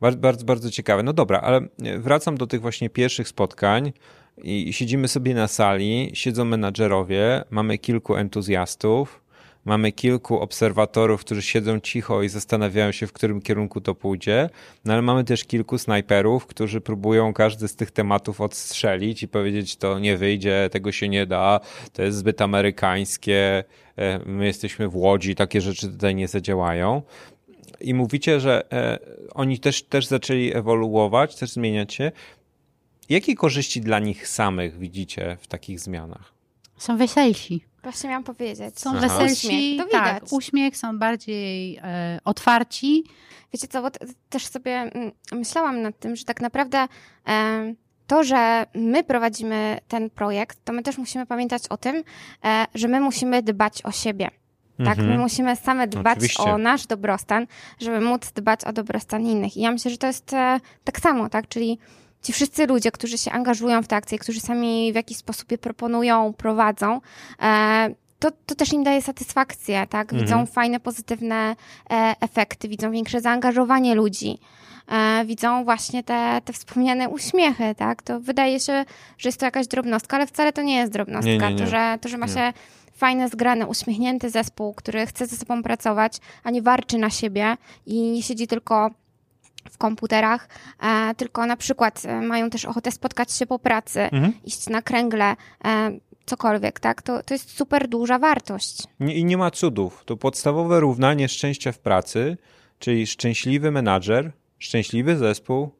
Bardzo, 0.00 0.18
bardzo, 0.18 0.44
bardzo 0.44 0.70
ciekawe. 0.70 1.02
No 1.02 1.12
dobra, 1.12 1.40
ale 1.40 1.60
wracam 1.98 2.36
do 2.36 2.46
tych 2.46 2.60
właśnie 2.60 2.90
pierwszych 2.90 3.28
spotkań 3.28 3.92
i 4.42 4.72
siedzimy 4.72 5.08
sobie 5.08 5.34
na 5.34 5.48
sali, 5.48 6.10
siedzą 6.14 6.44
menadżerowie, 6.44 7.44
mamy 7.50 7.78
kilku 7.78 8.16
entuzjastów, 8.16 9.20
mamy 9.64 9.92
kilku 9.92 10.40
obserwatorów, 10.40 11.20
którzy 11.20 11.42
siedzą 11.42 11.80
cicho 11.80 12.22
i 12.22 12.28
zastanawiają 12.28 12.92
się, 12.92 13.06
w 13.06 13.12
którym 13.12 13.40
kierunku 13.40 13.80
to 13.80 13.94
pójdzie, 13.94 14.50
no 14.84 14.92
ale 14.92 15.02
mamy 15.02 15.24
też 15.24 15.44
kilku 15.44 15.78
snajperów, 15.78 16.46
którzy 16.46 16.80
próbują 16.80 17.32
każdy 17.32 17.68
z 17.68 17.76
tych 17.76 17.90
tematów 17.90 18.40
odstrzelić 18.40 19.22
i 19.22 19.28
powiedzieć, 19.28 19.76
to 19.76 19.98
nie 19.98 20.16
wyjdzie, 20.16 20.68
tego 20.72 20.92
się 20.92 21.08
nie 21.08 21.26
da, 21.26 21.60
to 21.92 22.02
jest 22.02 22.18
zbyt 22.18 22.42
amerykańskie, 22.42 23.64
my 24.26 24.46
jesteśmy 24.46 24.88
w 24.88 24.96
Łodzi, 24.96 25.34
takie 25.34 25.60
rzeczy 25.60 25.88
tutaj 25.88 26.14
nie 26.14 26.28
zadziałają. 26.28 27.02
I 27.80 27.94
mówicie, 27.94 28.40
że 28.40 28.72
e, 28.72 28.98
oni 29.34 29.58
też, 29.58 29.82
też 29.82 30.06
zaczęli 30.06 30.52
ewoluować, 30.54 31.36
też 31.36 31.52
zmieniać 31.52 31.94
się. 31.94 32.12
Jakie 33.08 33.34
korzyści 33.34 33.80
dla 33.80 33.98
nich 33.98 34.28
samych 34.28 34.78
widzicie 34.78 35.36
w 35.40 35.46
takich 35.46 35.80
zmianach? 35.80 36.32
Są 36.78 36.96
weselsi. 36.96 37.64
Właśnie 37.82 38.08
miałam 38.08 38.24
powiedzieć. 38.24 38.80
Są 38.80 38.90
Aha. 38.90 39.00
weselsi, 39.00 39.46
Uśmiech, 39.46 39.78
to 39.78 39.92
tak, 39.92 40.32
uśmiech, 40.32 40.76
są 40.76 40.98
bardziej 40.98 41.76
e, 41.76 42.18
otwarci. 42.24 43.04
Wiecie 43.52 43.68
co, 43.68 43.82
bo 43.82 43.88
też 44.28 44.46
sobie 44.46 44.72
mm, 44.72 45.12
myślałam 45.32 45.82
nad 45.82 45.98
tym, 45.98 46.16
że 46.16 46.24
tak 46.24 46.40
naprawdę 46.40 46.86
e, 47.28 47.74
to, 48.06 48.24
że 48.24 48.66
my 48.74 49.04
prowadzimy 49.04 49.78
ten 49.88 50.10
projekt, 50.10 50.58
to 50.64 50.72
my 50.72 50.82
też 50.82 50.98
musimy 50.98 51.26
pamiętać 51.26 51.62
o 51.70 51.76
tym, 51.76 52.02
e, 52.44 52.66
że 52.74 52.88
my 52.88 53.00
musimy 53.00 53.42
dbać 53.42 53.84
o 53.84 53.92
siebie. 53.92 54.30
Tak, 54.84 54.96
my 54.98 55.02
Mhm. 55.02 55.20
musimy 55.20 55.56
same 55.56 55.86
dbać 55.88 56.18
Oczywiście. 56.18 56.42
o 56.42 56.58
nasz 56.58 56.86
dobrostan, 56.86 57.46
żeby 57.80 58.00
móc 58.00 58.32
dbać 58.32 58.64
o 58.64 58.72
dobrostan 58.72 59.22
innych. 59.26 59.56
I 59.56 59.60
ja 59.60 59.70
myślę, 59.70 59.90
że 59.90 59.98
to 59.98 60.06
jest 60.06 60.32
e, 60.32 60.60
tak 60.84 61.00
samo, 61.00 61.28
tak? 61.28 61.48
Czyli 61.48 61.78
ci 62.22 62.32
wszyscy 62.32 62.66
ludzie, 62.66 62.90
którzy 62.90 63.18
się 63.18 63.30
angażują 63.32 63.82
w 63.82 63.86
te 63.86 63.96
akcje, 63.96 64.18
którzy 64.18 64.40
sami 64.40 64.92
w 64.92 64.94
jakiś 64.94 65.16
sposób 65.16 65.50
je 65.52 65.58
proponują, 65.58 66.32
prowadzą, 66.32 67.00
e, 67.42 67.88
to, 68.18 68.30
to 68.46 68.54
też 68.54 68.72
im 68.72 68.84
daje 68.84 69.02
satysfakcję, 69.02 69.86
tak? 69.90 70.14
Widzą 70.14 70.24
Mhm. 70.34 70.46
fajne, 70.46 70.80
pozytywne 70.80 71.56
e, 71.90 72.14
efekty, 72.20 72.68
widzą 72.68 72.90
większe 72.90 73.20
zaangażowanie 73.20 73.94
ludzi, 73.94 74.38
widzą 75.26 75.64
właśnie 75.64 76.02
te, 76.02 76.40
te 76.44 76.52
wspomniane 76.52 77.08
uśmiechy, 77.08 77.74
tak? 77.76 78.02
To 78.02 78.20
wydaje 78.20 78.60
się, 78.60 78.84
że 79.18 79.28
jest 79.28 79.40
to 79.40 79.46
jakaś 79.46 79.66
drobnostka, 79.66 80.16
ale 80.16 80.26
wcale 80.26 80.52
to 80.52 80.62
nie 80.62 80.76
jest 80.76 80.92
drobnostka. 80.92 81.30
Nie, 81.30 81.38
nie, 81.38 81.54
nie. 81.54 81.58
To, 81.64 81.66
że, 81.70 81.98
to, 82.00 82.08
że 82.08 82.18
ma 82.18 82.28
się 82.28 82.52
fajny, 83.00 83.28
zgrany, 83.28 83.66
uśmiechnięty 83.66 84.30
zespół, 84.30 84.74
który 84.74 85.06
chce 85.06 85.26
ze 85.26 85.36
sobą 85.36 85.62
pracować, 85.62 86.18
a 86.44 86.50
nie 86.50 86.62
warczy 86.62 86.98
na 86.98 87.10
siebie 87.10 87.56
i 87.86 88.02
nie 88.02 88.22
siedzi 88.22 88.46
tylko 88.46 88.90
w 89.70 89.78
komputerach, 89.78 90.48
e, 90.82 91.14
tylko 91.14 91.46
na 91.46 91.56
przykład 91.56 92.02
e, 92.04 92.20
mają 92.20 92.50
też 92.50 92.64
ochotę 92.64 92.92
spotkać 92.92 93.32
się 93.32 93.46
po 93.46 93.58
pracy, 93.58 94.00
Mhm. 94.00 94.32
iść 94.44 94.68
na 94.68 94.82
kręgle, 94.82 95.36
e, 95.64 95.90
cokolwiek, 96.26 96.80
tak? 96.80 97.02
To, 97.02 97.22
to 97.22 97.34
jest 97.34 97.56
super 97.56 97.88
duża 97.88 98.18
wartość. 98.18 98.82
Nie, 99.00 99.14
I 99.14 99.24
nie 99.24 99.36
ma 99.36 99.50
cudów. 99.50 100.02
To 100.06 100.16
podstawowe 100.16 100.80
równanie 100.80 101.28
szczęścia 101.28 101.72
w 101.72 101.78
pracy, 101.78 102.36
czyli 102.78 103.06
szczęśliwy 103.06 103.70
menadżer, 103.70 104.32
szczęśliwy 104.58 105.16
zespół, 105.16 105.70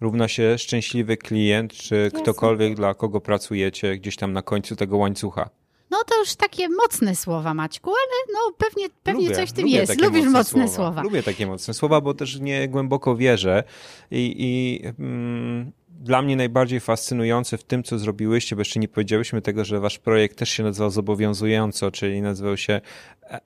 równa 0.00 0.28
się 0.28 0.58
szczęśliwy 0.58 1.16
klient, 1.16 1.72
czy 1.72 2.10
ktokolwiek, 2.14 2.74
dla 2.74 2.94
kogo 2.94 3.20
pracujecie 3.20 3.96
gdzieś 3.96 4.16
tam 4.16 4.32
na 4.32 4.42
końcu 4.42 4.76
tego 4.76 4.96
łańcucha. 4.96 5.50
No 5.90 5.98
to 6.06 6.18
już 6.18 6.34
takie 6.34 6.68
mocne 6.68 7.16
słowa, 7.16 7.54
Maćku, 7.54 7.90
ale 7.90 8.34
no 8.34 8.52
pewnie, 8.58 8.86
pewnie 9.02 9.22
Lubię, 9.22 9.36
coś 9.36 9.50
w 9.50 9.52
tym 9.52 9.64
lubię 9.64 9.76
jest. 9.76 10.00
Lubisz 10.00 10.26
mocne 10.26 10.68
słowa. 10.68 11.02
Lubię 11.02 11.22
takie 11.22 11.46
mocne 11.46 11.74
słowa, 11.74 12.00
bo 12.00 12.14
też 12.14 12.40
nie 12.40 12.68
głęboko 12.68 13.16
wierzę. 13.16 13.64
I, 14.10 14.34
i 14.38 14.82
mm, 14.98 15.72
dla 16.00 16.22
mnie 16.22 16.36
najbardziej 16.36 16.80
fascynujące 16.80 17.58
w 17.58 17.64
tym, 17.64 17.82
co 17.82 17.98
zrobiłyście, 17.98 18.56
bo 18.56 18.60
jeszcze 18.60 18.80
nie 18.80 18.88
powiedziałyśmy 18.88 19.42
tego, 19.42 19.64
że 19.64 19.80
wasz 19.80 19.98
projekt 19.98 20.38
też 20.38 20.50
się 20.50 20.62
nazywał 20.62 20.90
zobowiązująco, 20.90 21.90
czyli 21.90 22.22
nazywał 22.22 22.56
się 22.56 22.80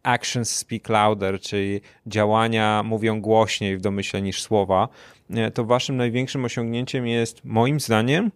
Actions 0.03 0.51
Speak 0.57 0.89
Louder, 0.89 1.41
czyli 1.41 1.81
działania 2.07 2.83
mówią 2.83 3.21
głośniej 3.21 3.77
w 3.77 3.81
domyśle 3.81 4.23
niż 4.23 4.43
słowa. 4.43 4.89
Nie, 5.31 5.51
To 5.51 5.65
waszym 5.65 5.97
największym 5.97 6.45
osiągnięciem 6.45 7.07
jest, 7.07 7.45
moim 7.45 7.81
zdaniem, 7.81 8.31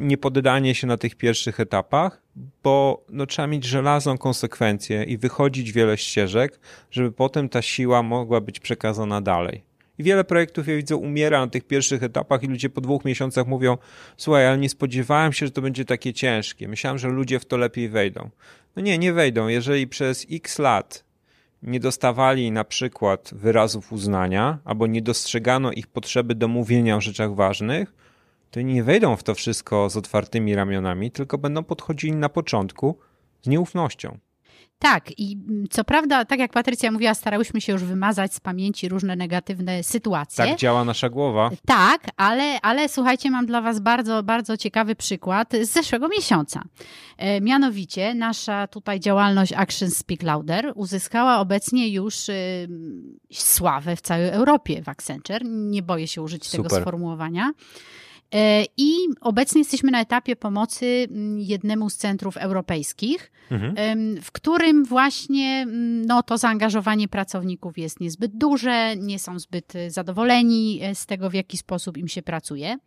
nie 0.00 0.18
poddanie 0.18 0.74
się 0.74 0.86
na 0.86 0.96
tych 0.96 1.14
pierwszych 1.14 1.60
etapach, 1.60 2.22
bo 2.62 3.04
no, 3.08 3.26
trzeba 3.26 3.48
mieć 3.48 3.64
żelazną 3.64 4.18
konsekwencję 4.18 5.04
i 5.04 5.18
wychodzić 5.18 5.72
wiele 5.72 5.98
ścieżek, 5.98 6.60
żeby 6.90 7.12
potem 7.12 7.48
ta 7.48 7.62
siła 7.62 8.02
mogła 8.02 8.40
być 8.40 8.60
przekazana 8.60 9.20
dalej. 9.20 9.62
I 9.98 10.02
wiele 10.02 10.24
projektów, 10.24 10.68
ja 10.68 10.76
widzę, 10.76 10.96
umiera 10.96 11.40
na 11.40 11.46
tych 11.46 11.64
pierwszych 11.64 12.02
etapach 12.02 12.42
i 12.42 12.46
ludzie 12.46 12.70
po 12.70 12.80
dwóch 12.80 13.04
miesiącach 13.04 13.46
mówią 13.46 13.78
słuchaj, 14.16 14.46
ale 14.46 14.58
nie 14.58 14.68
spodziewałem 14.68 15.32
się, 15.32 15.46
że 15.46 15.52
to 15.52 15.62
będzie 15.62 15.84
takie 15.84 16.14
ciężkie. 16.14 16.68
Myślałem, 16.68 16.98
że 16.98 17.08
ludzie 17.08 17.38
w 17.38 17.44
to 17.44 17.56
lepiej 17.56 17.88
wejdą. 17.88 18.30
No 18.76 18.82
nie, 18.82 18.98
nie 18.98 19.12
wejdą. 19.12 19.48
Jeżeli 19.48 19.86
przez 19.86 20.26
x 20.30 20.58
lat 20.58 21.04
nie 21.62 21.80
dostawali 21.80 22.52
na 22.52 22.64
przykład 22.64 23.30
wyrazów 23.32 23.92
uznania 23.92 24.58
albo 24.64 24.86
nie 24.86 25.02
dostrzegano 25.02 25.72
ich 25.72 25.86
potrzeby 25.86 26.34
do 26.34 26.48
mówienia 26.48 26.96
o 26.96 27.00
rzeczach 27.00 27.34
ważnych, 27.34 27.92
to 28.56 28.62
nie 28.62 28.82
wejdą 28.82 29.16
w 29.16 29.22
to 29.22 29.34
wszystko 29.34 29.90
z 29.90 29.96
otwartymi 29.96 30.54
ramionami, 30.54 31.10
tylko 31.10 31.38
będą 31.38 31.64
podchodzili 31.64 32.12
na 32.12 32.28
początku 32.28 32.98
z 33.42 33.48
nieufnością. 33.48 34.18
Tak, 34.78 35.10
i 35.18 35.38
co 35.70 35.84
prawda, 35.84 36.24
tak 36.24 36.38
jak 36.38 36.52
Patrycja 36.52 36.92
mówiła, 36.92 37.14
starałyśmy 37.14 37.60
się 37.60 37.72
już 37.72 37.84
wymazać 37.84 38.34
z 38.34 38.40
pamięci 38.40 38.88
różne 38.88 39.16
negatywne 39.16 39.82
sytuacje. 39.82 40.44
Tak 40.46 40.58
działa 40.58 40.84
nasza 40.84 41.08
głowa. 41.08 41.50
Tak, 41.66 42.00
ale, 42.16 42.60
ale 42.60 42.88
słuchajcie, 42.88 43.30
mam 43.30 43.46
dla 43.46 43.60
Was 43.60 43.80
bardzo, 43.80 44.22
bardzo 44.22 44.56
ciekawy 44.56 44.94
przykład 44.94 45.52
z 45.62 45.72
zeszłego 45.72 46.08
miesiąca. 46.08 46.62
E, 47.18 47.40
mianowicie 47.40 48.14
nasza 48.14 48.66
tutaj 48.66 49.00
działalność 49.00 49.52
Action 49.52 49.90
Speak 49.90 50.22
Louder 50.22 50.72
uzyskała 50.74 51.38
obecnie 51.38 51.88
już 51.88 52.28
y, 52.28 52.68
sławę 53.32 53.96
w 53.96 54.00
całej 54.00 54.28
Europie 54.28 54.82
w 54.82 54.88
Accenture. 54.88 55.44
Nie 55.44 55.82
boję 55.82 56.06
się 56.06 56.22
użyć 56.22 56.46
Super. 56.46 56.70
tego 56.70 56.80
sformułowania. 56.80 57.52
E, 58.34 58.64
I 58.76 58.92
obecnie 59.20 59.58
jesteśmy 59.60 59.90
na 59.90 60.00
etapie 60.00 60.36
pomocy 60.36 61.06
mm, 61.10 61.38
jednemu 61.38 61.90
z 61.90 61.96
centrów 61.96 62.36
europejskich, 62.36 63.32
Mhm. 63.50 64.22
w 64.22 64.32
którym 64.32 64.84
właśnie 64.84 65.60
mm, 65.62 66.04
no, 66.06 66.22
to 66.22 66.38
zaangażowanie 66.38 67.08
pracowników 67.08 67.78
jest 67.78 68.00
niezbyt 68.00 68.32
duże, 68.36 68.96
nie 68.96 69.18
są 69.18 69.38
zbyt 69.38 69.74
y, 69.74 69.90
zadowoleni 69.90 70.80
e, 70.82 70.94
z 70.94 71.06
tego, 71.06 71.30
w 71.30 71.34
jaki 71.34 71.56
sposób 71.56 71.96
im 71.98 72.08
się 72.08 72.22
pracuje. 72.22 72.78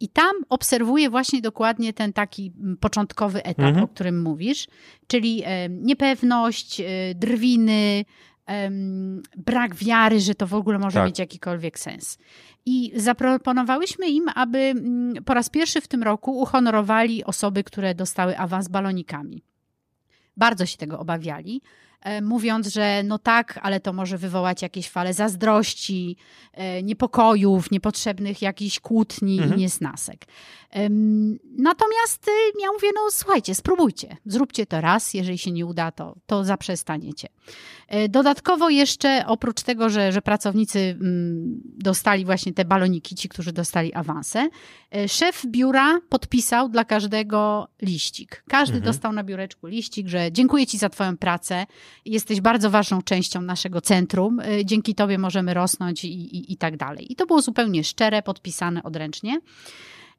I 0.00 0.08
tam 0.08 0.32
obserwuję 0.48 1.10
właśnie 1.10 1.40
dokładnie 1.40 1.92
ten 1.92 2.12
taki 2.12 2.52
mm, 2.60 2.76
początkowy 2.76 3.42
etap, 3.44 3.66
Mhm. 3.66 3.84
o 3.84 3.88
którym 3.88 4.22
mówisz, 4.22 4.66
czyli 5.06 5.42
niepewność, 5.70 6.82
drwiny, 7.14 8.04
em, 8.46 9.22
brak 9.36 9.74
wiary, 9.74 10.20
że 10.20 10.34
to 10.34 10.46
w 10.46 10.54
ogóle 10.54 10.78
może 10.78 10.94
Tak. 10.94 11.06
mieć 11.06 11.18
jakikolwiek 11.18 11.78
sens. 11.78 12.18
I 12.66 12.92
zaproponowałyśmy 12.96 14.08
im, 14.08 14.24
aby 14.34 14.58
mm, 14.58 15.24
po 15.24 15.34
raz 15.34 15.50
pierwszy 15.50 15.80
w 15.80 15.88
tym 15.88 16.02
roku 16.02 16.38
uhonorowali 16.40 17.24
osoby, 17.24 17.64
które 17.64 17.94
dostały 17.94 18.38
awans 18.38 18.68
balonikami. 18.68 19.42
Bardzo 20.36 20.66
się 20.66 20.76
tego 20.76 20.98
obawiali, 20.98 21.62
mówiąc, 22.22 22.66
że 22.66 23.02
no 23.04 23.18
tak, 23.18 23.58
ale 23.62 23.80
to 23.80 23.92
może 23.92 24.18
wywołać 24.18 24.62
jakieś 24.62 24.88
fale 24.90 25.14
zazdrości, 25.14 26.16
e, 26.52 26.82
niepokojów, 26.82 27.70
niepotrzebnych 27.70 28.42
jakichś 28.42 28.80
kłótni 28.80 29.38
Mhm. 29.38 29.54
i 29.54 29.62
niesnasek. 29.62 30.26
Natomiast 31.58 32.28
y, 32.28 32.30
ja 32.62 32.68
mówię, 32.72 32.88
no 32.94 33.00
słuchajcie, 33.10 33.54
spróbujcie, 33.54 34.16
zróbcie 34.26 34.66
to 34.66 34.80
raz, 34.80 35.14
jeżeli 35.14 35.38
się 35.38 35.52
nie 35.52 35.66
uda, 35.66 35.90
to, 35.90 36.16
to 36.26 36.44
zaprzestaniecie. 36.44 37.28
E, 37.88 38.08
Dodatkowo 38.08 38.68
jeszcze, 38.70 39.24
oprócz 39.26 39.62
tego, 39.62 39.88
że, 39.90 40.12
że 40.12 40.22
pracownicy 40.22 40.78
mm, 40.78 41.60
dostali 41.64 42.24
właśnie 42.24 42.52
te 42.52 42.64
baloniki, 42.64 43.14
ci, 43.14 43.28
którzy 43.28 43.52
dostali 43.52 43.94
awanse, 43.94 44.48
e, 44.94 45.08
szef 45.08 45.46
biura 45.46 46.00
podpisał 46.08 46.68
dla 46.68 46.84
każdego 46.84 47.68
liścik. 47.82 48.44
Każdy 48.48 48.76
Mhm. 48.76 48.92
dostał 48.92 49.12
na 49.12 49.24
biureczku 49.24 49.66
liścik, 49.66 50.08
że 50.08 50.32
dziękuję 50.32 50.66
ci 50.66 50.78
za 50.78 50.88
twoją 50.88 51.16
pracę, 51.16 51.66
jesteś 52.04 52.40
bardzo 52.40 52.70
ważną 52.70 53.02
częścią 53.02 53.42
naszego 53.42 53.80
centrum, 53.80 54.40
e, 54.40 54.64
dzięki 54.64 54.94
tobie 54.94 55.18
możemy 55.18 55.54
rosnąć 55.54 56.04
i, 56.04 56.08
i, 56.08 56.52
i 56.52 56.56
tak 56.56 56.76
dalej. 56.76 57.12
I 57.12 57.16
to 57.16 57.26
było 57.26 57.42
zupełnie 57.42 57.84
szczere, 57.84 58.22
podpisane 58.22 58.82
odręcznie. 58.82 59.40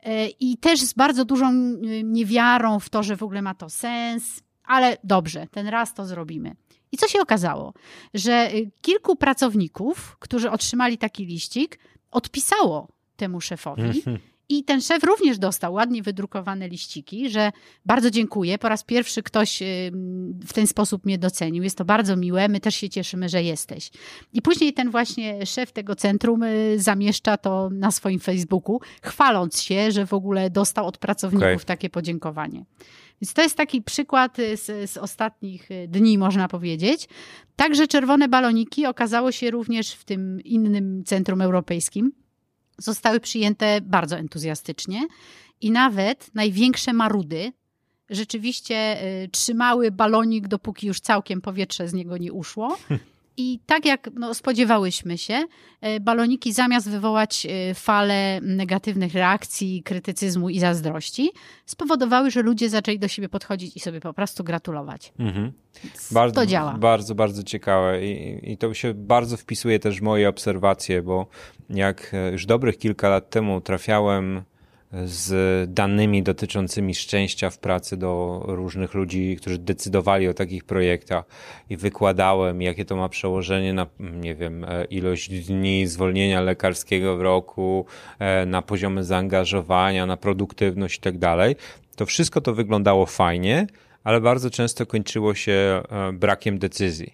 E, 0.04 0.28
I 0.28 0.58
też 0.58 0.80
z 0.80 0.94
bardzo 0.94 1.26
dużą 1.26 1.52
y, 1.52 2.04
niewiarą 2.04 2.80
w 2.80 2.90
to, 2.90 3.04
że 3.04 3.18
w 3.18 3.24
ogóle 3.24 3.42
ma 3.42 3.54
to 3.54 3.70
sens, 3.70 4.44
ale 4.64 4.98
dobrze, 5.04 5.48
ten 5.52 5.68
raz 5.68 5.94
to 5.94 6.06
zrobimy. 6.06 6.56
I 6.92 6.98
co 6.98 7.08
się 7.08 7.22
okazało? 7.22 7.74
Że 8.14 8.54
y, 8.54 8.72
kilku 8.82 9.16
pracowników, 9.16 10.18
którzy 10.20 10.52
otrzymali 10.52 10.98
taki 10.98 11.26
liścik, 11.26 11.80
odpisało 12.12 12.88
temu 13.16 13.42
szefowi. 13.42 14.04
I 14.50 14.64
ten 14.64 14.82
szef 14.82 15.04
również 15.04 15.40
dostał 15.40 15.74
ładnie 15.74 16.04
wydrukowane 16.04 16.68
liściki, 16.68 17.30
że 17.30 17.52
bardzo 17.86 18.12
dziękuję. 18.12 18.58
Po 18.58 18.70
raz 18.70 18.84
pierwszy 18.84 19.24
ktoś 19.24 19.62
ym, 19.62 20.40
w 20.48 20.54
ten 20.54 20.68
sposób 20.68 21.06
mnie 21.06 21.18
docenił. 21.18 21.64
Jest 21.64 21.78
to 21.78 21.86
bardzo 21.86 22.16
miłe. 22.16 22.48
My 22.48 22.60
też 22.60 22.76
się 22.76 22.90
cieszymy, 22.90 23.30
że 23.30 23.44
jesteś. 23.44 23.90
I 24.34 24.42
później 24.42 24.74
ten 24.74 24.92
właśnie 24.92 25.46
szef 25.46 25.72
tego 25.72 25.96
centrum 25.96 26.44
y, 26.44 26.76
zamieszcza 26.80 27.38
to 27.38 27.70
na 27.70 27.92
swoim 27.92 28.20
Facebooku, 28.20 28.80
chwaląc 29.02 29.62
się, 29.62 29.92
że 29.92 30.06
w 30.06 30.14
ogóle 30.14 30.50
dostał 30.50 30.88
od 30.88 30.98
pracowników 30.98 31.48
Okej. 31.48 31.66
takie 31.66 31.90
podziękowanie. 31.90 32.66
Więc 33.22 33.34
to 33.34 33.42
jest 33.42 33.56
taki 33.58 33.82
przykład 33.82 34.40
y, 34.40 34.58
z, 34.58 34.92
z 34.92 34.98
ostatnich 34.98 35.72
y, 35.72 35.88
dni, 35.88 36.18
można 36.18 36.48
powiedzieć. 36.48 37.08
Także 37.56 37.88
czerwone 37.88 38.28
baloniki 38.28 38.86
okazało 38.86 39.32
się 39.32 39.52
również 39.52 39.92
w 39.92 40.06
tym 40.06 40.42
innym 40.42 41.04
centrum 41.04 41.42
europejskim. 41.42 42.12
Zostały 42.78 43.20
przyjęte 43.20 43.82
bardzo 43.82 44.18
entuzjastycznie 44.18 45.08
i 45.62 45.72
nawet 45.72 46.36
największe 46.36 46.94
marudy 46.94 47.52
rzeczywiście 48.10 49.04
y, 49.24 49.30
trzymały 49.30 49.92
balonik, 49.92 50.48
dopóki 50.48 50.88
już 50.88 51.00
całkiem 51.00 51.42
powietrze 51.42 51.88
z 51.88 51.94
niego 51.94 52.18
nie 52.18 52.34
uszło. 52.34 52.78
I 53.38 53.60
tak 53.66 53.86
jak 53.86 54.10
no, 54.14 54.34
spodziewałyśmy 54.34 55.18
się, 55.18 55.34
y, 55.34 56.00
baloniki 56.00 56.54
zamiast 56.54 56.90
wywołać 56.90 57.48
y, 57.72 57.74
falę 57.74 58.40
negatywnych 58.42 59.14
reakcji, 59.14 59.84
krytycyzmu 59.84 60.50
i 60.50 60.60
zazdrości, 60.60 61.32
spowodowały, 61.66 62.32
że 62.32 62.42
ludzie 62.42 62.70
zaczęli 62.70 63.00
do 63.00 63.08
siebie 63.08 63.30
podchodzić 63.30 63.78
i 63.78 63.80
sobie 63.80 64.00
po 64.00 64.14
prostu 64.14 64.44
gratulować. 64.44 65.14
Mhm. 65.20 65.52
Bardzo, 66.12 66.42
to 66.42 66.46
działa. 66.46 66.74
Bardzo, 66.74 67.16
bardzo 67.16 67.44
ciekawe 67.44 68.06
I, 68.06 68.52
i 68.52 68.58
to 68.58 68.74
się 68.74 68.94
bardzo 68.94 69.38
wpisuje 69.38 69.80
też 69.80 70.00
w 70.00 70.02
moje 70.02 70.30
obserwacje, 70.30 71.02
bo 71.02 71.28
jak 71.70 72.14
e, 72.14 72.32
już 72.32 72.46
dobrych 72.46 72.78
kilka 72.78 73.10
lat 73.10 73.30
temu 73.30 73.62
trafiałem 73.62 74.44
z 75.06 75.74
danymi 75.74 76.24
dotyczącymi 76.24 76.96
szczęścia 76.96 77.50
w 77.50 77.58
pracy 77.58 77.98
do 77.98 78.42
różnych 78.48 78.94
ludzi, 78.94 79.38
którzy 79.42 79.58
decydowali 79.58 80.28
o 80.28 80.34
takich 80.34 80.64
projektach 80.64 81.26
i 81.70 81.78
wykładałem, 81.78 82.62
jakie 82.62 82.86
to 82.86 82.96
ma 82.96 83.10
przełożenie 83.10 83.74
na, 83.74 83.88
nie 84.00 84.36
wiem, 84.36 84.64
e, 84.64 84.86
ilość 84.86 85.30
dni 85.30 85.88
zwolnienia 85.88 86.42
lekarskiego 86.42 87.18
w 87.18 87.22
roku, 87.22 87.86
e, 88.20 88.46
na 88.46 88.62
poziomy 88.62 89.04
zaangażowania, 89.04 90.06
na 90.06 90.18
produktywność 90.18 90.98
i 90.98 91.02
tak 91.02 91.18
dalej. 91.18 91.56
To 91.96 92.06
wszystko 92.06 92.42
to 92.42 92.54
wyglądało 92.54 93.06
fajnie, 93.06 93.68
ale 94.04 94.22
bardzo 94.22 94.50
często 94.50 94.86
kończyło 94.86 95.36
się 95.36 95.52
e, 95.52 96.12
brakiem 96.14 96.60
decyzji. 96.60 97.14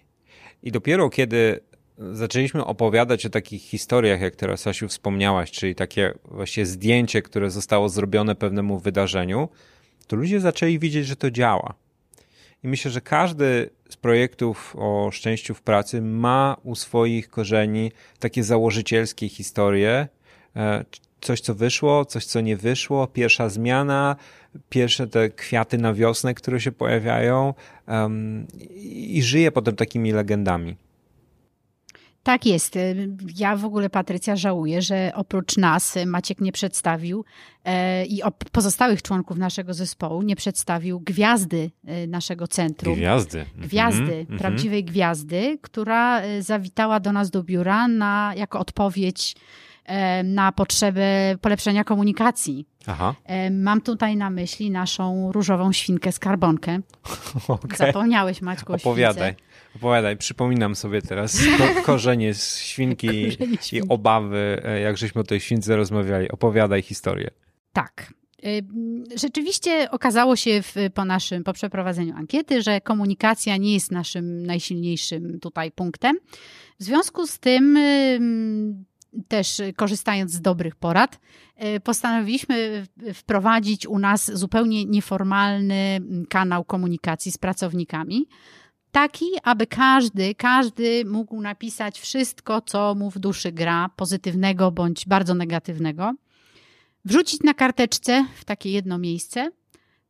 I 0.62 0.72
dopiero 0.72 1.10
kiedy 1.10 1.60
zaczęliśmy 1.98 2.64
opowiadać 2.64 3.26
o 3.26 3.30
takich 3.30 3.62
historiach, 3.62 4.20
jak 4.20 4.36
teraz 4.36 4.66
Asiu 4.66 4.88
wspomniałaś, 4.88 5.50
czyli 5.50 5.74
takie 5.74 6.14
właśnie 6.24 6.66
zdjęcie, 6.66 7.22
które 7.22 7.50
zostało 7.50 7.88
zrobione 7.88 8.34
pewnemu 8.34 8.78
wydarzeniu, 8.78 9.48
to 10.06 10.16
ludzie 10.16 10.40
zaczęli 10.40 10.78
widzieć, 10.78 11.06
że 11.06 11.16
to 11.16 11.30
działa. 11.30 11.74
I 12.64 12.68
myślę, 12.68 12.90
że 12.90 13.00
każdy 13.00 13.70
z 13.88 13.96
projektów 13.96 14.76
o 14.78 15.10
szczęściu 15.12 15.54
w 15.54 15.62
pracy 15.62 16.02
ma 16.02 16.56
u 16.62 16.74
swoich 16.74 17.28
korzeni 17.28 17.92
takie 18.18 18.44
założycielskie 18.44 19.28
historie, 19.28 20.08
e, 20.56 20.84
coś 21.20 21.40
co 21.40 21.54
wyszło, 21.54 22.04
coś 22.04 22.26
co 22.26 22.40
nie 22.40 22.56
wyszło, 22.56 23.06
pierwsza 23.06 23.48
zmiana, 23.48 24.16
pierwsze 24.68 25.06
te 25.06 25.30
kwiaty 25.30 25.78
na 25.78 25.94
wiosnę, 25.94 26.34
które 26.34 26.60
się 26.60 26.72
pojawiają 26.72 27.54
i 28.74 29.18
i 29.18 29.22
żyje 29.22 29.52
potem 29.52 29.76
takimi 29.76 30.12
legendami. 30.12 30.76
Tak 32.24 32.46
jest. 32.46 32.78
Ja 33.36 33.56
w 33.56 33.64
ogóle, 33.64 33.90
Patrycja, 33.90 34.36
żałuję, 34.36 34.82
że 34.82 35.12
oprócz 35.14 35.56
nas 35.56 35.98
Maciek 36.06 36.40
nie 36.40 36.52
przedstawił 36.52 37.24
e, 37.64 38.04
i 38.06 38.20
pozostałych 38.52 39.02
członków 39.02 39.36
naszego 39.38 39.74
zespołu 39.74 40.22
nie 40.22 40.36
przedstawił 40.36 41.00
gwiazdy 41.00 41.70
e, 41.86 42.06
naszego 42.06 42.48
centrum. 42.48 42.94
Gwiazdy. 42.94 43.44
Gwiazdy, 43.56 44.14
Mhm, 44.20 44.38
prawdziwej 44.38 44.84
gwiazdy, 44.84 45.58
która 45.62 46.20
e, 46.20 46.42
zawitała 46.42 47.00
do 47.00 47.12
nas 47.12 47.30
do 47.30 47.42
biura 47.42 47.88
na, 47.88 48.32
jako 48.36 48.58
odpowiedź 48.58 49.36
e, 49.84 50.22
na 50.22 50.52
potrzebę 50.52 51.36
polepszenia 51.40 51.84
komunikacji. 51.84 52.66
Aha, 52.86 53.14
E, 53.24 53.50
Mam 53.50 53.80
tutaj 53.80 54.16
na 54.16 54.30
myśli 54.30 54.70
naszą 54.70 55.32
różową 55.32 55.72
świnkę 55.72 56.12
skarbonkę. 56.12 56.78
okej. 57.48 57.76
Zapomniałeś, 57.78 58.42
Maćku, 58.42 58.72
o 58.72 58.76
Opowiadaj. 58.76 59.32
śwince. 59.32 59.44
Opowiadaj, 59.76 60.16
przypominam 60.16 60.76
sobie 60.76 61.02
teraz 61.02 61.38
ko- 61.58 61.82
korzenie 61.92 62.34
z 62.34 62.58
świnki 62.58 63.08
Korzenie 63.36 63.58
i 63.72 63.82
obawy, 63.88 64.60
e, 64.64 64.80
jak 64.80 64.96
żeśmy 64.96 65.20
o 65.20 65.24
tej 65.24 65.40
śwince 65.40 65.76
rozmawiali. 65.76 66.30
Opowiadaj 66.30 66.82
historię. 66.82 67.30
Tak. 67.72 68.14
Y, 68.46 68.64
Rzeczywiście 69.16 69.90
okazało 69.90 70.36
się 70.36 70.62
w, 70.62 70.74
po 70.94 71.04
naszym, 71.04 71.44
po 71.44 71.52
przeprowadzeniu 71.52 72.16
ankiety, 72.16 72.62
że 72.62 72.80
komunikacja 72.80 73.56
nie 73.56 73.74
jest 73.74 73.92
naszym 73.92 74.46
najsilniejszym 74.46 75.40
tutaj 75.40 75.70
punktem. 75.72 76.16
W 76.80 76.84
związku 76.84 77.26
z 77.26 77.38
tym, 77.38 77.76
ym, 77.76 78.84
też 79.28 79.62
korzystając 79.76 80.32
z 80.32 80.40
dobrych 80.40 80.76
porad, 80.76 81.20
y, 81.76 81.80
postanowiliśmy 81.80 82.86
wprowadzić 83.14 83.86
u 83.86 83.98
nas 83.98 84.30
zupełnie 84.38 84.84
nieformalny 84.84 86.00
kanał 86.28 86.64
komunikacji 86.64 87.32
z 87.32 87.38
pracownikami. 87.38 88.26
Taki, 88.94 89.26
aby 89.42 89.66
każdy, 89.66 90.34
każdy 90.34 91.04
mógł 91.04 91.40
napisać 91.40 92.00
wszystko, 92.00 92.60
co 92.60 92.94
mu 92.94 93.10
w 93.10 93.18
duszy 93.18 93.52
gra, 93.52 93.90
pozytywnego 93.96 94.70
bądź 94.70 95.06
bardzo 95.06 95.34
negatywnego 95.34 96.14
wrzucić 97.04 97.42
na 97.42 97.54
karteczce 97.54 98.26
w 98.36 98.44
takie 98.44 98.70
jedno 98.70 98.98
miejsce, 98.98 99.50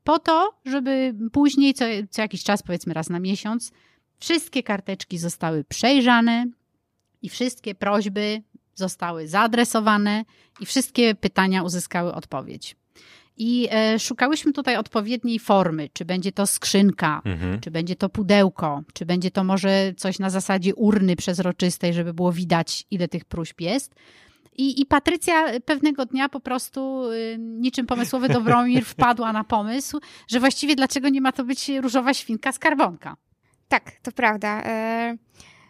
po 0.04 0.18
to, 0.18 0.58
żeby 0.64 1.14
później, 1.32 1.74
co, 1.74 1.84
co 2.10 2.22
jakiś 2.22 2.44
czas, 2.44 2.62
powiedzmy 2.62 2.94
raz 2.94 3.10
na 3.10 3.20
miesiąc, 3.20 3.72
wszystkie 4.18 4.62
karteczki 4.62 5.18
zostały 5.18 5.64
przejrzane 5.64 6.46
i 7.22 7.28
wszystkie 7.28 7.74
prośby 7.74 8.42
zostały 8.74 9.28
zaadresowane 9.28 10.24
i 10.60 10.66
wszystkie 10.66 11.14
pytania 11.14 11.62
uzyskały 11.62 12.14
odpowiedź. 12.14 12.76
I 13.36 13.68
e, 13.70 13.98
szukałyśmy 13.98 14.52
tutaj 14.52 14.76
odpowiedniej 14.76 15.38
formy, 15.38 15.88
czy 15.92 16.04
będzie 16.04 16.32
to 16.32 16.46
skrzynka, 16.46 17.22
Mhm. 17.24 17.60
czy 17.60 17.70
będzie 17.70 17.96
to 17.96 18.08
pudełko, 18.08 18.82
czy 18.92 19.06
będzie 19.06 19.30
to 19.30 19.44
może 19.44 19.92
coś 19.96 20.18
na 20.18 20.30
zasadzie 20.30 20.74
urny 20.74 21.16
przezroczystej, 21.16 21.94
żeby 21.94 22.14
było 22.14 22.32
widać, 22.32 22.84
ile 22.90 23.08
tych 23.08 23.24
próśb 23.24 23.60
jest. 23.60 23.94
I, 24.56 24.80
I 24.80 24.86
Patrycja 24.86 25.60
pewnego 25.60 26.06
dnia 26.06 26.28
po 26.28 26.40
prostu, 26.40 27.10
y, 27.10 27.36
niczym 27.38 27.86
pomysłowy 27.86 28.28
Dobromir, 28.28 28.84
wpadła 28.94 29.32
na 29.32 29.44
pomysł, 29.44 30.00
że 30.28 30.40
właściwie 30.40 30.76
dlaczego 30.76 31.08
nie 31.08 31.20
ma 31.20 31.32
to 31.32 31.44
być 31.44 31.68
różowa 31.68 32.14
świnka 32.14 32.52
skarbonka. 32.52 33.16
Tak, 33.68 33.90
to 34.02 34.12
prawda. 34.12 34.62
E, 34.64 35.16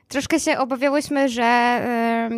troszkę 0.09 0.41
się 0.41 0.59
obawiałyśmy, 0.59 1.29
że 1.29 1.43
e, 1.45 2.31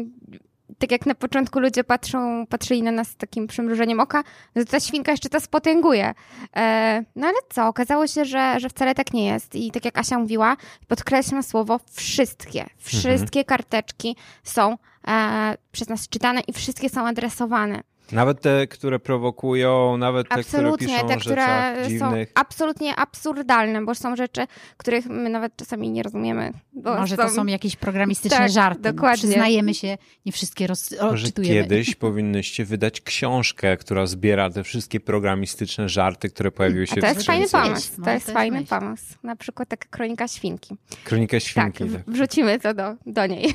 tak 0.78 0.90
jak 0.90 1.06
na 1.06 1.14
początku 1.14 1.60
ludzie 1.60 1.84
patrzą, 1.84 2.46
patrzyli 2.46 2.82
na 2.82 2.90
nas 2.90 3.08
z 3.08 3.16
takim 3.16 3.46
przymrużeniem 3.46 4.00
oka, 4.00 4.24
że 4.56 4.64
ta 4.64 4.80
świnka 4.80 5.10
jeszcze 5.10 5.28
to 5.28 5.40
spotęguje. 5.40 6.14
E, 6.56 7.04
no 7.16 7.26
ale 7.26 7.36
co, 7.48 7.68
okazało 7.68 8.06
się, 8.06 8.24
że, 8.24 8.60
że 8.60 8.68
wcale 8.68 8.94
tak 8.94 9.12
nie 9.12 9.26
jest. 9.26 9.54
I 9.54 9.70
tak 9.70 9.84
jak 9.84 9.98
Asia 9.98 10.18
mówiła, 10.18 10.56
podkreślam 10.88 11.42
słowo 11.42 11.80
wszystkie. 11.92 12.66
Wszystkie 12.78 13.44
karteczki 13.44 14.16
są 14.42 14.76
e, 15.08 15.56
przez 15.72 15.88
nas 15.88 16.08
czytane 16.08 16.40
i 16.40 16.52
wszystkie 16.52 16.88
są 16.88 17.06
adresowane. 17.06 17.82
Nawet 18.12 18.40
te, 18.40 18.66
które 18.66 18.98
prowokują, 18.98 19.96
nawet 19.96 20.28
te, 20.28 20.34
Absolutnie, 20.34 20.86
które 20.86 20.98
piszą 20.98 21.08
te, 21.08 21.14
o 21.14 21.20
które 21.20 21.34
rzeczach 21.42 21.82
są 21.84 21.88
dziwnych. 21.88 22.32
absolutnie 22.34 22.96
absurdalne, 22.96 23.84
bo 23.84 23.94
są 23.94 24.16
rzeczy, 24.16 24.46
których 24.76 25.06
my 25.06 25.28
nawet 25.30 25.56
czasami 25.56 25.90
nie 25.90 26.02
rozumiemy. 26.02 26.52
Bo 26.72 26.94
Może 26.96 27.16
to 27.16 27.28
są 27.30 27.46
jakieś 27.46 27.76
programistyczne 27.76 28.38
Tak, 28.38 28.50
żarty. 28.50 28.80
No, 28.84 28.92
dokładnie. 28.92 29.28
Przyznajemy 29.28 29.74
się, 29.74 29.98
nie 30.26 30.32
wszystkie 30.32 30.66
roz... 30.66 30.94
Może 31.02 31.32
kiedyś 31.32 31.94
powinnyście 31.94 32.64
wydać 32.64 33.00
książkę, 33.00 33.76
która 33.76 34.06
zbiera 34.06 34.50
te 34.50 34.64
wszystkie 34.64 35.00
programistyczne 35.00 35.88
żarty, 35.88 36.28
które 36.30 36.50
pojawiły 36.52 36.86
się 36.86 36.92
A 36.92 37.00
to 37.00 37.06
w 37.06 37.14
jest 37.14 37.26
fajny 37.26 37.48
skrzynce. 37.48 37.68
pomysł. 37.68 37.92
Może 37.92 38.04
To 38.04 38.10
jest 38.10 38.26
to 38.26 38.30
jest 38.30 38.38
fajny 38.38 38.60
myśl. 38.60 38.68
pomysł. 38.70 39.14
Na 39.22 39.36
przykład 39.36 39.68
taka 39.68 39.88
kronika 39.90 40.28
świnki. 40.28 40.76
Kronika 41.04 41.36
Tak, 41.36 41.42
świnki. 41.42 41.84
w- 41.84 41.92
tak. 41.96 42.02
wrzucimy 42.10 42.60
to 42.60 42.74
do, 42.74 42.94
do 43.06 43.26
niej. 43.26 43.52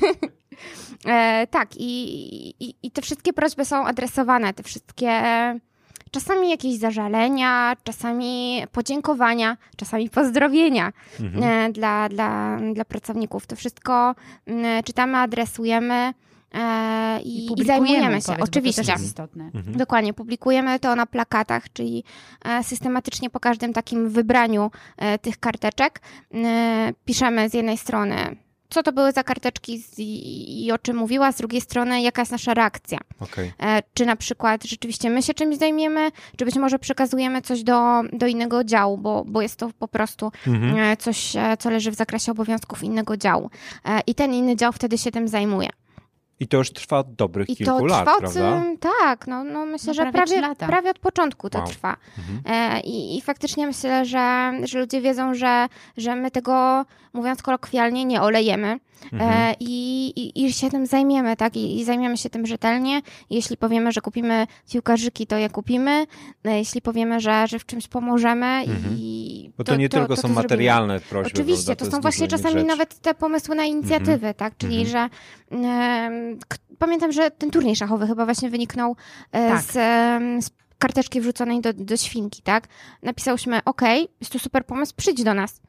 e, 1.04 1.46
tak, 1.50 1.68
i, 1.76 2.64
i, 2.64 2.74
i 2.82 2.90
te 2.90 3.02
wszystkie 3.02 3.32
prośby 3.32 3.64
są 3.64 3.86
adresowane, 3.86 4.54
te 4.54 4.62
wszystkie 4.62 5.22
czasami 6.10 6.50
jakieś 6.50 6.78
zażalenia, 6.78 7.76
czasami 7.84 8.62
podziękowania, 8.72 9.56
czasami 9.76 10.10
pozdrowienia 10.10 10.92
Mhm. 11.20 11.44
e, 11.44 11.72
dla, 11.72 12.08
dla, 12.08 12.58
dla 12.74 12.84
pracowników. 12.84 13.46
To 13.46 13.56
wszystko 13.56 14.14
mm, 14.46 14.82
czytamy, 14.82 15.18
adresujemy 15.18 16.14
e, 16.54 17.20
i, 17.22 17.44
i, 17.44 17.48
publikujemy, 17.48 17.86
zajmujemy 17.86 18.20
się. 18.20 18.26
powiedz, 18.26 18.38
To 18.38 18.44
Oczywiście. 18.44 18.82
też 18.82 18.88
jest 18.88 19.04
istotne. 19.04 19.44
Mhm. 19.54 19.76
Dokładnie, 19.76 20.14
publikujemy 20.14 20.78
to 20.80 20.96
na 20.96 21.06
plakatach, 21.06 21.72
czyli 21.72 22.04
e, 22.44 22.64
systematycznie 22.64 23.30
po 23.30 23.40
każdym 23.40 23.72
takim 23.72 24.08
wybraniu 24.10 24.70
tych 25.22 25.38
karteczek 25.40 26.00
piszemy 27.04 27.48
z 27.48 27.54
jednej 27.54 27.78
strony, 27.78 28.36
co 28.72 28.82
to 28.82 28.92
były 28.92 29.12
za 29.12 29.22
karteczki 29.22 29.78
z, 29.78 29.98
i, 29.98 30.66
i 30.66 30.72
o 30.72 30.78
czym 30.78 30.96
mówiła, 30.96 31.32
z 31.32 31.36
drugiej 31.36 31.60
strony, 31.60 32.02
jaka 32.02 32.22
jest 32.22 32.32
nasza 32.32 32.54
reakcja. 32.54 32.98
Okej. 33.20 33.52
E, 33.62 33.82
czy 33.94 34.06
na 34.06 34.16
przykład 34.16 34.64
rzeczywiście 34.64 35.10
my 35.10 35.22
się 35.22 35.34
czymś 35.34 35.56
zajmiemy, 35.56 36.10
czy 36.36 36.44
być 36.44 36.56
może 36.56 36.78
przekazujemy 36.78 37.42
coś 37.42 37.62
do, 37.62 38.02
do 38.12 38.26
innego 38.26 38.64
działu, 38.64 38.98
bo, 38.98 39.24
bo 39.26 39.42
jest 39.42 39.56
to 39.56 39.70
po 39.78 39.88
prostu 39.88 40.32
Mhm. 40.46 40.76
e, 40.76 40.96
coś, 40.96 41.36
e, 41.36 41.56
co 41.56 41.70
leży 41.70 41.90
w 41.90 41.94
zakresie 41.94 42.32
obowiązków 42.32 42.84
innego 42.84 43.16
działu. 43.16 43.50
I 44.06 44.14
ten 44.14 44.34
inny 44.34 44.56
dział 44.56 44.72
wtedy 44.72 44.98
się 44.98 45.10
tym 45.10 45.28
zajmuje. 45.28 45.68
I 46.42 46.46
to 46.48 46.56
już 46.56 46.70
trwa 46.72 46.98
od 46.98 47.14
dobrych 47.14 47.50
I 47.50 47.56
kilku 47.56 47.78
to 47.78 47.86
lat, 47.86 48.00
trwa 48.04 48.12
od, 48.16 48.20
prawda? 48.20 48.62
tak, 49.00 49.26
no, 49.26 49.44
no 49.44 49.66
myślę, 49.66 49.86
No 49.86 49.94
że 49.94 50.12
prawie 50.12 50.38
prawie, 50.38 50.56
prawie 50.56 50.90
od 50.90 50.98
początku 50.98 51.50
to 51.50 51.58
Wow. 51.58 51.66
trwa. 51.68 51.96
Mhm. 52.18 52.42
E, 52.46 52.80
i, 52.80 53.18
I 53.18 53.20
faktycznie 53.20 53.66
myślę, 53.66 54.04
że, 54.04 54.52
że 54.64 54.78
ludzie 54.78 55.00
wiedzą, 55.00 55.34
że, 55.34 55.68
że 55.96 56.16
my 56.16 56.30
tego, 56.30 56.84
mówiąc 57.12 57.42
kolokwialnie, 57.42 58.04
nie 58.04 58.22
olejemy 58.22 58.78
Mhm. 59.12 59.30
e, 59.32 59.54
i, 59.60 60.06
i, 60.16 60.44
i 60.44 60.52
się 60.52 60.70
tym 60.70 60.86
zajmiemy, 60.86 61.36
tak? 61.36 61.56
I, 61.56 61.80
I 61.80 61.84
zajmiemy 61.84 62.16
się 62.16 62.30
tym 62.30 62.46
rzetelnie. 62.46 63.02
Jeśli 63.30 63.56
powiemy, 63.56 63.92
że 63.92 64.00
kupimy 64.00 64.46
piłkarzyki, 64.70 65.26
to 65.26 65.36
je 65.36 65.50
kupimy. 65.50 66.06
E, 66.44 66.58
jeśli 66.58 66.82
powiemy, 66.82 67.20
że, 67.20 67.46
że 67.48 67.58
w 67.58 67.66
czymś 67.66 67.88
pomożemy 67.88 68.64
i... 68.96 69.50
Bo 69.58 69.64
to, 69.64 69.76
nie 69.76 69.88
tylko 69.88 70.08
to 70.08 70.16
są 70.16 70.20
zrobimy. 70.20 70.42
materialne 70.42 71.00
prośby. 71.00 71.32
Oczywiście, 71.34 71.64
prawda? 71.66 71.84
to, 71.84 71.90
są 71.90 72.00
właśnie 72.00 72.28
czasami 72.28 72.54
rzeczy. 72.54 72.66
nawet 72.66 72.98
te 72.98 73.14
pomysły 73.14 73.54
na 73.54 73.64
inicjatywy, 73.64 74.34
tak? 74.34 74.56
Czyli, 74.56 74.86
że 74.86 75.08
em, 75.50 76.38
k- 76.48 76.56
pamiętam, 76.78 77.12
że 77.12 77.30
ten 77.30 77.50
turniej 77.50 77.76
szachowy 77.76 78.06
chyba 78.06 78.24
właśnie 78.24 78.50
wyniknął 78.50 78.96
e, 79.32 79.48
Tak. 79.48 79.62
z, 79.62 79.72
z 80.44 80.50
karteczki 80.78 81.20
wrzuconej 81.20 81.60
do, 81.60 81.72
do 81.72 81.96
świnki, 81.96 82.42
tak? 82.42 82.68
Napisałyśmy, 83.02 83.60
okej, 83.64 84.08
jest 84.20 84.32
to 84.32 84.38
super 84.38 84.66
pomysł, 84.66 84.92
przyjdź 84.96 85.22
do 85.24 85.34
nas. 85.34 85.60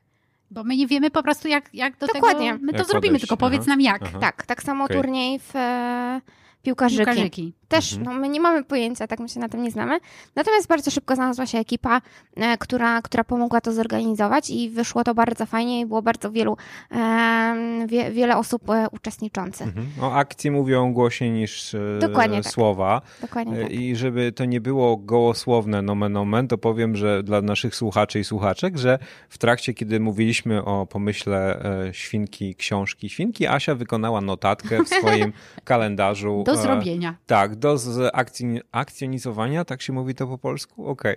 Bo 0.53 0.63
my 0.63 0.77
nie 0.77 0.87
wiemy 0.87 1.11
po 1.11 1.23
prostu, 1.23 1.47
jak, 1.47 1.69
jak 1.73 1.97
do 1.97 2.07
Dokładnie. 2.07 2.51
tego... 2.53 2.65
My 2.65 2.71
to 2.71 2.77
Jak 2.77 2.87
zrobimy, 2.87 3.09
podejść, 3.09 3.21
tylko 3.21 3.37
powiedz 3.37 3.61
aha. 3.61 3.69
nam 3.69 3.81
jak. 3.81 4.01
Aha. 4.03 4.19
Tak, 4.19 4.45
tak 4.45 4.63
samo 4.63 4.83
Okej. 4.83 4.97
turniej 4.97 5.39
w 5.39 5.55
e, 5.55 6.21
piłkarzyki. 6.63 7.05
Piłkarzyki. 7.05 7.53
Też, 7.73 7.93
Mhm. 7.93 8.15
no 8.15 8.21
my 8.21 8.29
nie 8.29 8.39
mamy 8.39 8.63
pojęcia, 8.63 9.07
tak 9.07 9.19
my 9.19 9.29
się 9.29 9.39
na 9.39 9.49
tym 9.49 9.63
nie 9.63 9.71
znamy. 9.71 9.99
Natomiast 10.35 10.67
bardzo 10.67 10.91
szybko 10.91 11.15
znalazła 11.15 11.45
się 11.45 11.57
ekipa, 11.57 12.01
e, 12.35 12.57
która, 12.57 13.01
która 13.01 13.23
pomogła 13.23 13.61
to 13.61 13.71
zorganizować 13.73 14.49
i 14.49 14.69
wyszło 14.69 15.03
to 15.03 15.13
bardzo 15.15 15.45
fajnie 15.45 15.79
i 15.79 15.85
było 15.85 16.01
bardzo 16.01 16.31
wielu, 16.31 16.57
em, 16.91 17.87
wie, 17.87 18.11
wiele 18.11 18.37
osób 18.37 18.69
e, 18.69 18.87
uczestniczących. 18.91 19.67
Mhm. 19.67 19.87
O 20.01 20.13
akcji 20.13 20.51
mówią 20.51 20.93
głośniej 20.93 21.31
niż 21.31 21.75
e, 21.75 21.79
Dokładnie 22.01 22.43
tak. 22.43 22.53
słowa. 22.53 23.01
Dokładnie 23.21 23.59
E, 23.59 23.63
tak. 23.63 23.71
I 23.71 23.95
żeby 23.95 24.31
to 24.31 24.45
nie 24.45 24.61
było 24.61 24.97
gołosłowne 24.97 25.81
nomen 25.81 26.17
omen, 26.17 26.47
to 26.47 26.57
powiem, 26.57 26.95
że 26.95 27.23
dla 27.23 27.41
naszych 27.41 27.75
słuchaczy 27.75 28.19
i 28.19 28.23
słuchaczek, 28.23 28.77
że 28.77 28.99
w 29.29 29.37
trakcie, 29.37 29.73
kiedy 29.73 29.99
mówiliśmy 29.99 30.65
o 30.65 30.85
pomyśle 30.85 31.65
e, 31.87 31.93
świnki, 31.93 32.55
książki 32.55 33.09
świnki, 33.09 33.47
Asia 33.47 33.75
wykonała 33.75 34.21
notatkę 34.21 34.83
w 34.83 34.87
swoim 34.89 35.33
kalendarzu. 35.63 36.43
Do 36.45 36.53
e, 36.53 36.57
zrobienia. 36.57 37.15
Tak, 37.25 37.55
do 37.63 37.77
z 37.77 38.11
akcji, 38.13 38.61
akcjonizowania, 38.71 39.65
tak 39.65 39.81
się 39.81 39.93
mówi 39.93 40.15
to 40.15 40.27
po 40.27 40.37
polsku? 40.37 40.87
Okej. 40.87 41.15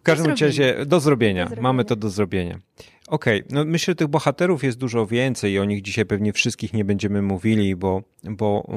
W 0.00 0.02
każdym 0.02 0.36
zrobienia. 0.36 0.46
razie 0.46 0.86
do 0.86 1.00
zrobienia. 1.00 1.44
Do 1.44 1.48
zrobienia. 1.48 1.62
Mamy 1.62 1.84
to 1.84 1.96
do 1.96 2.10
zrobienia. 2.10 2.58
Okej, 3.06 3.42
no 3.50 3.64
myślę, 3.64 3.92
że 3.92 3.96
tych 3.96 4.08
bohaterów 4.08 4.64
jest 4.64 4.78
dużo 4.78 5.06
więcej 5.06 5.52
i 5.52 5.58
o 5.58 5.64
nich 5.64 5.82
dzisiaj 5.82 6.06
pewnie 6.06 6.32
wszystkich 6.32 6.72
nie 6.72 6.84
będziemy 6.84 7.22
mówili, 7.22 7.76
bo, 7.76 8.02
bo, 8.24 8.68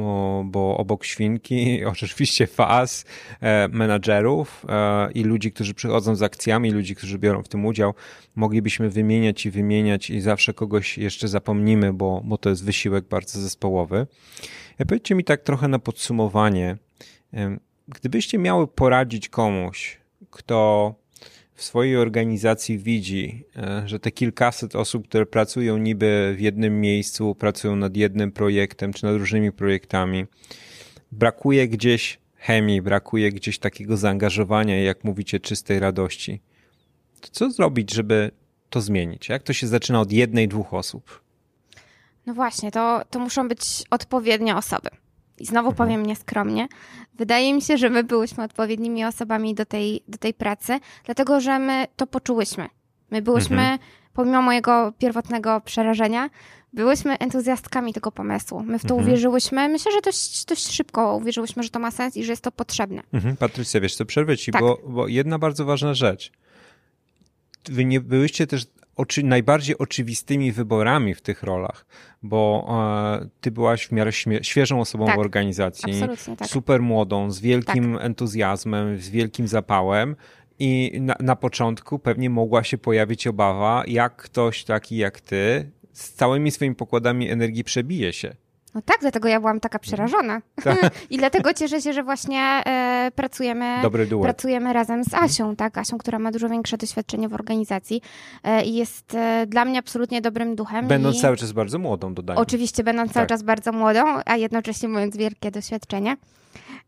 bo 0.45 0.78
obok 0.78 1.06
świnki 1.06 1.80
oczywiście 1.93 2.47
faz, 2.47 3.06
e, 3.41 3.68
menadżerów 3.68 4.66
e, 4.70 5.12
i 5.12 5.24
ludzi, 5.24 5.52
którzy 5.52 5.74
przychodzą 5.74 6.16
z 6.16 6.22
akcjami, 6.24 6.72
ludzi, 6.72 6.95
którzy 6.95 7.20
biorą 7.20 7.43
w 7.43 7.47
tym 7.47 7.66
udział, 7.66 7.93
moglibyśmy 8.36 8.89
wymieniać 8.89 9.45
i 9.45 9.52
wymieniać 9.52 10.10
i 10.10 10.22
zawsze 10.22 10.54
kogoś 10.54 10.97
jeszcze 10.97 11.28
zapomnimy, 11.28 11.93
bo, 11.93 12.22
bo 12.26 12.38
to 12.38 12.50
jest 12.50 12.66
wysiłek 12.66 13.08
bardzo 13.08 13.39
zespołowy. 13.39 14.08
E, 14.78 14.86
Powiedzcie 14.86 15.16
mi 15.16 15.24
tak 15.24 15.41
trochę 15.41 15.68
na 15.68 15.80
podsumowanie, 15.80 16.78
gdybyście 17.88 18.38
miały 18.38 18.67
poradzić 18.67 19.30
komuś, 19.30 19.97
kto 20.30 20.93
w 21.59 21.63
swojej 21.63 21.97
organizacji 21.97 22.80
widzi, 22.80 23.45
e, 23.55 23.84
że 23.86 23.99
te 23.99 24.11
kilkaset 24.11 24.75
osób, 24.75 25.07
które 25.07 25.25
pracują 25.25 25.77
niby 25.77 26.34
w 26.38 26.39
jednym 26.39 26.82
miejscu, 26.82 27.36
pracują 27.36 27.75
nad 27.75 27.97
jednym 27.97 28.32
projektem 28.32 28.93
czy 28.93 29.05
nad 29.05 29.15
różnymi 29.15 29.51
projektami, 29.51 30.25
brakuje 31.11 31.67
gdzieś 31.67 32.19
chemii, 32.36 32.82
brakuje 32.82 33.32
gdzieś 33.32 33.59
takiego 33.59 33.97
zaangażowania 33.97 34.84
jak 34.84 35.03
mówicie, 35.03 35.39
czystej 35.39 35.80
radości. 35.80 36.41
To 37.21 37.27
co 37.32 37.51
zrobić, 37.51 37.93
żeby 37.93 38.32
to 38.69 38.82
zmienić? 38.82 39.30
Jak 39.30 39.43
to 39.43 39.53
się 39.53 39.67
zaczyna 39.67 40.01
od 40.01 40.11
jednej, 40.11 40.47
dwóch 40.47 40.73
osób? 40.73 41.21
No 42.25 42.34
właśnie, 42.34 42.71
to, 42.71 43.01
to 43.09 43.19
muszą 43.19 43.47
być 43.47 43.84
odpowiednie 43.89 44.55
osoby. 44.55 44.89
I 45.40 45.46
znowu 45.46 45.70
Mhm. 45.70 45.76
powiem 45.76 46.06
nieskromnie. 46.06 46.68
Wydaje 47.14 47.54
mi 47.54 47.62
się, 47.62 47.78
że 47.78 47.90
my 47.90 48.04
byłyśmy 48.04 48.44
odpowiednimi 48.44 49.06
osobami 49.06 49.56
do 49.56 49.66
tej, 49.66 50.04
do 50.08 50.18
tej 50.18 50.34
pracy, 50.34 50.80
dlatego 51.06 51.42
że 51.42 51.60
my 51.60 51.88
to 51.96 52.08
poczułyśmy. 52.08 52.68
My 53.12 53.22
byłyśmy, 53.22 53.58
Mhm. 53.62 53.80
pomimo 54.14 54.42
mojego 54.42 54.94
pierwotnego 55.00 55.62
przerażenia, 55.62 56.30
byłyśmy 56.74 57.18
entuzjastkami 57.18 57.94
tego 57.94 58.12
pomysłu. 58.12 58.64
My 58.64 58.80
w 58.80 58.86
to 58.86 58.94
Mhm. 58.96 59.04
uwierzyłyśmy. 59.08 59.70
Myślę, 59.70 59.92
że 59.92 60.02
dość, 60.02 60.46
dość 60.46 60.72
szybko 60.72 61.16
uwierzyłyśmy, 61.16 61.64
że 61.64 61.70
to 61.70 61.80
ma 61.80 61.92
sens 61.92 62.18
i 62.18 62.24
że 62.24 62.32
jest 62.32 62.44
to 62.44 62.52
potrzebne. 62.52 63.02
Mhm. 63.14 63.38
Patrycja, 63.38 63.80
wiesz 63.82 63.96
co, 63.96 64.06
przerwę 64.06 64.38
ci, 64.38 64.52
Tak. 64.52 64.62
bo, 64.62 64.78
bo 64.88 65.08
jedna 65.08 65.40
bardzo 65.40 65.66
ważna 65.66 65.94
rzecz. 65.94 66.32
Wy 67.66 67.86
nie 67.86 68.00
byłyście 68.02 68.48
też 68.48 68.66
oczy, 69.00 69.24
najbardziej 69.24 69.78
oczywistymi 69.78 70.52
wyborami 70.52 71.16
w 71.16 71.22
tych 71.22 71.43
rolach, 71.43 71.86
bo 72.24 72.68
e, 73.22 73.30
ty 73.41 73.52
byłaś 73.52 73.88
w 73.88 73.91
miarę 73.91 74.12
świeżą 74.41 74.82
osobą 74.82 75.06
Tak. 75.06 75.16
w 75.16 75.20
organizacji, 75.20 76.02
tak. 76.38 76.50
super 76.50 76.82
młodą, 76.82 77.32
z 77.32 77.39
wielkim 77.39 77.97
entuzjazmem, 78.02 78.97
z 78.97 79.10
wielkim 79.10 79.47
zapałem 79.47 80.16
I 80.60 80.97
na, 81.02 81.16
na 81.20 81.36
początku 81.36 82.00
pewnie 82.00 82.30
mogła 82.30 82.64
się 82.64 82.78
pojawić 82.78 83.28
obawa, 83.28 83.84
jak 83.88 84.16
ktoś 84.16 84.64
taki 84.64 84.97
jak 84.97 85.22
ty 85.22 85.72
z 85.93 86.14
całymi 86.14 86.52
swoimi 86.52 86.76
pokładami 86.76 87.30
energii 87.30 87.64
przebije 87.64 88.14
się. 88.14 88.36
No 88.76 88.82
tak, 88.82 88.97
dlatego 89.01 89.28
ja 89.28 89.39
byłam 89.39 89.59
taka 89.59 89.80
przerażona. 89.80 90.41
Tak. 90.63 90.91
I 91.09 91.17
dlatego 91.17 91.53
cieszę 91.53 91.82
się, 91.82 91.93
że 91.93 92.03
właśnie 92.03 92.41
e, 92.41 93.11
pracujemy, 93.15 93.76
pracujemy 94.22 94.74
razem 94.74 95.03
z 95.03 95.13
Asią, 95.13 95.55
tak? 95.55 95.78
Asią, 95.78 95.97
która 95.97 96.20
ma 96.20 96.32
dużo 96.32 96.49
większe 96.49 96.78
doświadczenie 96.78 97.30
w 97.30 97.34
organizacji 97.34 98.01
e, 98.43 98.63
i 98.63 98.76
jest 98.76 99.15
e, 99.15 99.45
dla 99.47 99.65
mnie 99.65 99.80
absolutnie 99.80 100.22
dobrym 100.22 100.55
duchem. 100.55 100.88
Będąc 100.88 101.17
i... 101.17 101.20
cały 101.20 101.38
czas 101.38 101.51
bardzo 101.51 101.80
młodą, 101.80 102.13
dodajmy. 102.13 102.41
Oczywiście 102.41 102.84
będąc 102.84 103.13
cały 103.13 103.24
Tak. 103.28 103.30
czas 103.30 103.43
bardzo 103.43 103.72
młodą, 103.72 104.03
a 104.26 104.36
jednocześnie 104.36 104.89
mając 104.89 105.17
wielkie 105.17 105.51
doświadczenie. 105.51 106.17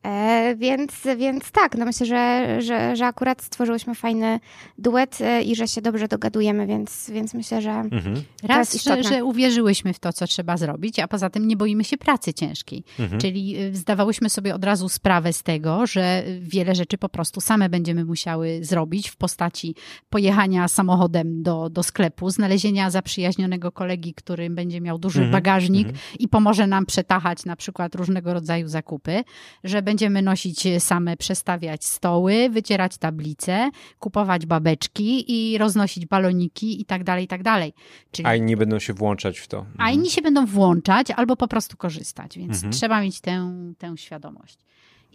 E, 0.03 0.55
więc, 0.55 1.07
więc 1.17 1.51
tak, 1.51 1.75
no 1.77 1.85
myślę, 1.85 2.05
że, 2.05 2.61
że, 2.61 2.95
że 2.95 3.05
akurat 3.05 3.41
stworzyłyśmy 3.41 3.95
fajny 3.95 4.39
duet 4.77 5.17
e, 5.21 5.41
i 5.43 5.55
że 5.55 5.67
się 5.67 5.81
dobrze 5.81 6.07
dogadujemy, 6.07 6.67
więc, 6.67 7.09
więc 7.13 7.33
myślę, 7.33 7.61
że 7.61 7.71
Mhm. 7.71 8.23
Raz, 8.43 8.83
że, 8.83 9.03
że 9.03 9.25
uwierzyłyśmy 9.25 9.93
w 9.93 9.99
to, 9.99 10.13
co 10.13 10.27
trzeba 10.27 10.57
zrobić, 10.57 10.99
a 10.99 11.07
poza 11.07 11.29
tym 11.29 11.47
nie 11.47 11.57
boimy 11.57 11.83
się 11.83 11.97
pracy 11.97 12.33
ciężkiej. 12.33 12.83
Mhm. 12.99 13.21
Czyli 13.21 13.61
y, 13.61 13.75
zdawałyśmy 13.75 14.29
sobie 14.29 14.55
od 14.55 14.63
razu 14.63 14.89
sprawę 14.89 15.33
z 15.33 15.43
tego, 15.43 15.87
że 15.87 16.23
wiele 16.39 16.75
rzeczy 16.75 16.97
po 16.97 17.09
prostu 17.09 17.41
same 17.41 17.69
będziemy 17.69 18.05
musiały 18.05 18.59
zrobić 18.61 19.09
w 19.09 19.15
postaci 19.15 19.75
pojechania 20.09 20.67
samochodem 20.67 21.43
do, 21.43 21.69
do 21.69 21.83
sklepu, 21.83 22.29
znalezienia 22.29 22.89
zaprzyjaźnionego 22.89 23.71
kolegi, 23.71 24.13
który 24.13 24.49
będzie 24.49 24.81
miał 24.81 24.97
duży 24.97 25.19
Mhm. 25.19 25.31
bagażnik 25.31 25.87
Mhm. 25.87 26.05
i 26.19 26.27
pomoże 26.27 26.67
nam 26.67 26.85
przetachać 26.85 27.45
na 27.45 27.55
przykład 27.55 27.95
różnego 27.95 28.33
rodzaju 28.33 28.67
zakupy, 28.67 29.23
że 29.63 29.81
będziemy 29.91 30.21
nosić 30.21 30.63
same, 30.79 31.17
przestawiać 31.17 31.85
stoły, 31.85 32.49
wycierać 32.49 32.97
tablice, 32.97 33.69
kupować 33.99 34.45
babeczki 34.45 35.07
i 35.27 35.57
roznosić 35.57 36.05
baloniki 36.05 36.81
i 36.81 36.85
tak 36.85 37.03
dalej, 37.03 37.25
i 37.25 37.27
tak 37.27 37.43
dalej. 37.43 37.73
Czyli 38.11 38.25
A 38.27 38.35
inni 38.35 38.57
będą 38.57 38.79
się 38.79 38.93
włączać 38.93 39.39
w 39.39 39.47
to. 39.47 39.65
a 39.77 39.91
inni 39.91 40.09
się 40.09 40.21
będą 40.21 40.45
włączać 40.45 41.11
albo 41.11 41.35
po 41.35 41.47
prostu 41.47 41.77
korzystać, 41.77 42.37
więc 42.37 42.53
Mhm. 42.53 42.73
trzeba 42.73 43.01
mieć 43.01 43.21
tę, 43.21 43.53
tę 43.77 43.97
świadomość. 43.97 44.57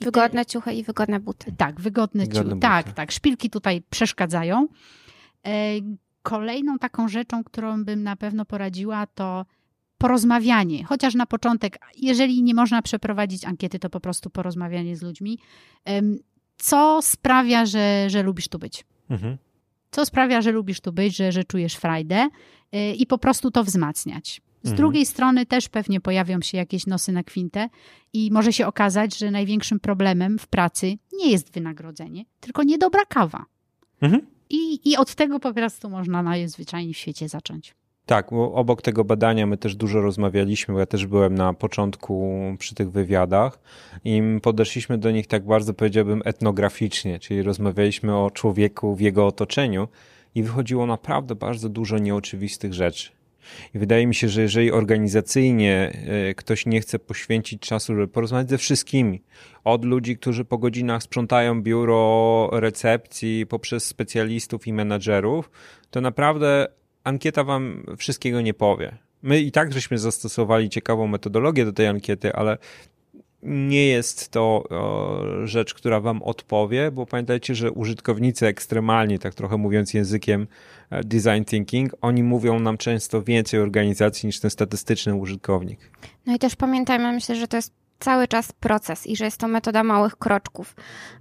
I 0.00 0.04
wygodne 0.04 0.46
ciuchy 0.46 0.72
i 0.74 0.82
wygodne 0.82 1.20
buty. 1.20 1.46
Te, 1.46 1.52
tak, 1.56 1.80
wygodne 1.80 2.22
Wygodne 2.26 2.48
ciuchy. 2.50 2.60
Tak, 2.60 2.92
tak. 2.92 3.12
Szpilki 3.12 3.50
tutaj 3.50 3.82
przeszkadzają. 3.90 4.68
E, 5.46 5.50
Kolejną 6.22 6.78
taką 6.78 7.08
rzeczą, 7.08 7.44
którą 7.44 7.84
bym 7.84 8.02
na 8.02 8.16
pewno 8.16 8.44
poradziła, 8.44 9.06
to 9.06 9.46
porozmawianie. 9.98 10.84
Chociaż 10.84 11.14
na 11.14 11.26
początek, 11.26 11.78
jeżeli 11.96 12.42
nie 12.42 12.54
można 12.54 12.82
przeprowadzić 12.82 13.44
ankiety, 13.44 13.78
to 13.78 13.90
po 13.90 14.00
prostu 14.00 14.30
porozmawianie 14.30 14.96
z 14.96 15.02
ludźmi. 15.02 15.38
Co 16.56 17.02
sprawia, 17.02 17.66
że, 17.66 18.10
że 18.10 18.22
lubisz 18.22 18.48
tu 18.48 18.58
być? 18.58 18.84
Mhm. 19.10 19.36
co 19.90 20.06
sprawia, 20.06 20.42
że 20.42 20.52
lubisz 20.52 20.80
tu 20.80 20.92
być, 20.92 21.16
że, 21.16 21.32
że 21.32 21.44
czujesz 21.44 21.74
frajdę 21.74 22.28
y, 22.74 22.94
i 22.94 23.06
po 23.06 23.18
prostu 23.18 23.50
to 23.50 23.64
wzmacniać. 23.64 24.40
Z 24.62 24.66
Mhm. 24.68 24.76
drugiej 24.76 25.06
strony 25.06 25.46
też 25.46 25.68
pewnie 25.68 26.00
pojawią 26.00 26.40
się 26.40 26.58
jakieś 26.58 26.86
nosy 26.86 27.12
na 27.12 27.22
kwintę 27.22 27.68
i 28.12 28.30
może 28.32 28.52
się 28.52 28.66
okazać, 28.66 29.18
że 29.18 29.30
największym 29.30 29.80
problemem 29.80 30.38
w 30.38 30.46
pracy 30.46 30.98
nie 31.12 31.30
jest 31.30 31.52
wynagrodzenie, 31.52 32.24
tylko 32.40 32.62
niedobra 32.62 33.04
kawa. 33.04 33.44
Mhm. 34.02 34.26
I, 34.50 34.90
I 34.90 34.96
od 34.96 35.14
tego 35.14 35.40
po 35.40 35.54
prostu 35.54 35.90
można 35.90 36.22
najzwyczajniej 36.22 36.94
w 36.94 36.98
świecie 36.98 37.28
zacząć. 37.28 37.74
Tak, 38.06 38.26
bo 38.30 38.52
obok 38.52 38.82
tego 38.82 39.04
badania 39.04 39.46
my 39.46 39.56
też 39.56 39.76
dużo 39.76 40.00
rozmawialiśmy, 40.00 40.74
bo 40.74 40.80
ja 40.80 40.86
też 40.86 41.06
byłem 41.06 41.34
na 41.34 41.54
początku 41.54 42.40
przy 42.58 42.74
tych 42.74 42.90
wywiadach 42.90 43.58
i 44.04 44.22
podeszliśmy 44.42 44.98
do 44.98 45.10
nich 45.10 45.26
tak 45.26 45.44
bardzo, 45.44 45.74
powiedziałbym, 45.74 46.22
etnograficznie, 46.24 47.18
czyli 47.18 47.42
rozmawialiśmy 47.42 48.16
o 48.16 48.30
człowieku 48.30 48.94
w 48.94 49.00
jego 49.00 49.26
otoczeniu 49.26 49.88
i 50.34 50.42
wychodziło 50.42 50.86
naprawdę 50.86 51.34
bardzo 51.34 51.68
dużo 51.68 51.98
nieoczywistych 51.98 52.74
rzeczy. 52.74 53.10
I 53.74 53.78
wydaje 53.78 54.06
mi 54.06 54.14
się, 54.14 54.28
że 54.28 54.42
jeżeli 54.42 54.72
organizacyjnie 54.72 56.02
e, 56.30 56.34
ktoś 56.34 56.66
nie 56.66 56.80
chce 56.80 56.98
poświęcić 56.98 57.60
czasu, 57.60 57.94
żeby 57.94 58.08
porozmawiać 58.08 58.50
ze 58.50 58.58
wszystkimi, 58.58 59.22
od 59.64 59.84
ludzi, 59.84 60.16
którzy 60.18 60.44
po 60.44 60.58
godzinach 60.58 61.02
sprzątają 61.02 61.62
biuro 61.62 62.50
recepcji, 62.52 63.46
poprzez 63.46 63.84
specjalistów 63.84 64.66
i 64.66 64.72
menadżerów, 64.72 65.50
to 65.90 66.00
naprawdę 66.00 66.68
ankieta 67.06 67.44
wam 67.44 67.84
wszystkiego 67.98 68.40
nie 68.40 68.54
powie. 68.54 68.98
My 69.22 69.40
i 69.40 69.52
tak 69.52 69.72
żeśmy 69.72 69.98
zastosowali 69.98 70.68
ciekawą 70.68 71.06
metodologię 71.06 71.64
do 71.64 71.72
tej 71.72 71.86
ankiety, 71.86 72.32
ale 72.32 72.58
nie 73.42 73.86
jest 73.86 74.28
to 74.28 74.64
o, 74.70 75.22
rzecz, 75.44 75.74
która 75.74 76.00
wam 76.00 76.22
odpowie, 76.22 76.90
bo 76.90 77.06
pamiętajcie, 77.06 77.54
że 77.54 77.72
użytkownicy 77.72 78.46
ekstremalni, 78.46 79.18
tak 79.18 79.34
trochę 79.34 79.56
mówiąc 79.56 79.94
językiem 79.94 80.46
e, 80.90 81.04
design 81.04 81.44
thinking, 81.44 81.92
oni 82.00 82.22
mówią 82.22 82.60
nam 82.60 82.78
często 82.78 83.22
więcej 83.22 83.60
organizacji 83.60 84.26
niż 84.26 84.40
ten 84.40 84.50
statystyczny 84.50 85.14
użytkownik. 85.14 85.90
No 86.26 86.34
i 86.34 86.38
też 86.38 86.56
pamiętajmy, 86.56 87.12
myślę, 87.12 87.36
że 87.36 87.48
to 87.48 87.56
jest 87.56 87.72
cały 87.98 88.28
czas 88.28 88.52
proces 88.52 89.06
i 89.06 89.16
że 89.16 89.24
jest 89.24 89.38
to 89.40 89.48
metoda 89.48 89.82
małych 89.84 90.16
kroczków. 90.16 90.74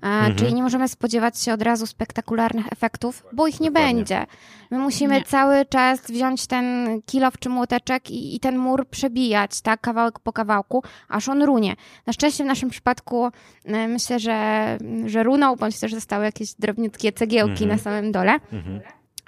E, 0.03 0.07
Mhm. 0.07 0.35
Czyli 0.35 0.53
nie 0.53 0.63
możemy 0.63 0.87
spodziewać 0.87 1.39
się 1.41 1.53
od 1.53 1.61
razu 1.61 1.85
spektakularnych 1.87 2.65
efektów, 2.71 3.23
bo 3.33 3.47
ich 3.47 3.59
nie 3.59 3.71
Dokładnie. 3.71 3.93
będzie. 3.95 4.25
My 4.71 4.77
musimy 4.77 5.15
Nie. 5.15 5.23
cały 5.23 5.65
czas 5.65 6.01
wziąć 6.01 6.47
ten 6.47 6.87
kilow 7.05 7.39
czy 7.39 7.49
młoteczek 7.49 8.11
i, 8.11 8.35
i 8.35 8.39
ten 8.39 8.57
mur 8.57 8.87
przebijać, 8.89 9.61
tak, 9.61 9.81
kawałek 9.81 10.19
po 10.19 10.33
kawałku, 10.33 10.83
aż 11.09 11.29
on 11.29 11.43
runie. 11.43 11.75
Na 12.07 12.13
szczęście 12.13 12.43
w 12.43 12.47
naszym 12.47 12.69
przypadku 12.69 13.29
e, 13.65 13.87
myślę, 13.87 14.19
że, 14.19 14.77
że 15.05 15.23
runął, 15.23 15.55
bądź 15.55 15.79
też 15.79 15.93
zostały 15.93 16.25
jakieś 16.25 16.53
drobniutkie 16.53 17.11
cegiełki 17.11 17.63
Mhm. 17.63 17.69
na 17.69 17.77
samym 17.77 18.11
dole. 18.11 18.33
Mhm. 18.53 18.81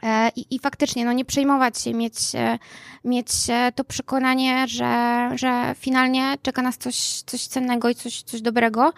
E, 0.03 0.29
I, 0.35 0.55
I 0.55 0.59
faktycznie, 0.59 1.05
no 1.05 1.13
nie 1.13 1.25
przejmować 1.25 1.81
się, 1.81 1.93
mieć, 1.93 2.15
e, 2.35 2.59
mieć 3.05 3.27
e, 3.49 3.71
to 3.75 3.83
przekonanie, 3.83 4.67
że, 4.67 5.29
że 5.35 5.75
finalnie 5.77 6.35
czeka 6.41 6.61
nas 6.61 6.77
coś, 6.77 6.95
coś 7.25 7.47
cennego 7.47 7.89
i 7.89 7.95
coś, 7.95 8.21
coś 8.21 8.41
dobrego, 8.41 8.93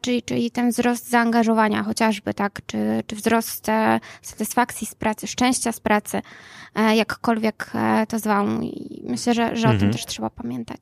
czyli, 0.00 0.22
czyli 0.22 0.50
ten 0.50 0.70
wzrost 0.70 1.10
zaangażowania 1.10 1.82
chociażby, 1.82 2.34
tak, 2.34 2.60
czy, 2.66 3.02
czy 3.06 3.16
wzrost 3.16 3.66
satysfakcji 4.22 4.86
z 4.86 4.94
pracy, 4.94 5.26
szczęścia 5.26 5.72
z 5.72 5.80
pracy, 5.80 6.22
jakkolwiek 6.94 7.70
to 8.08 8.18
zwał. 8.18 8.60
I 8.62 9.02
myślę, 9.04 9.34
że, 9.34 9.56
że 9.56 9.68
o 9.68 9.70
Mhm. 9.70 9.78
tym 9.80 9.92
też 9.92 10.06
trzeba 10.06 10.30
pamiętać. 10.30 10.80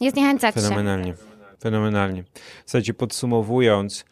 Nie 0.00 0.10
zniechęcać 0.10 0.54
się. 0.54 0.60
Fenomenalnie. 0.60 1.14
Fenomenalnie. 1.62 2.24
Słuchajcie, 2.66 2.94
podsumowując, 2.94 4.04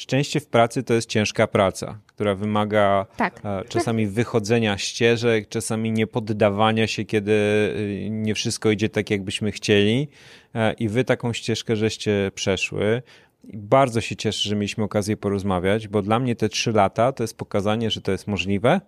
szczęście 0.00 0.40
w 0.40 0.46
pracy 0.46 0.82
to 0.82 0.94
jest 0.94 1.08
ciężka 1.08 1.46
praca, 1.46 1.98
która 2.06 2.34
wymaga 2.34 3.06
Tak. 3.16 3.40
e, 3.44 3.64
czasami 3.68 4.06
wychodzenia 4.06 4.78
ścieżek, 4.78 5.48
czasami 5.48 5.92
nie 5.92 6.06
poddawania 6.06 6.86
się, 6.86 7.04
kiedy 7.04 7.32
y, 7.32 8.08
nie 8.10 8.34
wszystko 8.34 8.70
idzie 8.70 8.88
tak, 8.88 9.10
jakbyśmy 9.10 9.52
chcieli. 9.52 10.08
E, 10.54 10.72
I 10.72 10.88
wy 10.88 11.04
taką 11.04 11.32
ścieżkę 11.32 11.76
żeście 11.76 12.30
przeszły. 12.34 13.02
Bardzo 13.44 14.00
się 14.00 14.16
cieszę, 14.16 14.48
że 14.48 14.56
mieliśmy 14.56 14.84
okazję 14.84 15.16
porozmawiać, 15.16 15.88
bo 15.88 16.02
dla 16.02 16.18
mnie 16.18 16.36
te 16.36 16.48
trzy 16.48 16.72
lata 16.72 17.12
to 17.12 17.22
jest 17.24 17.36
pokazanie, 17.36 17.90
że 17.90 18.00
to 18.00 18.12
jest 18.12 18.26
możliwe 18.26 18.80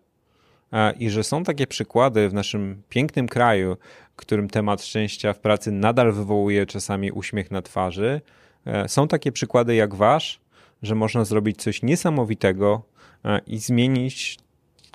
e, 0.73 0.93
i 0.93 1.11
że 1.11 1.25
są 1.25 1.45
takie 1.45 1.67
przykłady 1.67 2.29
w 2.29 2.35
naszym 2.35 2.83
pięknym 2.89 3.29
kraju, 3.29 3.77
którym 4.17 4.49
temat 4.49 4.83
szczęścia 4.85 5.33
w 5.33 5.39
pracy 5.39 5.73
nadal 5.73 6.13
wywołuje 6.13 6.67
czasami 6.67 7.13
uśmiech 7.13 7.51
na 7.51 7.63
twarzy. 7.63 8.21
E, 8.67 8.89
Są 8.89 9.09
takie 9.09 9.33
przykłady 9.33 9.75
jak 9.75 9.95
wasz, 9.95 10.42
że 10.83 10.95
można 10.95 11.25
zrobić 11.25 11.63
coś 11.63 11.83
niesamowitego 11.83 12.83
e, 13.25 13.41
i 13.47 13.59
zmienić 13.59 14.39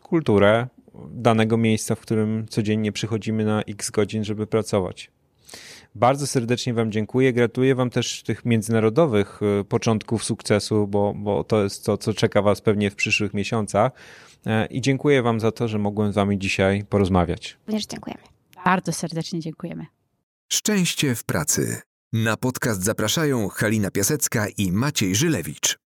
kulturę 0.03 0.67
danego 1.11 1.57
miejsca, 1.57 1.95
w 1.95 1.99
którym 1.99 2.45
codziennie 2.49 2.91
przychodzimy 2.91 3.45
na 3.45 3.61
x 3.61 3.91
godzin, 3.91 4.23
żeby 4.23 4.47
pracować. 4.47 5.11
Bardzo 5.95 6.27
serdecznie 6.27 6.73
Wam 6.73 6.91
dziękuję. 6.91 7.33
Gratuluję 7.33 7.75
Wam 7.75 7.89
też 7.89 8.23
tych 8.23 8.45
międzynarodowych 8.45 9.39
e, 9.59 9.63
początków 9.63 10.23
sukcesu, 10.23 10.88
bo, 10.88 11.13
bo 11.15 11.43
to 11.43 11.63
jest 11.63 11.85
to, 11.85 11.97
co 11.97 12.13
czeka 12.13 12.41
Was 12.41 12.61
pewnie 12.61 12.91
w 12.91 12.95
przyszłych 12.95 13.33
miesiącach. 13.33 13.91
E, 14.45 14.65
I 14.65 14.81
dziękuję 14.81 15.21
Wam 15.21 15.39
za 15.39 15.51
to, 15.51 15.67
że 15.67 15.79
mogłem 15.79 16.11
z 16.11 16.15
Wami 16.15 16.39
dzisiaj 16.39 16.83
porozmawiać. 16.89 17.57
Również 17.67 17.85
dziękujemy. 17.85 18.21
Bardzo 18.65 18.93
serdecznie 18.93 19.39
dziękujemy. 19.39 19.85
Szczęście 20.49 21.15
w 21.15 21.23
pracy. 21.23 21.81
Na 22.14 22.38
podcast 22.38 22.84
zapraszają 22.84 23.49
Halina 23.49 23.91
Piasecka 23.91 24.47
i 24.58 24.72
Maciej 24.72 25.16
Żylewicz. 25.16 25.86